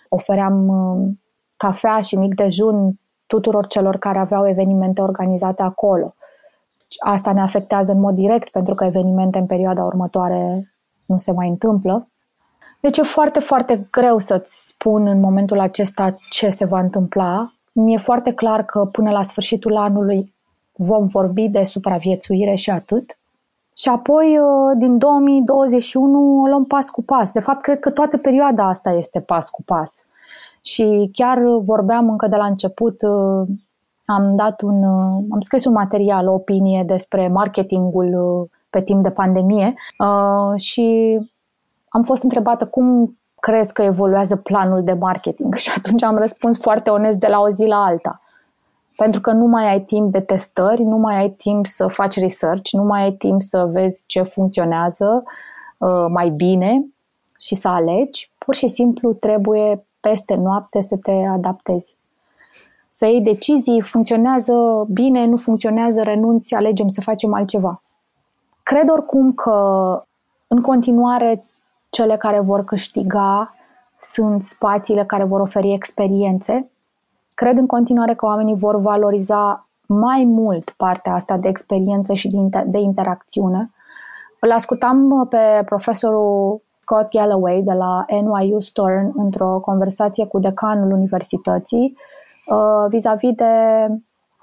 ofeream 0.08 0.70
cafea 1.56 2.00
și 2.00 2.16
mic 2.16 2.34
dejun 2.34 3.00
tuturor 3.26 3.66
celor 3.66 3.96
care 3.96 4.18
aveau 4.18 4.48
evenimente 4.48 5.02
organizate 5.02 5.62
acolo. 5.62 6.14
Asta 6.98 7.32
ne 7.32 7.40
afectează 7.40 7.92
în 7.92 8.00
mod 8.00 8.14
direct 8.14 8.48
pentru 8.48 8.74
că 8.74 8.84
evenimente 8.84 9.38
în 9.38 9.46
perioada 9.46 9.84
următoare 9.84 10.62
nu 11.04 11.16
se 11.16 11.32
mai 11.32 11.48
întâmplă. 11.48 12.09
Deci 12.80 12.98
e 12.98 13.02
foarte, 13.02 13.40
foarte 13.40 13.88
greu 13.90 14.18
să-ți 14.18 14.66
spun 14.66 15.06
în 15.06 15.20
momentul 15.20 15.60
acesta 15.60 16.16
ce 16.30 16.48
se 16.48 16.64
va 16.64 16.80
întâmpla. 16.80 17.52
Mi-e 17.72 17.98
foarte 17.98 18.32
clar 18.32 18.64
că 18.64 18.88
până 18.92 19.10
la 19.10 19.22
sfârșitul 19.22 19.76
anului 19.76 20.34
vom 20.72 21.06
vorbi 21.06 21.48
de 21.48 21.62
supraviețuire 21.62 22.54
și 22.54 22.70
atât. 22.70 23.18
Și 23.76 23.88
apoi, 23.88 24.38
uh, 24.38 24.76
din 24.78 24.98
2021, 24.98 26.42
o 26.42 26.46
luăm 26.46 26.64
pas 26.64 26.90
cu 26.90 27.02
pas. 27.02 27.32
De 27.32 27.40
fapt, 27.40 27.62
cred 27.62 27.78
că 27.78 27.90
toată 27.90 28.16
perioada 28.16 28.68
asta 28.68 28.90
este 28.90 29.20
pas 29.20 29.50
cu 29.50 29.62
pas. 29.62 30.04
Și 30.64 31.10
chiar 31.12 31.38
vorbeam 31.62 32.10
încă 32.10 32.26
de 32.26 32.36
la 32.36 32.44
început, 32.44 33.02
uh, 33.02 33.48
am 34.04 34.36
dat 34.36 34.62
un, 34.62 34.82
uh, 34.82 35.24
am 35.30 35.40
scris 35.40 35.64
un 35.64 35.72
material, 35.72 36.28
o 36.28 36.32
opinie 36.32 36.82
despre 36.86 37.28
marketingul 37.28 38.40
uh, 38.40 38.48
pe 38.70 38.80
timp 38.80 39.02
de 39.02 39.10
pandemie 39.10 39.74
și 40.56 41.18
am 41.90 42.02
fost 42.02 42.22
întrebată 42.22 42.66
cum 42.66 43.18
crezi 43.40 43.72
că 43.72 43.82
evoluează 43.82 44.36
planul 44.36 44.84
de 44.84 44.92
marketing 44.92 45.54
și 45.64 45.70
atunci 45.76 46.02
am 46.02 46.16
răspuns 46.16 46.58
foarte 46.58 46.90
onest 46.90 47.18
de 47.18 47.26
la 47.26 47.40
o 47.40 47.48
zi 47.48 47.64
la 47.64 47.84
alta. 47.84 48.20
Pentru 48.96 49.20
că 49.20 49.32
nu 49.32 49.46
mai 49.46 49.70
ai 49.70 49.80
timp 49.80 50.12
de 50.12 50.20
testări, 50.20 50.82
nu 50.82 50.96
mai 50.96 51.16
ai 51.16 51.30
timp 51.30 51.66
să 51.66 51.86
faci 51.86 52.18
research, 52.18 52.70
nu 52.70 52.82
mai 52.82 53.02
ai 53.02 53.12
timp 53.12 53.42
să 53.42 53.68
vezi 53.72 54.02
ce 54.06 54.22
funcționează 54.22 55.22
mai 56.08 56.28
bine 56.28 56.86
și 57.38 57.54
să 57.54 57.68
alegi. 57.68 58.32
Pur 58.38 58.54
și 58.54 58.68
simplu 58.68 59.12
trebuie 59.12 59.84
peste 60.00 60.34
noapte 60.34 60.80
să 60.80 60.96
te 60.96 61.12
adaptezi. 61.12 61.96
Să 62.88 63.06
iei 63.06 63.20
decizii, 63.20 63.80
funcționează 63.80 64.84
bine, 64.88 65.26
nu 65.26 65.36
funcționează, 65.36 66.02
renunți, 66.02 66.54
alegem 66.54 66.88
să 66.88 67.00
facem 67.00 67.34
altceva. 67.34 67.82
Cred 68.62 68.88
oricum 68.88 69.32
că 69.32 69.54
în 70.46 70.60
continuare 70.60 71.44
cele 71.90 72.16
care 72.16 72.40
vor 72.40 72.64
câștiga 72.64 73.54
sunt 73.98 74.42
spațiile 74.42 75.04
care 75.04 75.24
vor 75.24 75.40
oferi 75.40 75.72
experiențe. 75.72 76.70
Cred 77.34 77.56
în 77.56 77.66
continuare 77.66 78.14
că 78.14 78.26
oamenii 78.26 78.56
vor 78.56 78.80
valoriza 78.80 79.68
mai 79.86 80.24
mult 80.24 80.74
partea 80.76 81.14
asta 81.14 81.36
de 81.36 81.48
experiență 81.48 82.12
și 82.12 82.28
de 82.66 82.78
interacțiune. 82.78 83.70
Îl 84.40 84.50
ascultam 84.50 85.26
pe 85.28 85.62
profesorul 85.64 86.62
Scott 86.78 87.10
Galloway 87.10 87.62
de 87.62 87.72
la 87.72 88.04
NYU 88.08 88.60
Stern 88.60 89.12
într-o 89.14 89.60
conversație 89.60 90.26
cu 90.26 90.38
decanul 90.38 90.92
universității 90.92 91.96
uh, 92.46 92.86
vis-a-vis 92.88 93.34
de 93.34 93.44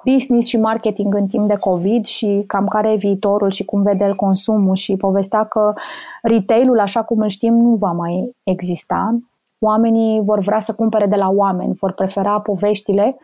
business 0.03 0.47
și 0.47 0.57
marketing 0.57 1.13
în 1.13 1.27
timp 1.27 1.47
de 1.47 1.55
COVID 1.55 2.05
și 2.05 2.43
cam 2.47 2.67
care 2.67 2.91
e 2.91 2.95
viitorul 2.95 3.49
și 3.49 3.65
cum 3.65 3.81
vede 3.81 4.03
el 4.03 4.15
consumul 4.15 4.75
și 4.75 4.95
povestea 4.95 5.43
că 5.43 5.73
retailul, 6.21 6.79
așa 6.79 7.03
cum 7.03 7.19
îl 7.19 7.27
știm, 7.27 7.53
nu 7.53 7.73
va 7.73 7.91
mai 7.91 8.35
exista. 8.43 9.17
Oamenii 9.59 10.21
vor 10.23 10.39
vrea 10.39 10.59
să 10.59 10.73
cumpere 10.73 11.05
de 11.05 11.15
la 11.15 11.29
oameni, 11.29 11.73
vor 11.73 11.91
prefera 11.91 12.39
poveștile 12.39 13.17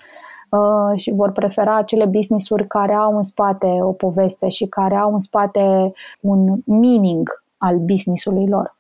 uh, 0.49 0.99
și 0.99 1.11
vor 1.11 1.32
prefera 1.32 1.78
acele 1.78 2.05
business-uri 2.05 2.67
care 2.67 2.93
au 2.93 3.15
în 3.15 3.24
spate 3.24 3.67
o 3.82 3.91
poveste 3.91 4.49
și 4.49 4.65
care 4.65 4.95
au 4.95 5.13
în 5.13 5.19
spate 5.19 5.93
un 6.19 6.57
meaning 6.65 7.43
al 7.57 7.78
business-ului 7.78 8.47
lor. 8.47 8.78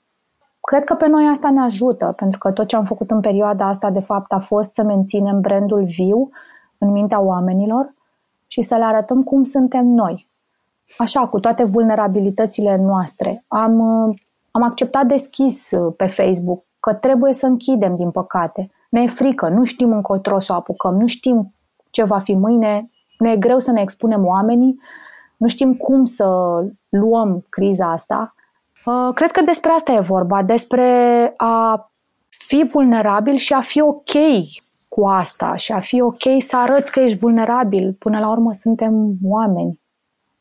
Cred 0.61 0.83
că 0.83 0.93
pe 0.93 1.07
noi 1.07 1.27
asta 1.31 1.49
ne 1.49 1.59
ajută, 1.59 2.13
pentru 2.15 2.37
că 2.37 2.51
tot 2.51 2.67
ce 2.67 2.75
am 2.75 2.83
făcut 2.83 3.11
în 3.11 3.19
perioada 3.19 3.67
asta, 3.67 3.89
de 3.89 3.99
fapt, 3.99 4.31
a 4.31 4.39
fost 4.39 4.73
să 4.75 4.83
menținem 4.83 5.41
brandul 5.41 5.83
viu 5.83 6.29
în 6.77 6.91
mintea 6.91 7.19
oamenilor 7.19 7.93
și 8.47 8.61
să 8.61 8.75
le 8.75 8.83
arătăm 8.83 9.23
cum 9.23 9.43
suntem 9.43 9.85
noi. 9.85 10.27
Așa, 10.97 11.27
cu 11.27 11.39
toate 11.39 11.63
vulnerabilitățile 11.63 12.75
noastre. 12.75 13.43
Am, 13.47 13.81
am 14.51 14.63
acceptat 14.63 15.05
deschis 15.05 15.71
uh, 15.71 15.93
pe 15.97 16.07
Facebook 16.07 16.63
că 16.79 16.93
trebuie 16.93 17.33
să 17.33 17.45
închidem, 17.45 17.95
din 17.95 18.11
păcate. 18.11 18.71
Ne 18.89 19.01
e 19.01 19.07
frică, 19.07 19.49
nu 19.49 19.63
știm 19.63 19.91
încotro 19.91 20.39
să 20.39 20.53
o 20.53 20.55
apucăm, 20.55 20.95
nu 20.95 21.07
știm 21.07 21.53
ce 21.89 22.03
va 22.03 22.19
fi 22.19 22.33
mâine, 22.33 22.89
ne 23.17 23.31
e 23.31 23.37
greu 23.37 23.59
să 23.59 23.71
ne 23.71 23.81
expunem 23.81 24.25
oamenii, 24.25 24.79
nu 25.37 25.47
știm 25.47 25.75
cum 25.75 26.05
să 26.05 26.27
luăm 26.89 27.45
criza 27.49 27.91
asta 27.91 28.33
Uh, 28.85 29.13
cred 29.13 29.31
că 29.31 29.41
despre 29.41 29.71
asta 29.71 29.91
e 29.91 29.99
vorba, 29.99 30.43
despre 30.43 31.33
a 31.37 31.91
fi 32.29 32.65
vulnerabil 32.71 33.35
și 33.35 33.53
a 33.53 33.61
fi 33.61 33.81
ok 33.81 34.13
cu 34.93 35.05
asta 35.05 35.55
și 35.55 35.71
a 35.71 35.79
fi 35.79 36.01
ok 36.01 36.21
să 36.37 36.57
arăți 36.57 36.91
că 36.91 36.99
ești 36.99 37.17
vulnerabil. 37.17 37.95
Până 37.99 38.19
la 38.19 38.31
urmă 38.31 38.51
suntem 38.59 39.13
oameni. 39.23 39.79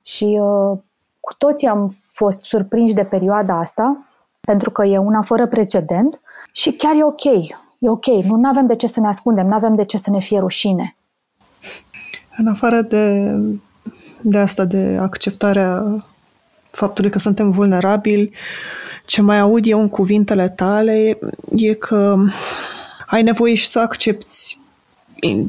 Și 0.03 0.25
uh, 0.25 0.79
cu 1.21 1.35
toții 1.39 1.69
am 1.69 1.97
fost 2.13 2.43
surprinși 2.43 2.95
de 2.95 3.05
perioada 3.05 3.59
asta, 3.59 4.07
pentru 4.41 4.71
că 4.71 4.85
e 4.85 4.99
una 4.99 5.23
fără 5.23 5.47
precedent 5.47 6.21
și 6.53 6.73
chiar 6.73 6.95
e 6.95 7.05
ok. 7.05 7.25
E 7.79 7.89
ok. 7.89 8.07
Nu 8.07 8.49
avem 8.49 8.67
de 8.67 8.75
ce 8.75 8.87
să 8.87 9.01
ne 9.01 9.07
ascundem, 9.07 9.47
nu 9.47 9.55
avem 9.55 9.75
de 9.75 9.85
ce 9.85 9.99
să 9.99 10.11
ne 10.11 10.21
fie 10.21 10.39
rușine. 10.39 10.97
În 12.37 12.47
afară 12.47 12.83
de, 12.83 13.35
de 14.21 14.39
asta, 14.39 14.65
de 14.65 14.99
acceptarea 15.01 15.83
faptului 16.71 17.11
că 17.11 17.19
suntem 17.19 17.51
vulnerabili, 17.51 18.31
ce 19.07 19.23
mai 19.23 19.39
aud 19.39 19.67
eu 19.67 19.81
în 19.81 19.89
cuvintele 19.89 20.49
tale 20.49 21.19
e 21.57 21.75
că 21.75 22.17
ai 23.13 23.23
nevoie 23.23 23.55
și 23.55 23.67
să 23.67 23.79
accepti 23.79 24.59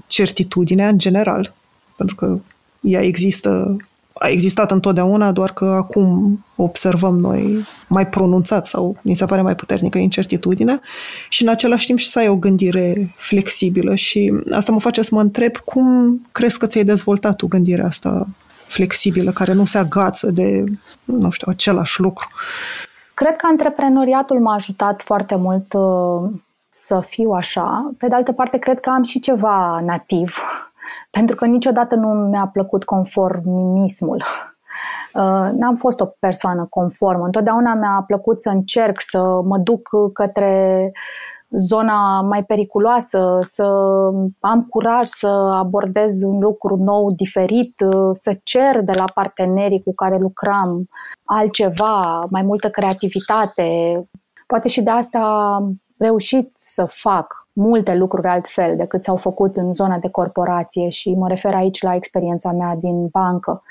certitudinea 0.07 0.87
în 0.87 0.97
general, 0.97 1.53
pentru 1.97 2.15
că 2.15 2.39
ea 2.81 3.01
există, 3.01 3.77
a 4.13 4.27
existat 4.27 4.71
întotdeauna, 4.71 5.31
doar 5.31 5.53
că 5.53 5.65
acum 5.65 6.39
observăm 6.55 7.17
noi 7.19 7.65
mai 7.87 8.07
pronunțat 8.07 8.65
sau 8.65 8.97
ni 9.01 9.15
se 9.15 9.25
pare 9.25 9.41
mai 9.41 9.55
puternică 9.55 9.97
incertitudinea 9.97 10.81
și 11.29 11.43
în 11.43 11.49
același 11.49 11.85
timp 11.85 11.99
și 11.99 12.09
să 12.09 12.19
ai 12.19 12.27
o 12.27 12.35
gândire 12.35 13.13
flexibilă 13.17 13.95
și 13.95 14.33
asta 14.51 14.71
mă 14.71 14.79
face 14.79 15.01
să 15.01 15.15
mă 15.15 15.21
întreb 15.21 15.57
cum 15.57 16.19
crezi 16.31 16.57
că 16.57 16.67
ți-ai 16.67 16.83
dezvoltat 16.83 17.35
tu 17.35 17.47
gândirea 17.47 17.85
asta 17.85 18.27
flexibilă, 18.67 19.31
care 19.31 19.53
nu 19.53 19.65
se 19.65 19.77
agață 19.77 20.31
de, 20.31 20.63
nu 21.03 21.29
știu, 21.29 21.47
același 21.51 21.99
lucru. 22.01 22.27
Cred 23.13 23.35
că 23.35 23.47
antreprenoriatul 23.49 24.39
m-a 24.39 24.53
ajutat 24.53 25.01
foarte 25.01 25.35
mult 25.35 25.73
uh, 25.73 26.31
să 26.75 26.99
fiu 26.99 27.31
așa. 27.31 27.91
Pe 27.97 28.07
de 28.07 28.15
altă 28.15 28.31
parte, 28.31 28.57
cred 28.57 28.79
că 28.79 28.89
am 28.89 29.03
și 29.03 29.19
ceva 29.19 29.79
nativ, 29.85 30.37
pentru 31.17 31.35
că 31.35 31.45
niciodată 31.45 31.95
nu 31.95 32.07
mi-a 32.07 32.49
plăcut 32.53 32.83
conformismul. 32.83 34.23
Uh, 35.13 35.49
n-am 35.51 35.75
fost 35.75 35.99
o 35.99 36.05
persoană 36.05 36.67
conformă. 36.69 37.25
Întotdeauna 37.25 37.73
mi-a 37.73 38.03
plăcut 38.07 38.41
să 38.41 38.49
încerc 38.49 39.01
să 39.01 39.19
mă 39.43 39.57
duc 39.57 39.89
către 40.13 40.91
zona 41.49 42.21
mai 42.21 42.43
periculoasă, 42.43 43.39
să 43.41 43.63
am 44.39 44.65
curaj 44.69 45.07
să 45.07 45.27
abordez 45.27 46.23
un 46.23 46.39
lucru 46.39 46.75
nou, 46.75 47.11
diferit, 47.11 47.75
să 48.11 48.37
cer 48.43 48.81
de 48.81 48.91
la 48.97 49.05
partenerii 49.13 49.83
cu 49.83 49.93
care 49.93 50.17
lucram 50.17 50.87
altceva, 51.23 52.25
mai 52.29 52.41
multă 52.41 52.69
creativitate. 52.69 53.99
Poate 54.47 54.67
și 54.67 54.81
de 54.81 54.89
asta 54.89 55.19
am 55.55 55.82
reușit 56.03 56.53
să 56.57 56.85
fac 56.85 57.47
multe 57.53 57.95
lucruri 57.95 58.27
altfel 58.27 58.75
decât 58.75 59.03
s-au 59.03 59.15
făcut 59.15 59.57
în 59.57 59.73
zona 59.73 59.97
de 59.97 60.09
corporație 60.09 60.89
și 60.89 61.13
mă 61.13 61.27
refer 61.27 61.53
aici 61.53 61.81
la 61.81 61.95
experiența 61.95 62.51
mea 62.51 62.75
din 62.79 63.07
bancă. 63.07 63.63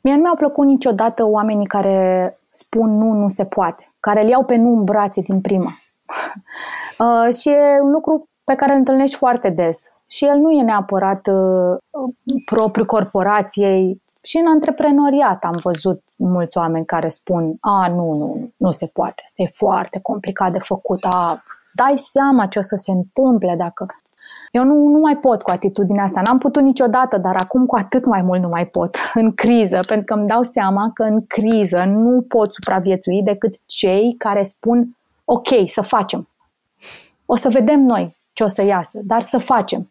Mie 0.00 0.14
nu 0.14 0.20
mi-au 0.20 0.36
plăcut 0.36 0.66
niciodată 0.66 1.26
oamenii 1.26 1.66
care 1.66 2.38
spun 2.50 2.98
nu, 2.98 3.12
nu 3.12 3.28
se 3.28 3.44
poate, 3.44 3.92
care 4.00 4.22
îl 4.22 4.28
iau 4.28 4.44
pe 4.44 4.56
nu 4.56 4.72
în 4.72 4.84
brațe 4.84 5.20
din 5.20 5.40
prima 5.40 5.70
Uh, 6.98 7.34
și 7.34 7.48
e 7.48 7.80
un 7.82 7.90
lucru 7.90 8.28
pe 8.44 8.54
care 8.54 8.72
îl 8.72 8.78
întâlnești 8.78 9.16
foarte 9.16 9.50
des. 9.50 9.92
Și 10.10 10.24
el 10.24 10.38
nu 10.38 10.50
e 10.50 10.62
neapărat 10.62 11.26
uh, 11.26 11.76
propriu 12.44 12.84
corporației, 12.84 14.02
Și 14.24 14.36
în 14.36 14.46
antreprenoriat 14.46 15.42
am 15.42 15.58
văzut 15.62 16.02
mulți 16.16 16.58
oameni 16.58 16.84
care 16.84 17.08
spun, 17.08 17.56
a, 17.60 17.88
nu, 17.88 18.12
nu, 18.12 18.52
nu 18.56 18.70
se 18.70 18.86
poate, 18.86 19.22
asta 19.24 19.42
e 19.42 19.46
foarte 19.46 19.98
complicat 20.02 20.52
de 20.52 20.58
făcut, 20.58 21.04
a, 21.04 21.42
dai 21.72 21.94
seama 21.96 22.46
ce 22.46 22.58
o 22.58 22.62
să 22.62 22.76
se 22.76 22.90
întâmple 22.90 23.54
dacă... 23.58 23.86
Eu 24.50 24.64
nu, 24.64 24.88
nu 24.88 24.98
mai 24.98 25.16
pot 25.16 25.42
cu 25.42 25.50
atitudinea 25.50 26.02
asta, 26.02 26.20
n-am 26.20 26.38
putut 26.38 26.62
niciodată, 26.62 27.16
dar 27.18 27.36
acum 27.36 27.66
cu 27.66 27.76
atât 27.76 28.06
mai 28.06 28.22
mult 28.22 28.40
nu 28.40 28.48
mai 28.48 28.66
pot, 28.66 28.96
în 29.14 29.34
criză, 29.34 29.78
pentru 29.88 30.06
că 30.06 30.14
îmi 30.14 30.28
dau 30.28 30.42
seama 30.42 30.90
că 30.94 31.02
în 31.02 31.26
criză 31.26 31.84
nu 31.84 32.22
pot 32.28 32.52
supraviețui 32.52 33.22
decât 33.22 33.54
cei 33.66 34.14
care 34.18 34.42
spun, 34.42 34.96
ok, 35.24 35.48
să 35.66 35.82
facem. 35.82 36.28
O 37.26 37.36
să 37.36 37.48
vedem 37.48 37.80
noi 37.80 38.16
ce 38.32 38.44
o 38.44 38.48
să 38.48 38.64
iasă, 38.64 39.00
dar 39.02 39.22
să 39.22 39.38
facem. 39.38 39.90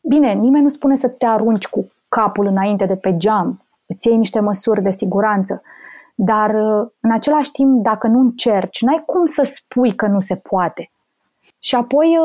Bine, 0.00 0.32
nimeni 0.32 0.62
nu 0.62 0.68
spune 0.68 0.94
să 0.94 1.08
te 1.08 1.26
arunci 1.26 1.66
cu 1.66 1.90
capul 2.16 2.46
înainte 2.46 2.86
de 2.86 2.96
pe 2.96 3.16
geam, 3.16 3.66
îți 3.86 4.08
iei 4.08 4.16
niște 4.16 4.40
măsuri 4.40 4.82
de 4.82 4.90
siguranță, 4.90 5.62
dar 6.14 6.54
în 7.00 7.12
același 7.12 7.50
timp, 7.50 7.82
dacă 7.82 8.06
nu 8.06 8.20
încerci, 8.20 8.82
n-ai 8.82 9.02
cum 9.06 9.24
să 9.24 9.50
spui 9.54 9.94
că 9.94 10.06
nu 10.06 10.20
se 10.20 10.36
poate. 10.36 10.90
Și 11.58 11.74
apoi, 11.74 12.16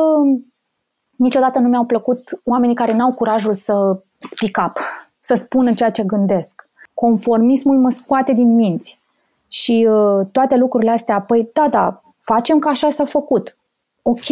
niciodată 1.16 1.58
nu 1.58 1.68
mi-au 1.68 1.84
plăcut 1.84 2.40
oamenii 2.44 2.74
care 2.74 2.92
n-au 2.92 3.14
curajul 3.14 3.54
să 3.54 4.02
speak 4.18 4.68
up, 4.68 4.78
să 5.20 5.34
spună 5.34 5.72
ceea 5.72 5.90
ce 5.90 6.02
gândesc. 6.02 6.68
Conformismul 6.94 7.78
mă 7.78 7.90
scoate 7.90 8.32
din 8.32 8.54
minți. 8.54 9.00
Și 9.48 9.88
toate 10.32 10.56
lucrurile 10.56 10.90
astea, 10.90 11.20
păi 11.20 11.50
da, 11.52 11.68
da, 11.68 12.02
facem 12.18 12.58
ca 12.58 12.70
așa 12.70 12.90
s-a 12.90 13.04
făcut. 13.04 13.56
Ok, 14.02 14.26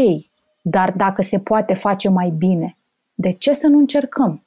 dar 0.63 0.93
dacă 0.97 1.23
se 1.23 1.39
poate 1.39 1.75
face 1.75 2.09
mai 2.09 2.29
bine, 2.29 2.77
de 3.15 3.31
ce 3.31 3.53
să 3.53 3.67
nu 3.67 3.79
încercăm? 3.79 4.45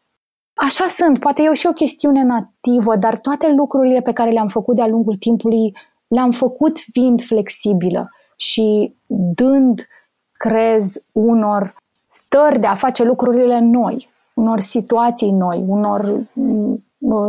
Așa 0.54 0.88
sunt, 0.88 1.20
poate 1.20 1.42
e 1.42 1.54
și 1.54 1.68
o 1.68 1.72
chestiune 1.72 2.24
nativă, 2.24 2.96
dar 2.96 3.18
toate 3.18 3.52
lucrurile 3.52 4.02
pe 4.02 4.12
care 4.12 4.32
le-am 4.32 4.48
făcut 4.48 4.76
de-a 4.76 4.88
lungul 4.88 5.16
timpului 5.16 5.74
le-am 6.08 6.32
făcut 6.32 6.80
fiind 6.80 7.22
flexibilă 7.22 8.10
și 8.36 8.96
dând 9.08 9.88
crez 10.32 11.06
unor 11.12 11.76
stări 12.06 12.60
de 12.60 12.68
a 12.68 12.74
face 12.74 13.04
lucrurile 13.04 13.60
noi, 13.60 14.10
unor 14.34 14.60
situații 14.60 15.32
noi, 15.32 15.64
unor 15.68 16.28
mm, 16.34 16.84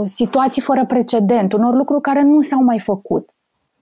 situații 0.05 0.63
fără 0.63 0.85
precedent, 0.87 1.53
unor 1.53 1.75
lucruri 1.75 2.01
care 2.01 2.23
nu 2.23 2.41
s-au 2.41 2.63
mai 2.63 2.79
făcut. 2.79 3.29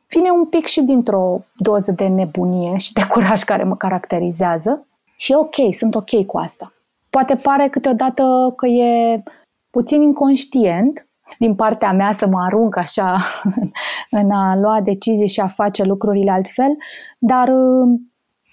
Vine 0.09 0.31
un 0.31 0.47
pic 0.47 0.67
și 0.67 0.83
dintr-o 0.83 1.45
doză 1.57 1.93
de 1.93 2.07
nebunie 2.07 2.77
și 2.77 2.93
de 2.93 3.07
curaj 3.07 3.43
care 3.43 3.65
mă 3.65 3.77
caracterizează 3.77 4.87
și 5.17 5.33
e 5.33 5.37
ok, 5.37 5.55
sunt 5.71 5.95
ok 5.95 6.27
cu 6.27 6.39
asta. 6.39 6.73
Poate 7.17 7.35
pare 7.43 7.69
câteodată 7.69 8.53
că 8.57 8.67
e 8.67 9.23
puțin 9.71 10.03
inconștient 10.03 11.07
din 11.39 11.55
partea 11.55 11.93
mea 11.93 12.13
să 12.13 12.27
mă 12.27 12.41
arunc 12.41 12.77
așa 12.77 13.21
în 14.21 14.31
a 14.31 14.57
lua 14.57 14.81
decizii 14.81 15.29
și 15.29 15.41
a 15.41 15.47
face 15.47 15.83
lucrurile 15.83 16.31
altfel, 16.31 16.77
dar 17.19 17.49
uh, 17.49 17.99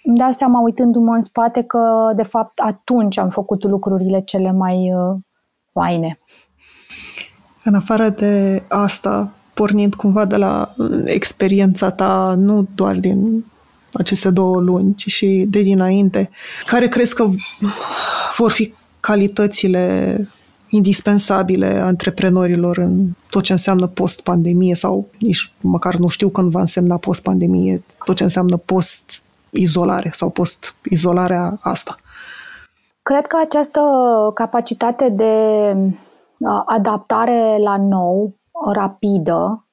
îmi 0.03 0.17
dau 0.17 0.31
seama 0.31 0.59
uitându-mă 0.59 1.13
în 1.13 1.21
spate 1.21 1.61
că 1.63 2.11
de 2.15 2.23
fapt 2.23 2.59
atunci 2.59 3.17
am 3.17 3.29
făcut 3.29 3.63
lucrurile 3.63 4.21
cele 4.21 4.51
mai 4.51 4.93
uh, 4.93 5.15
faine. 5.71 6.19
În 7.63 7.73
afară 7.73 8.09
de 8.09 8.63
asta, 8.67 9.33
pornind 9.53 9.95
cumva 9.95 10.25
de 10.25 10.35
la 10.35 10.67
experiența 11.05 11.91
ta, 11.91 12.33
nu 12.37 12.65
doar 12.75 12.95
din 12.95 13.45
aceste 13.93 14.29
două 14.29 14.59
luni, 14.59 14.95
ci 14.95 15.07
și 15.07 15.45
de 15.49 15.61
dinainte, 15.61 16.29
care 16.65 16.87
crezi 16.87 17.15
că 17.15 17.29
vor 18.37 18.51
fi 18.51 18.73
calitățile 18.99 20.15
indispensabile 20.69 21.65
antreprenorilor 21.65 22.77
în 22.77 23.07
tot 23.29 23.43
ce 23.43 23.51
înseamnă 23.51 23.87
post-pandemie 23.87 24.75
sau 24.75 25.07
nici 25.19 25.53
măcar 25.61 25.95
nu 25.95 26.07
știu 26.07 26.29
când 26.29 26.51
va 26.51 26.59
însemna 26.59 26.97
post-pandemie, 26.97 27.83
tot 28.05 28.15
ce 28.15 28.23
înseamnă 28.23 28.57
post-izolare 28.57 30.09
sau 30.13 30.29
post-izolarea 30.29 31.57
asta. 31.61 31.95
Cred 33.01 33.27
că 33.27 33.37
această 33.43 33.81
capacitate 34.33 35.09
de 35.09 35.33
adaptare 36.65 37.57
la 37.63 37.77
nou, 37.77 38.35
rapidă, 38.73 39.67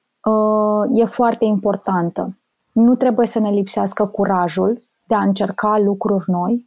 e 0.93 1.05
foarte 1.05 1.45
importantă. 1.45 2.37
Nu 2.79 2.95
trebuie 2.95 3.27
să 3.27 3.39
ne 3.39 3.49
lipsească 3.49 4.05
curajul 4.05 4.81
de 5.07 5.15
a 5.15 5.21
încerca 5.21 5.77
lucruri 5.77 6.29
noi. 6.29 6.65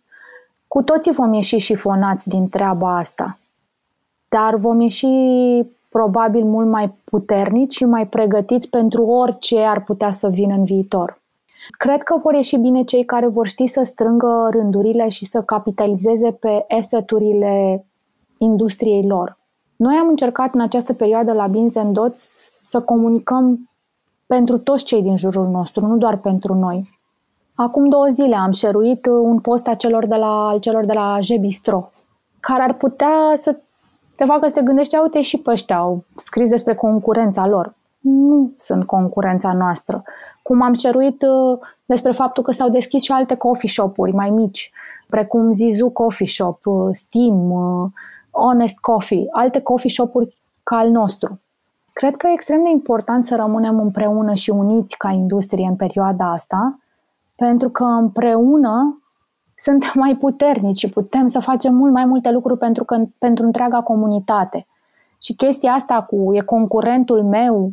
Cu 0.68 0.82
toții 0.82 1.12
vom 1.12 1.32
ieși 1.32 1.56
șifonați 1.56 2.28
din 2.28 2.48
treaba 2.48 2.96
asta 2.96 3.38
dar 4.30 4.56
vom 4.56 4.80
ieși 4.80 5.06
probabil 5.88 6.44
mult 6.44 6.68
mai 6.68 6.94
puternici 7.04 7.74
și 7.74 7.84
mai 7.84 8.06
pregătiți 8.06 8.70
pentru 8.70 9.04
orice 9.06 9.60
ar 9.60 9.84
putea 9.84 10.10
să 10.10 10.28
vină 10.28 10.54
în 10.54 10.64
viitor. 10.64 11.20
Cred 11.70 12.02
că 12.02 12.16
vor 12.22 12.34
ieși 12.34 12.56
bine 12.56 12.82
cei 12.82 13.04
care 13.04 13.26
vor 13.26 13.46
ști 13.46 13.66
să 13.66 13.82
strângă 13.82 14.48
rândurile 14.50 15.08
și 15.08 15.24
să 15.24 15.40
capitalizeze 15.40 16.32
pe 16.32 16.64
eseturile 16.68 17.84
industriei 18.36 19.06
lor. 19.06 19.38
Noi 19.76 19.96
am 19.96 20.08
încercat 20.08 20.54
în 20.54 20.60
această 20.60 20.92
perioadă 20.92 21.32
la 21.32 21.46
Beans 21.46 21.74
Dots 21.92 22.52
să 22.62 22.80
comunicăm 22.80 23.69
pentru 24.34 24.58
toți 24.58 24.84
cei 24.84 25.02
din 25.02 25.16
jurul 25.16 25.48
nostru, 25.48 25.86
nu 25.86 25.96
doar 25.96 26.16
pentru 26.16 26.54
noi. 26.54 26.98
Acum 27.54 27.88
două 27.88 28.06
zile 28.06 28.36
am 28.36 28.50
șeruit 28.50 29.06
un 29.06 29.38
post 29.40 29.68
a 29.68 29.74
celor 29.74 30.06
de 30.06 30.14
la, 30.14 30.48
al 30.48 30.58
celor 30.58 30.84
de 30.84 30.92
la 30.92 31.18
Jebistro, 31.20 31.90
care 32.40 32.62
ar 32.62 32.72
putea 32.72 33.32
să 33.34 33.56
te 34.16 34.24
facă 34.24 34.46
să 34.46 34.54
te 34.54 34.62
gândești, 34.62 34.96
uite 34.96 35.22
și 35.22 35.38
pe 35.38 35.50
ăștia 35.50 35.76
au 35.76 36.04
scris 36.16 36.48
despre 36.48 36.74
concurența 36.74 37.46
lor. 37.46 37.74
Nu 38.00 38.52
sunt 38.56 38.84
concurența 38.84 39.52
noastră. 39.52 40.02
Cum 40.42 40.62
am 40.62 40.74
ceruit 40.74 41.22
uh, 41.22 41.58
despre 41.84 42.12
faptul 42.12 42.42
că 42.42 42.52
s-au 42.52 42.68
deschis 42.68 43.02
și 43.02 43.12
alte 43.12 43.34
coffee 43.34 43.68
shop-uri 43.68 44.12
mai 44.12 44.30
mici, 44.30 44.72
precum 45.08 45.52
Zizu 45.52 45.88
Coffee 45.88 46.26
Shop, 46.26 46.66
uh, 46.66 46.88
Steam, 46.90 47.50
uh, 47.50 47.90
Honest 48.30 48.78
Coffee, 48.78 49.26
alte 49.30 49.60
coffee 49.60 49.90
shop-uri 49.90 50.36
ca 50.62 50.76
al 50.76 50.90
nostru. 50.90 51.40
Cred 52.00 52.16
că 52.16 52.26
e 52.26 52.32
extrem 52.32 52.62
de 52.62 52.70
important 52.70 53.26
să 53.26 53.36
rămânem 53.36 53.80
împreună 53.80 54.34
și 54.34 54.50
uniți 54.50 54.96
ca 54.96 55.10
industrie 55.10 55.66
în 55.66 55.76
perioada 55.76 56.32
asta, 56.32 56.78
pentru 57.36 57.68
că 57.68 57.84
împreună 57.84 59.02
suntem 59.56 59.90
mai 59.94 60.16
puternici 60.16 60.78
și 60.78 60.88
putem 60.88 61.26
să 61.26 61.40
facem 61.40 61.74
mult 61.74 61.92
mai 61.92 62.04
multe 62.04 62.30
lucruri 62.30 62.58
pentru, 62.58 62.84
că, 62.84 63.04
pentru 63.18 63.44
întreaga 63.44 63.82
comunitate. 63.82 64.66
Și 65.22 65.34
chestia 65.34 65.72
asta 65.72 66.02
cu 66.02 66.34
e 66.34 66.40
concurentul 66.40 67.28
meu, 67.28 67.72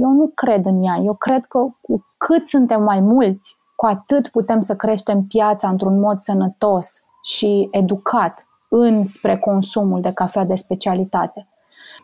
eu 0.00 0.10
nu 0.10 0.30
cred 0.34 0.66
în 0.66 0.82
ea. 0.82 0.96
Eu 0.96 1.14
cred 1.14 1.44
că 1.44 1.58
cu 1.80 2.06
cât 2.16 2.48
suntem 2.48 2.82
mai 2.82 3.00
mulți, 3.00 3.56
cu 3.74 3.86
atât 3.86 4.28
putem 4.28 4.60
să 4.60 4.76
creștem 4.76 5.22
piața 5.22 5.68
într-un 5.68 6.00
mod 6.00 6.20
sănătos 6.20 7.04
și 7.22 7.68
educat 7.70 8.46
înspre 8.68 9.38
consumul 9.38 10.00
de 10.00 10.12
cafea 10.12 10.44
de 10.44 10.54
specialitate. 10.54 11.48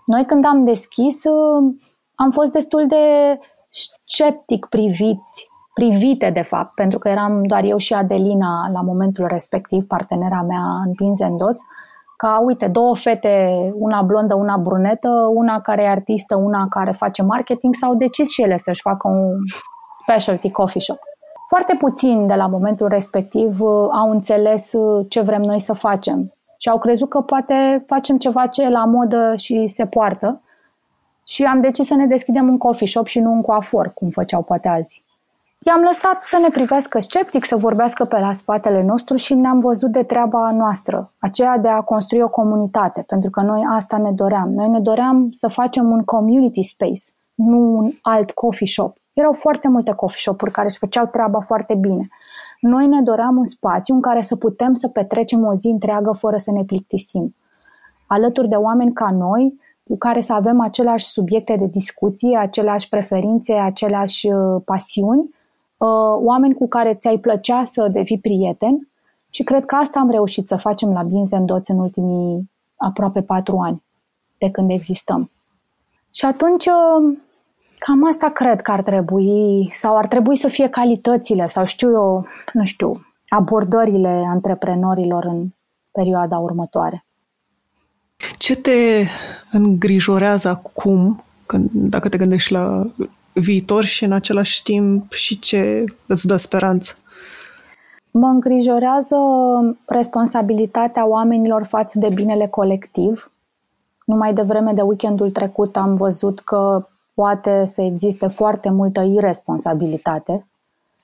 Noi 0.05 0.25
când 0.25 0.45
am 0.45 0.65
deschis, 0.65 1.23
am 2.15 2.31
fost 2.31 2.53
destul 2.53 2.87
de 2.87 3.39
sceptic 4.05 4.67
priviți 4.67 5.51
privite, 5.75 6.31
de 6.31 6.43
fapt, 6.43 6.75
pentru 6.75 6.99
că 6.99 7.09
eram 7.09 7.43
doar 7.43 7.65
eu 7.65 7.77
și 7.77 7.95
Adelina 7.95 8.69
la 8.73 8.81
momentul 8.81 9.27
respectiv, 9.27 9.87
partenera 9.87 10.43
mea 10.43 10.83
în 10.87 10.93
Pins 10.93 11.21
and 11.21 11.39
Dots, 11.39 11.63
ca, 12.17 12.41
uite, 12.45 12.67
două 12.67 12.97
fete, 12.97 13.51
una 13.75 14.03
blondă, 14.03 14.35
una 14.35 14.57
brunetă, 14.57 15.09
una 15.35 15.61
care 15.61 15.83
e 15.83 15.89
artistă, 15.89 16.37
una 16.37 16.67
care 16.69 16.93
face 16.93 17.23
marketing, 17.23 17.75
s-au 17.75 17.95
decis 17.95 18.31
și 18.31 18.43
ele 18.43 18.57
să-și 18.57 18.81
facă 18.81 19.09
un 19.09 19.39
specialty 20.03 20.51
coffee 20.51 20.81
shop. 20.81 20.99
Foarte 21.49 21.75
puțin 21.79 22.27
de 22.27 22.35
la 22.35 22.47
momentul 22.47 22.89
respectiv 22.89 23.61
uh, 23.61 23.89
au 23.93 24.11
înțeles 24.11 24.73
uh, 24.73 25.07
ce 25.09 25.21
vrem 25.21 25.41
noi 25.41 25.61
să 25.61 25.73
facem 25.73 26.33
și 26.63 26.69
au 26.69 26.79
crezut 26.79 27.09
că 27.09 27.21
poate 27.21 27.85
facem 27.87 28.19
ceva 28.19 28.47
ce 28.47 28.63
e 28.63 28.69
la 28.69 28.85
modă 28.85 29.35
și 29.37 29.67
se 29.67 29.87
poartă 29.87 30.41
și 31.27 31.45
am 31.45 31.61
decis 31.61 31.87
să 31.87 31.95
ne 31.95 32.07
deschidem 32.07 32.49
un 32.49 32.59
coffee 32.59 32.87
shop 32.87 33.07
și 33.07 33.21
nu 33.21 33.33
un 33.33 33.43
coafor, 33.43 33.93
cum 33.95 34.11
făceau 34.11 34.43
poate 34.43 34.69
alții. 34.69 35.05
I-am 35.59 35.81
lăsat 35.81 36.23
să 36.23 36.39
ne 36.39 36.49
privească 36.49 37.01
sceptic, 37.01 37.45
să 37.45 37.57
vorbească 37.57 38.05
pe 38.05 38.19
la 38.19 38.33
spatele 38.33 38.83
nostru 38.83 39.17
și 39.17 39.35
ne-am 39.35 39.59
văzut 39.59 39.91
de 39.91 40.03
treaba 40.03 40.51
noastră, 40.51 41.13
aceea 41.19 41.59
de 41.59 41.69
a 41.69 41.81
construi 41.81 42.21
o 42.21 42.29
comunitate, 42.29 43.05
pentru 43.07 43.31
că 43.31 43.41
noi 43.41 43.63
asta 43.69 43.97
ne 43.97 44.13
doream. 44.13 44.51
Noi 44.51 44.69
ne 44.69 44.81
doream 44.81 45.29
să 45.31 45.49
facem 45.49 45.91
un 45.91 46.05
community 46.05 46.63
space, 46.63 47.03
nu 47.35 47.59
un 47.59 47.91
alt 48.03 48.31
coffee 48.31 48.67
shop. 48.67 48.97
Erau 49.13 49.33
foarte 49.33 49.69
multe 49.69 49.93
coffee 49.93 50.21
shop-uri 50.21 50.51
care 50.51 50.67
își 50.67 50.79
făceau 50.79 51.07
treaba 51.07 51.41
foarte 51.41 51.75
bine. 51.75 52.09
Noi 52.63 52.87
ne 52.87 53.03
doream 53.03 53.37
un 53.37 53.45
spațiu 53.45 53.95
în 53.95 54.01
care 54.01 54.23
să 54.23 54.37
putem 54.37 54.75
să 54.75 54.89
petrecem 54.89 55.47
o 55.47 55.55
zi 55.55 55.67
întreagă 55.67 56.13
fără 56.13 56.37
să 56.37 56.53
ne 56.53 56.65
plictisim. 56.65 57.35
Alături 58.07 58.49
de 58.49 58.57
oameni 58.57 58.93
ca 58.93 59.11
noi, 59.11 59.61
cu 59.89 59.97
care 59.97 60.21
să 60.21 60.33
avem 60.33 60.61
aceleași 60.61 61.07
subiecte 61.07 61.57
de 61.57 61.67
discuție, 61.67 62.39
aceleași 62.39 62.89
preferințe, 62.89 63.53
aceleași 63.55 64.29
uh, 64.29 64.63
pasiuni, 64.65 65.31
Uh, 65.83 66.19
oameni 66.25 66.55
cu 66.55 66.69
care 66.69 66.95
ți-ai 66.95 67.19
plăcea 67.19 67.65
să 67.65 67.89
devii 67.89 68.19
prieten 68.19 68.89
și 69.31 69.43
cred 69.43 69.65
că 69.65 69.75
asta 69.75 70.01
am 70.01 70.11
reușit 70.11 70.49
să 70.49 70.57
facem 70.57 70.93
la 70.93 71.03
Beans 71.03 71.31
Dots 71.45 71.69
în 71.69 71.79
ultimii 71.79 72.51
aproape 72.77 73.23
patru 73.23 73.59
ani 73.59 73.83
de 74.39 74.51
când 74.51 74.71
existăm. 74.71 75.31
Și 76.13 76.25
atunci 76.25 76.67
uh, 76.67 77.19
cam 77.87 78.07
asta 78.07 78.28
cred 78.28 78.61
că 78.61 78.70
ar 78.70 78.83
trebui, 78.83 79.70
sau 79.72 79.97
ar 79.97 80.07
trebui 80.07 80.37
să 80.37 80.49
fie 80.49 80.68
calitățile, 80.68 81.47
sau 81.47 81.64
știu 81.64 81.91
eu, 81.91 82.26
nu 82.53 82.64
știu, 82.64 83.07
abordările 83.28 84.24
antreprenorilor 84.26 85.24
în 85.24 85.47
perioada 85.93 86.39
următoare. 86.39 87.05
Ce 88.39 88.57
te 88.57 89.07
îngrijorează 89.53 90.49
acum, 90.49 91.24
când, 91.47 91.70
dacă 91.72 92.09
te 92.09 92.16
gândești 92.16 92.53
la 92.53 92.83
viitor 93.33 93.85
și 93.85 94.05
în 94.05 94.12
același 94.12 94.62
timp 94.62 95.12
și 95.12 95.39
ce 95.39 95.85
îți 96.07 96.26
dă 96.26 96.37
speranță? 96.37 96.97
Mă 98.11 98.26
îngrijorează 98.26 99.16
responsabilitatea 99.87 101.07
oamenilor 101.07 101.64
față 101.64 101.99
de 101.99 102.09
binele 102.14 102.47
colectiv. 102.47 103.30
Numai 104.05 104.35
de 104.35 104.43
vreme 104.43 104.72
de 104.72 104.83
weekendul 104.83 105.30
trecut 105.30 105.76
am 105.76 105.95
văzut 105.95 106.41
că 106.41 106.87
poate 107.15 107.65
să 107.67 107.83
existe 107.83 108.27
foarte 108.27 108.71
multă 108.71 109.01
irresponsabilitate 109.01 110.47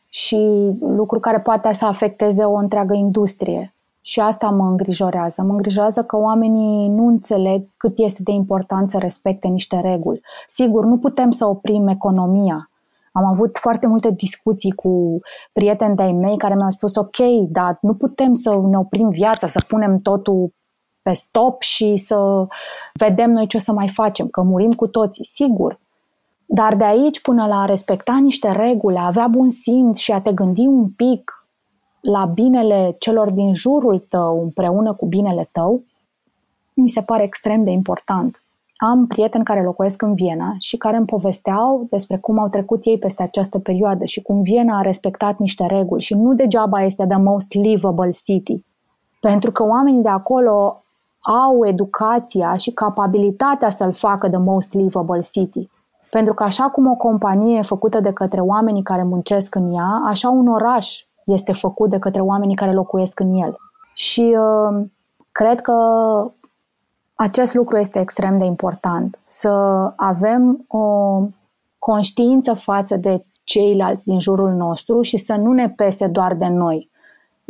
și 0.08 0.70
lucru 0.80 1.20
care 1.20 1.40
poate 1.40 1.72
să 1.72 1.86
afecteze 1.86 2.44
o 2.44 2.54
întreagă 2.54 2.94
industrie. 2.94 3.72
Și 4.00 4.20
asta 4.20 4.48
mă 4.48 4.64
îngrijorează. 4.64 5.42
Mă 5.42 5.50
îngrijorează 5.50 6.02
că 6.02 6.16
oamenii 6.16 6.88
nu 6.88 7.06
înțeleg 7.06 7.66
cât 7.76 7.98
este 7.98 8.22
de 8.22 8.32
important 8.32 8.90
să 8.90 8.98
respecte 8.98 9.48
niște 9.48 9.80
reguli. 9.80 10.20
Sigur, 10.46 10.84
nu 10.84 10.98
putem 10.98 11.30
să 11.30 11.46
oprim 11.46 11.88
economia. 11.88 12.70
Am 13.12 13.24
avut 13.24 13.56
foarte 13.56 13.86
multe 13.86 14.10
discuții 14.10 14.72
cu 14.72 15.20
prieteni 15.52 15.96
de-ai 15.96 16.12
mei 16.12 16.36
care 16.36 16.54
mi-au 16.54 16.70
spus 16.70 16.96
ok, 16.96 17.16
dar 17.48 17.78
nu 17.80 17.94
putem 17.94 18.34
să 18.34 18.60
ne 18.62 18.78
oprim 18.78 19.08
viața, 19.08 19.46
să 19.46 19.64
punem 19.68 19.98
totul 19.98 20.52
pe 21.02 21.12
stop 21.12 21.62
și 21.62 21.96
să 21.96 22.46
vedem 22.92 23.30
noi 23.30 23.46
ce 23.46 23.56
o 23.56 23.60
să 23.60 23.72
mai 23.72 23.88
facem, 23.88 24.28
că 24.28 24.42
murim 24.42 24.72
cu 24.72 24.86
toții. 24.86 25.24
Sigur, 25.24 25.78
dar 26.50 26.76
de 26.76 26.84
aici 26.84 27.20
până 27.20 27.46
la 27.46 27.60
a 27.60 27.64
respecta 27.64 28.18
niște 28.22 28.50
reguli, 28.50 28.96
a 28.96 29.06
avea 29.06 29.26
bun 29.26 29.48
simț 29.48 29.98
și 29.98 30.12
a 30.12 30.20
te 30.20 30.32
gândi 30.32 30.66
un 30.66 30.88
pic 30.88 31.46
la 32.00 32.24
binele 32.24 32.96
celor 32.98 33.30
din 33.30 33.54
jurul 33.54 33.98
tău 34.08 34.42
împreună 34.42 34.94
cu 34.94 35.06
binele 35.06 35.48
tău, 35.52 35.82
mi 36.74 36.88
se 36.88 37.02
pare 37.02 37.22
extrem 37.22 37.64
de 37.64 37.70
important. 37.70 38.42
Am 38.76 39.06
prieteni 39.06 39.44
care 39.44 39.62
locuiesc 39.62 40.02
în 40.02 40.14
Viena 40.14 40.56
și 40.58 40.76
care 40.76 40.96
îmi 40.96 41.06
povesteau 41.06 41.86
despre 41.90 42.16
cum 42.16 42.38
au 42.38 42.48
trecut 42.48 42.84
ei 42.84 42.98
peste 42.98 43.22
această 43.22 43.58
perioadă 43.58 44.04
și 44.04 44.22
cum 44.22 44.42
Viena 44.42 44.78
a 44.78 44.82
respectat 44.82 45.38
niște 45.38 45.66
reguli 45.66 46.02
și 46.02 46.14
nu 46.14 46.34
degeaba 46.34 46.82
este 46.82 47.06
the 47.06 47.18
most 47.18 47.52
livable 47.52 48.10
city. 48.24 48.64
Pentru 49.20 49.52
că 49.52 49.64
oamenii 49.64 50.02
de 50.02 50.08
acolo 50.08 50.82
au 51.20 51.66
educația 51.66 52.56
și 52.56 52.70
capabilitatea 52.70 53.70
să-l 53.70 53.92
facă 53.92 54.28
the 54.28 54.38
most 54.38 54.72
livable 54.74 55.20
city. 55.20 55.68
Pentru 56.10 56.34
că 56.34 56.42
așa 56.42 56.64
cum 56.64 56.90
o 56.90 56.94
companie 56.94 57.58
e 57.58 57.62
făcută 57.62 58.00
de 58.00 58.12
către 58.12 58.40
oamenii 58.40 58.82
care 58.82 59.02
muncesc 59.02 59.54
în 59.54 59.74
ea, 59.74 60.02
așa 60.04 60.28
un 60.28 60.48
oraș 60.48 61.04
este 61.24 61.52
făcut 61.52 61.90
de 61.90 61.98
către 61.98 62.20
oamenii 62.20 62.56
care 62.56 62.72
locuiesc 62.72 63.20
în 63.20 63.34
el. 63.34 63.56
Și 63.94 64.36
uh, 64.38 64.84
cred 65.32 65.60
că 65.60 65.74
acest 67.14 67.54
lucru 67.54 67.76
este 67.76 68.00
extrem 68.00 68.38
de 68.38 68.44
important. 68.44 69.18
Să 69.24 69.50
avem 69.96 70.64
o 70.68 71.20
conștiință 71.78 72.54
față 72.54 72.96
de 72.96 73.24
ceilalți 73.44 74.04
din 74.04 74.18
jurul 74.18 74.52
nostru 74.52 75.02
și 75.02 75.16
să 75.16 75.34
nu 75.34 75.52
ne 75.52 75.68
pese 75.68 76.06
doar 76.06 76.34
de 76.34 76.46
noi. 76.46 76.90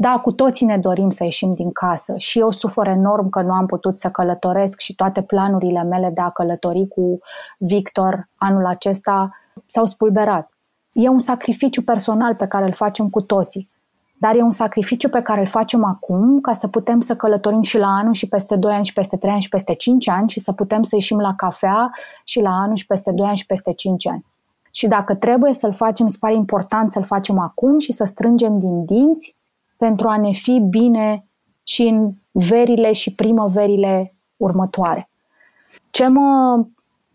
Da, 0.01 0.21
cu 0.23 0.33
toții 0.33 0.67
ne 0.67 0.79
dorim 0.79 1.11
să 1.11 1.25
ieșim 1.25 1.55
din 1.55 1.73
casă 1.73 2.15
și 2.17 2.39
eu 2.39 2.51
sufăr 2.51 2.87
enorm 2.87 3.29
că 3.29 3.43
nu 3.43 3.53
am 3.53 3.67
putut 3.67 3.99
să 3.99 4.11
călătoresc 4.11 4.81
și 4.81 4.95
toate 4.95 5.23
planurile 5.23 5.83
mele 5.83 6.11
de 6.15 6.21
a 6.21 6.31
călători 6.31 6.89
cu 6.89 7.19
Victor 7.59 8.29
anul 8.37 8.67
acesta 8.67 9.31
s-au 9.67 9.85
spulberat. 9.85 10.51
E 10.93 11.09
un 11.09 11.19
sacrificiu 11.19 11.83
personal 11.83 12.35
pe 12.35 12.47
care 12.47 12.65
îl 12.65 12.73
facem 12.73 13.09
cu 13.09 13.21
toții, 13.21 13.71
dar 14.19 14.35
e 14.35 14.43
un 14.43 14.51
sacrificiu 14.51 15.09
pe 15.09 15.23
care 15.23 15.41
îl 15.41 15.47
facem 15.47 15.85
acum 15.85 16.41
ca 16.41 16.53
să 16.53 16.69
putem 16.69 17.01
să 17.01 17.17
călătorim 17.17 17.63
și 17.63 17.79
la 17.79 17.89
anul 17.89 18.13
și 18.13 18.29
peste 18.29 18.57
2 18.57 18.73
ani 18.73 18.85
și 18.85 18.93
peste 18.93 19.17
3 19.17 19.33
ani 19.33 19.43
și 19.43 19.49
peste 19.49 19.75
5 19.75 20.09
ani 20.09 20.29
și 20.29 20.41
să 20.41 20.53
putem 20.53 20.83
să 20.83 20.95
ieșim 20.95 21.19
la 21.19 21.35
cafea 21.35 21.91
și 22.25 22.41
la 22.41 22.51
anul 22.51 22.77
și 22.77 22.87
peste 22.87 23.13
2 23.13 23.27
ani 23.27 23.37
și 23.37 23.47
peste 23.47 23.73
5 23.73 24.07
ani. 24.09 24.25
Și 24.71 24.87
dacă 24.87 25.15
trebuie 25.15 25.53
să-l 25.53 25.73
facem, 25.73 26.09
se 26.09 26.17
pare 26.21 26.35
important 26.35 26.93
să-l 26.93 27.05
facem 27.05 27.39
acum 27.39 27.79
și 27.79 27.93
să 27.93 28.05
strângem 28.05 28.59
din 28.59 28.85
dinți 28.85 29.38
pentru 29.79 30.09
a 30.09 30.17
ne 30.17 30.33
fi 30.33 30.61
bine 30.71 31.27
și 31.63 31.83
în 31.83 32.13
verile 32.31 32.93
și 32.93 33.15
primăverile 33.15 34.15
următoare. 34.37 35.09
Ce 35.91 36.09
mă 36.09 36.65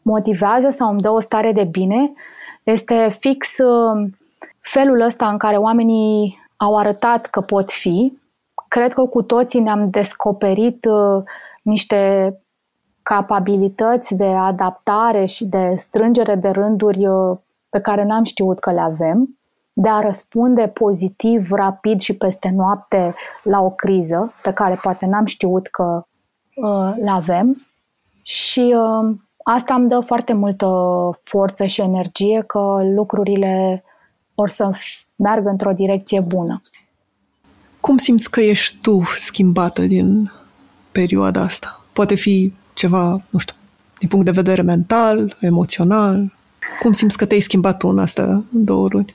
motivează 0.01 0.69
sau 0.69 0.89
îmi 0.89 1.01
dă 1.01 1.09
o 1.09 1.19
stare 1.19 1.51
de 1.51 1.63
bine 1.63 2.13
este 2.63 3.15
fix 3.19 3.57
uh, 3.57 4.09
felul 4.59 5.01
ăsta 5.01 5.29
în 5.29 5.37
care 5.37 5.57
oamenii 5.57 6.39
au 6.57 6.77
arătat 6.77 7.25
că 7.25 7.39
pot 7.39 7.71
fi. 7.71 8.17
Cred 8.67 8.93
că 8.93 9.01
cu 9.01 9.21
toții 9.21 9.59
ne-am 9.59 9.89
descoperit 9.89 10.85
uh, 10.85 11.23
niște 11.61 12.33
capabilități 13.01 14.15
de 14.15 14.25
adaptare 14.25 15.25
și 15.25 15.45
de 15.45 15.73
strângere 15.77 16.35
de 16.35 16.49
rânduri 16.49 17.07
uh, 17.07 17.37
pe 17.69 17.79
care 17.79 18.03
n-am 18.03 18.23
știut 18.23 18.59
că 18.59 18.71
le 18.71 18.79
avem 18.79 19.37
de 19.73 19.89
a 19.89 19.99
răspunde 19.99 20.67
pozitiv, 20.67 21.51
rapid 21.51 22.01
și 22.01 22.13
peste 22.13 22.49
noapte 22.55 23.15
la 23.43 23.59
o 23.61 23.69
criză 23.69 24.33
pe 24.43 24.53
care 24.53 24.79
poate 24.81 25.05
n-am 25.05 25.25
știut 25.25 25.67
că 25.67 26.05
uh, 26.55 26.93
le 27.01 27.09
avem. 27.09 27.65
Și 28.23 28.75
uh, 28.75 29.15
asta 29.43 29.73
îmi 29.73 29.89
dă 29.89 29.99
foarte 29.99 30.33
multă 30.33 30.67
forță 31.23 31.65
și 31.65 31.81
energie 31.81 32.43
că 32.47 32.81
lucrurile 32.95 33.83
or 34.35 34.49
să 34.49 34.69
meargă 35.15 35.49
într-o 35.49 35.71
direcție 35.71 36.19
bună. 36.27 36.61
Cum 37.79 37.97
simți 37.97 38.31
că 38.31 38.41
ești 38.41 38.77
tu 38.81 39.03
schimbată 39.15 39.81
din 39.81 40.31
perioada 40.91 41.41
asta? 41.41 41.81
Poate 41.93 42.15
fi 42.15 42.53
ceva, 42.73 43.21
nu 43.29 43.39
știu, 43.39 43.55
din 43.99 44.07
punct 44.07 44.25
de 44.25 44.31
vedere 44.31 44.61
mental, 44.61 45.37
emoțional? 45.39 46.33
Cum 46.81 46.91
simți 46.91 47.17
că 47.17 47.25
te-ai 47.25 47.39
schimbat 47.39 47.77
tu 47.77 47.87
în 47.87 47.99
astea 47.99 48.43
două 48.51 48.87
luni? 48.91 49.13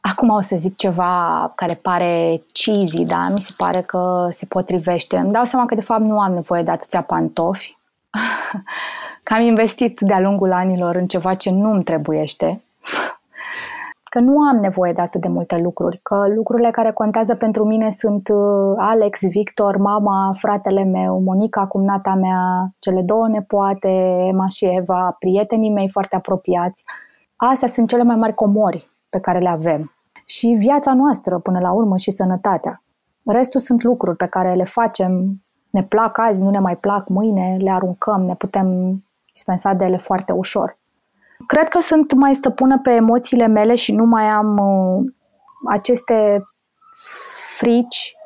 Acum 0.00 0.28
o 0.28 0.40
să 0.40 0.56
zic 0.56 0.76
ceva 0.76 1.52
care 1.54 1.74
pare 1.82 2.42
cheesy, 2.52 3.04
dar 3.04 3.30
mi 3.30 3.38
se 3.38 3.54
pare 3.56 3.80
că 3.80 4.26
se 4.30 4.46
potrivește. 4.46 5.16
Îmi 5.16 5.32
dau 5.32 5.44
seama 5.44 5.66
că 5.66 5.74
de 5.74 5.80
fapt 5.80 6.00
nu 6.00 6.20
am 6.20 6.32
nevoie 6.32 6.62
de 6.62 6.70
atâția 6.70 7.02
pantofi. 7.02 7.78
că 9.22 9.34
am 9.34 9.40
investit 9.40 10.00
de-a 10.00 10.20
lungul 10.20 10.52
anilor 10.52 10.94
în 10.94 11.06
ceva 11.06 11.34
ce 11.34 11.50
nu 11.50 11.72
îmi 11.72 11.84
trebuiește. 11.84 12.62
că 14.10 14.18
nu 14.18 14.38
am 14.38 14.56
nevoie 14.56 14.92
de 14.92 15.00
atât 15.00 15.20
de 15.20 15.28
multe 15.28 15.56
lucruri, 15.56 16.00
că 16.02 16.24
lucrurile 16.34 16.70
care 16.70 16.92
contează 16.92 17.34
pentru 17.34 17.64
mine 17.64 17.90
sunt 17.90 18.28
uh, 18.28 18.74
Alex, 18.78 19.20
Victor, 19.20 19.76
mama, 19.76 20.32
fratele 20.38 20.84
meu, 20.84 21.20
Monica, 21.20 21.66
cumnata 21.66 22.14
mea, 22.14 22.74
cele 22.78 23.02
două 23.02 23.28
nepoate, 23.28 23.88
Emma 24.28 24.46
și 24.46 24.64
Eva, 24.64 25.16
prietenii 25.18 25.70
mei 25.70 25.88
foarte 25.88 26.16
apropiați. 26.16 26.84
Astea 27.36 27.68
sunt 27.68 27.88
cele 27.88 28.02
mai 28.02 28.16
mari 28.16 28.34
comori 28.34 28.90
pe 29.10 29.20
care 29.20 29.38
le 29.38 29.48
avem. 29.48 29.92
Și 30.26 30.46
viața 30.46 30.94
noastră, 30.94 31.38
până 31.38 31.58
la 31.58 31.72
urmă, 31.72 31.96
și 31.96 32.10
sănătatea. 32.10 32.82
Restul 33.24 33.60
sunt 33.60 33.82
lucruri 33.82 34.16
pe 34.16 34.26
care 34.26 34.54
le 34.54 34.64
facem, 34.64 35.42
ne 35.70 35.82
plac 35.82 36.18
azi, 36.18 36.42
nu 36.42 36.50
ne 36.50 36.58
mai 36.58 36.76
plac 36.76 37.08
mâine, 37.08 37.56
le 37.60 37.70
aruncăm, 37.70 38.22
ne 38.22 38.34
putem 38.34 38.98
dispensa 39.32 39.72
de 39.72 39.84
ele 39.84 39.96
foarte 39.96 40.32
ușor. 40.32 40.78
Cred 41.46 41.68
că 41.68 41.80
sunt 41.80 42.12
mai 42.12 42.34
stăpână 42.34 42.78
pe 42.78 42.90
emoțiile 42.90 43.46
mele 43.46 43.74
și 43.74 43.92
nu 43.92 44.04
mai 44.04 44.24
am 44.24 44.58
uh, 44.58 45.12
aceste 45.68 46.42
frici 47.56 48.16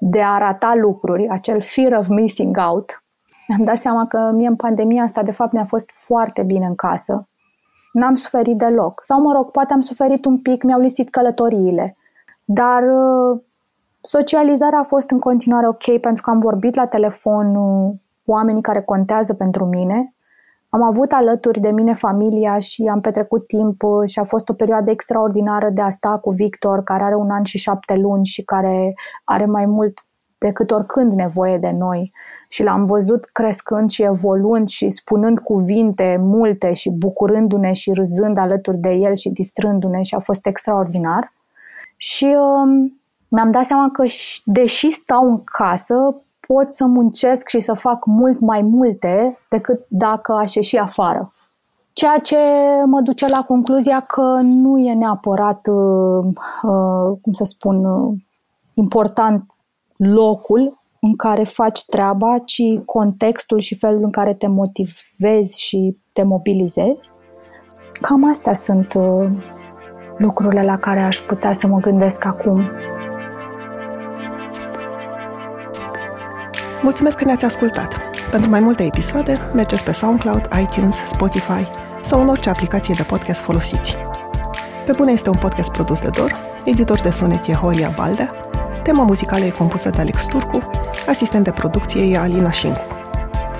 de 0.00 0.22
a 0.22 0.38
rata 0.38 0.74
lucruri, 0.74 1.28
acel 1.28 1.62
fear 1.62 1.92
of 1.92 2.06
missing 2.08 2.56
out. 2.68 3.04
Mi-am 3.48 3.64
dat 3.64 3.76
seama 3.76 4.06
că 4.06 4.30
mie 4.34 4.48
în 4.48 4.56
pandemia 4.56 5.02
asta, 5.02 5.22
de 5.22 5.30
fapt, 5.30 5.52
mi-a 5.52 5.64
fost 5.64 5.90
foarte 5.90 6.42
bine 6.42 6.66
în 6.66 6.74
casă 6.74 7.28
n-am 7.96 8.14
suferit 8.14 8.56
deloc. 8.58 9.04
Sau, 9.04 9.20
mă 9.20 9.32
rog, 9.32 9.50
poate 9.50 9.72
am 9.72 9.80
suferit 9.80 10.24
un 10.24 10.38
pic, 10.38 10.62
mi-au 10.62 10.80
lisit 10.80 11.10
călătoriile. 11.10 11.96
Dar 12.44 12.82
uh, 12.82 13.40
socializarea 14.00 14.78
a 14.78 14.82
fost 14.82 15.10
în 15.10 15.18
continuare 15.18 15.68
ok 15.68 16.00
pentru 16.00 16.22
că 16.22 16.30
am 16.30 16.38
vorbit 16.38 16.74
la 16.74 16.86
telefon 16.86 17.54
cu 17.54 18.30
oamenii 18.32 18.62
care 18.62 18.82
contează 18.82 19.34
pentru 19.34 19.64
mine. 19.64 20.14
Am 20.68 20.82
avut 20.82 21.12
alături 21.12 21.60
de 21.60 21.70
mine 21.70 21.94
familia 21.94 22.58
și 22.58 22.82
am 22.84 23.00
petrecut 23.00 23.46
timp 23.46 23.82
uh, 23.82 24.08
și 24.08 24.18
a 24.18 24.24
fost 24.24 24.48
o 24.48 24.52
perioadă 24.52 24.90
extraordinară 24.90 25.70
de 25.70 25.80
a 25.80 25.90
sta 25.90 26.18
cu 26.18 26.30
Victor, 26.30 26.82
care 26.82 27.02
are 27.02 27.14
un 27.14 27.30
an 27.30 27.42
și 27.42 27.58
șapte 27.58 27.96
luni 27.96 28.24
și 28.24 28.42
care 28.42 28.94
are 29.24 29.46
mai 29.46 29.66
mult 29.66 29.98
decât 30.38 30.70
oricând 30.70 31.12
nevoie 31.12 31.58
de 31.58 31.70
noi 31.70 32.12
și 32.48 32.62
l-am 32.62 32.84
văzut 32.84 33.24
crescând 33.24 33.90
și 33.90 34.02
evoluând 34.02 34.68
și 34.68 34.90
spunând 34.90 35.38
cuvinte 35.38 36.16
multe 36.20 36.72
și 36.72 36.90
bucurându-ne 36.90 37.72
și 37.72 37.92
râzând 37.92 38.38
alături 38.38 38.76
de 38.76 38.90
el 38.90 39.14
și 39.14 39.30
distrându-ne 39.30 40.02
și 40.02 40.14
a 40.14 40.18
fost 40.18 40.46
extraordinar. 40.46 41.32
Și 41.96 42.24
um, 42.24 43.00
mi-am 43.28 43.50
dat 43.50 43.64
seama 43.64 43.90
că 43.92 44.04
deși 44.44 44.90
stau 44.90 45.28
în 45.28 45.44
casă, 45.44 45.94
pot 46.46 46.72
să 46.72 46.84
muncesc 46.84 47.48
și 47.48 47.60
să 47.60 47.72
fac 47.74 48.04
mult 48.04 48.40
mai 48.40 48.62
multe 48.62 49.38
decât 49.48 49.84
dacă 49.88 50.32
aș 50.32 50.54
ieși 50.54 50.76
afară. 50.76 51.30
Ceea 51.92 52.18
ce 52.18 52.38
mă 52.84 53.00
duce 53.00 53.26
la 53.26 53.42
concluzia 53.42 54.00
că 54.00 54.38
nu 54.42 54.78
e 54.78 54.94
neapărat, 54.94 55.66
uh, 55.66 56.24
uh, 56.62 57.18
cum 57.22 57.32
să 57.32 57.44
spun, 57.44 57.84
uh, 57.84 58.14
important 58.74 59.50
locul 59.96 60.80
în 61.00 61.16
care 61.16 61.44
faci 61.44 61.84
treaba, 61.84 62.38
ci 62.44 62.62
contextul 62.84 63.58
și 63.58 63.74
felul 63.74 64.02
în 64.02 64.10
care 64.10 64.34
te 64.34 64.46
motivezi 64.46 65.62
și 65.62 65.96
te 66.12 66.22
mobilizezi. 66.22 67.10
Cam 68.00 68.28
astea 68.28 68.54
sunt 68.54 68.94
lucrurile 70.16 70.64
la 70.64 70.78
care 70.78 71.00
aș 71.00 71.18
putea 71.18 71.52
să 71.52 71.66
mă 71.66 71.78
gândesc 71.78 72.24
acum. 72.24 72.70
Mulțumesc 76.82 77.16
că 77.16 77.24
ne-ați 77.24 77.44
ascultat! 77.44 78.00
Pentru 78.30 78.50
mai 78.50 78.60
multe 78.60 78.84
episoade, 78.84 79.32
mergeți 79.54 79.84
pe 79.84 79.92
SoundCloud, 79.92 80.48
iTunes, 80.62 80.96
Spotify 80.96 81.68
sau 82.02 82.20
în 82.20 82.28
orice 82.28 82.50
aplicație 82.50 82.94
de 82.96 83.02
podcast 83.02 83.40
folosiți. 83.40 83.96
Pe 84.86 84.92
bune 84.96 85.12
este 85.12 85.30
un 85.30 85.38
podcast 85.40 85.70
produs 85.70 86.02
de 86.02 86.08
Dor, 86.16 86.32
editor 86.64 87.00
de 87.00 87.10
sonet 87.10 87.46
e 87.46 87.52
Horia 87.52 87.92
Baldea, 87.96 88.45
tema 88.86 89.02
muzicală 89.02 89.44
e 89.44 89.50
compusă 89.50 89.90
de 89.90 89.98
Alex 89.98 90.26
Turcu, 90.26 90.70
asistent 91.06 91.44
de 91.44 91.50
producție 91.50 92.02
e 92.02 92.18
Alina 92.18 92.50
Șincu. 92.50 92.80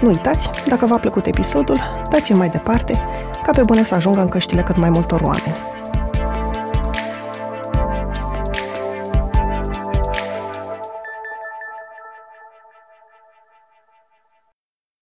Nu 0.01 0.09
uitați, 0.09 0.51
dacă 0.69 0.87
v-a 0.87 0.99
plăcut 0.99 1.27
episodul, 1.27 1.81
dați-l 2.11 2.37
mai 2.37 2.49
departe, 2.49 3.01
ca 3.43 3.51
pe 3.51 3.63
bune 3.63 3.85
să 3.85 3.95
ajungă 3.95 4.21
în 4.21 4.29
căștile 4.29 4.63
cât 4.63 4.77
mai 4.77 4.91
multor 4.91 5.21
oameni. 5.21 5.76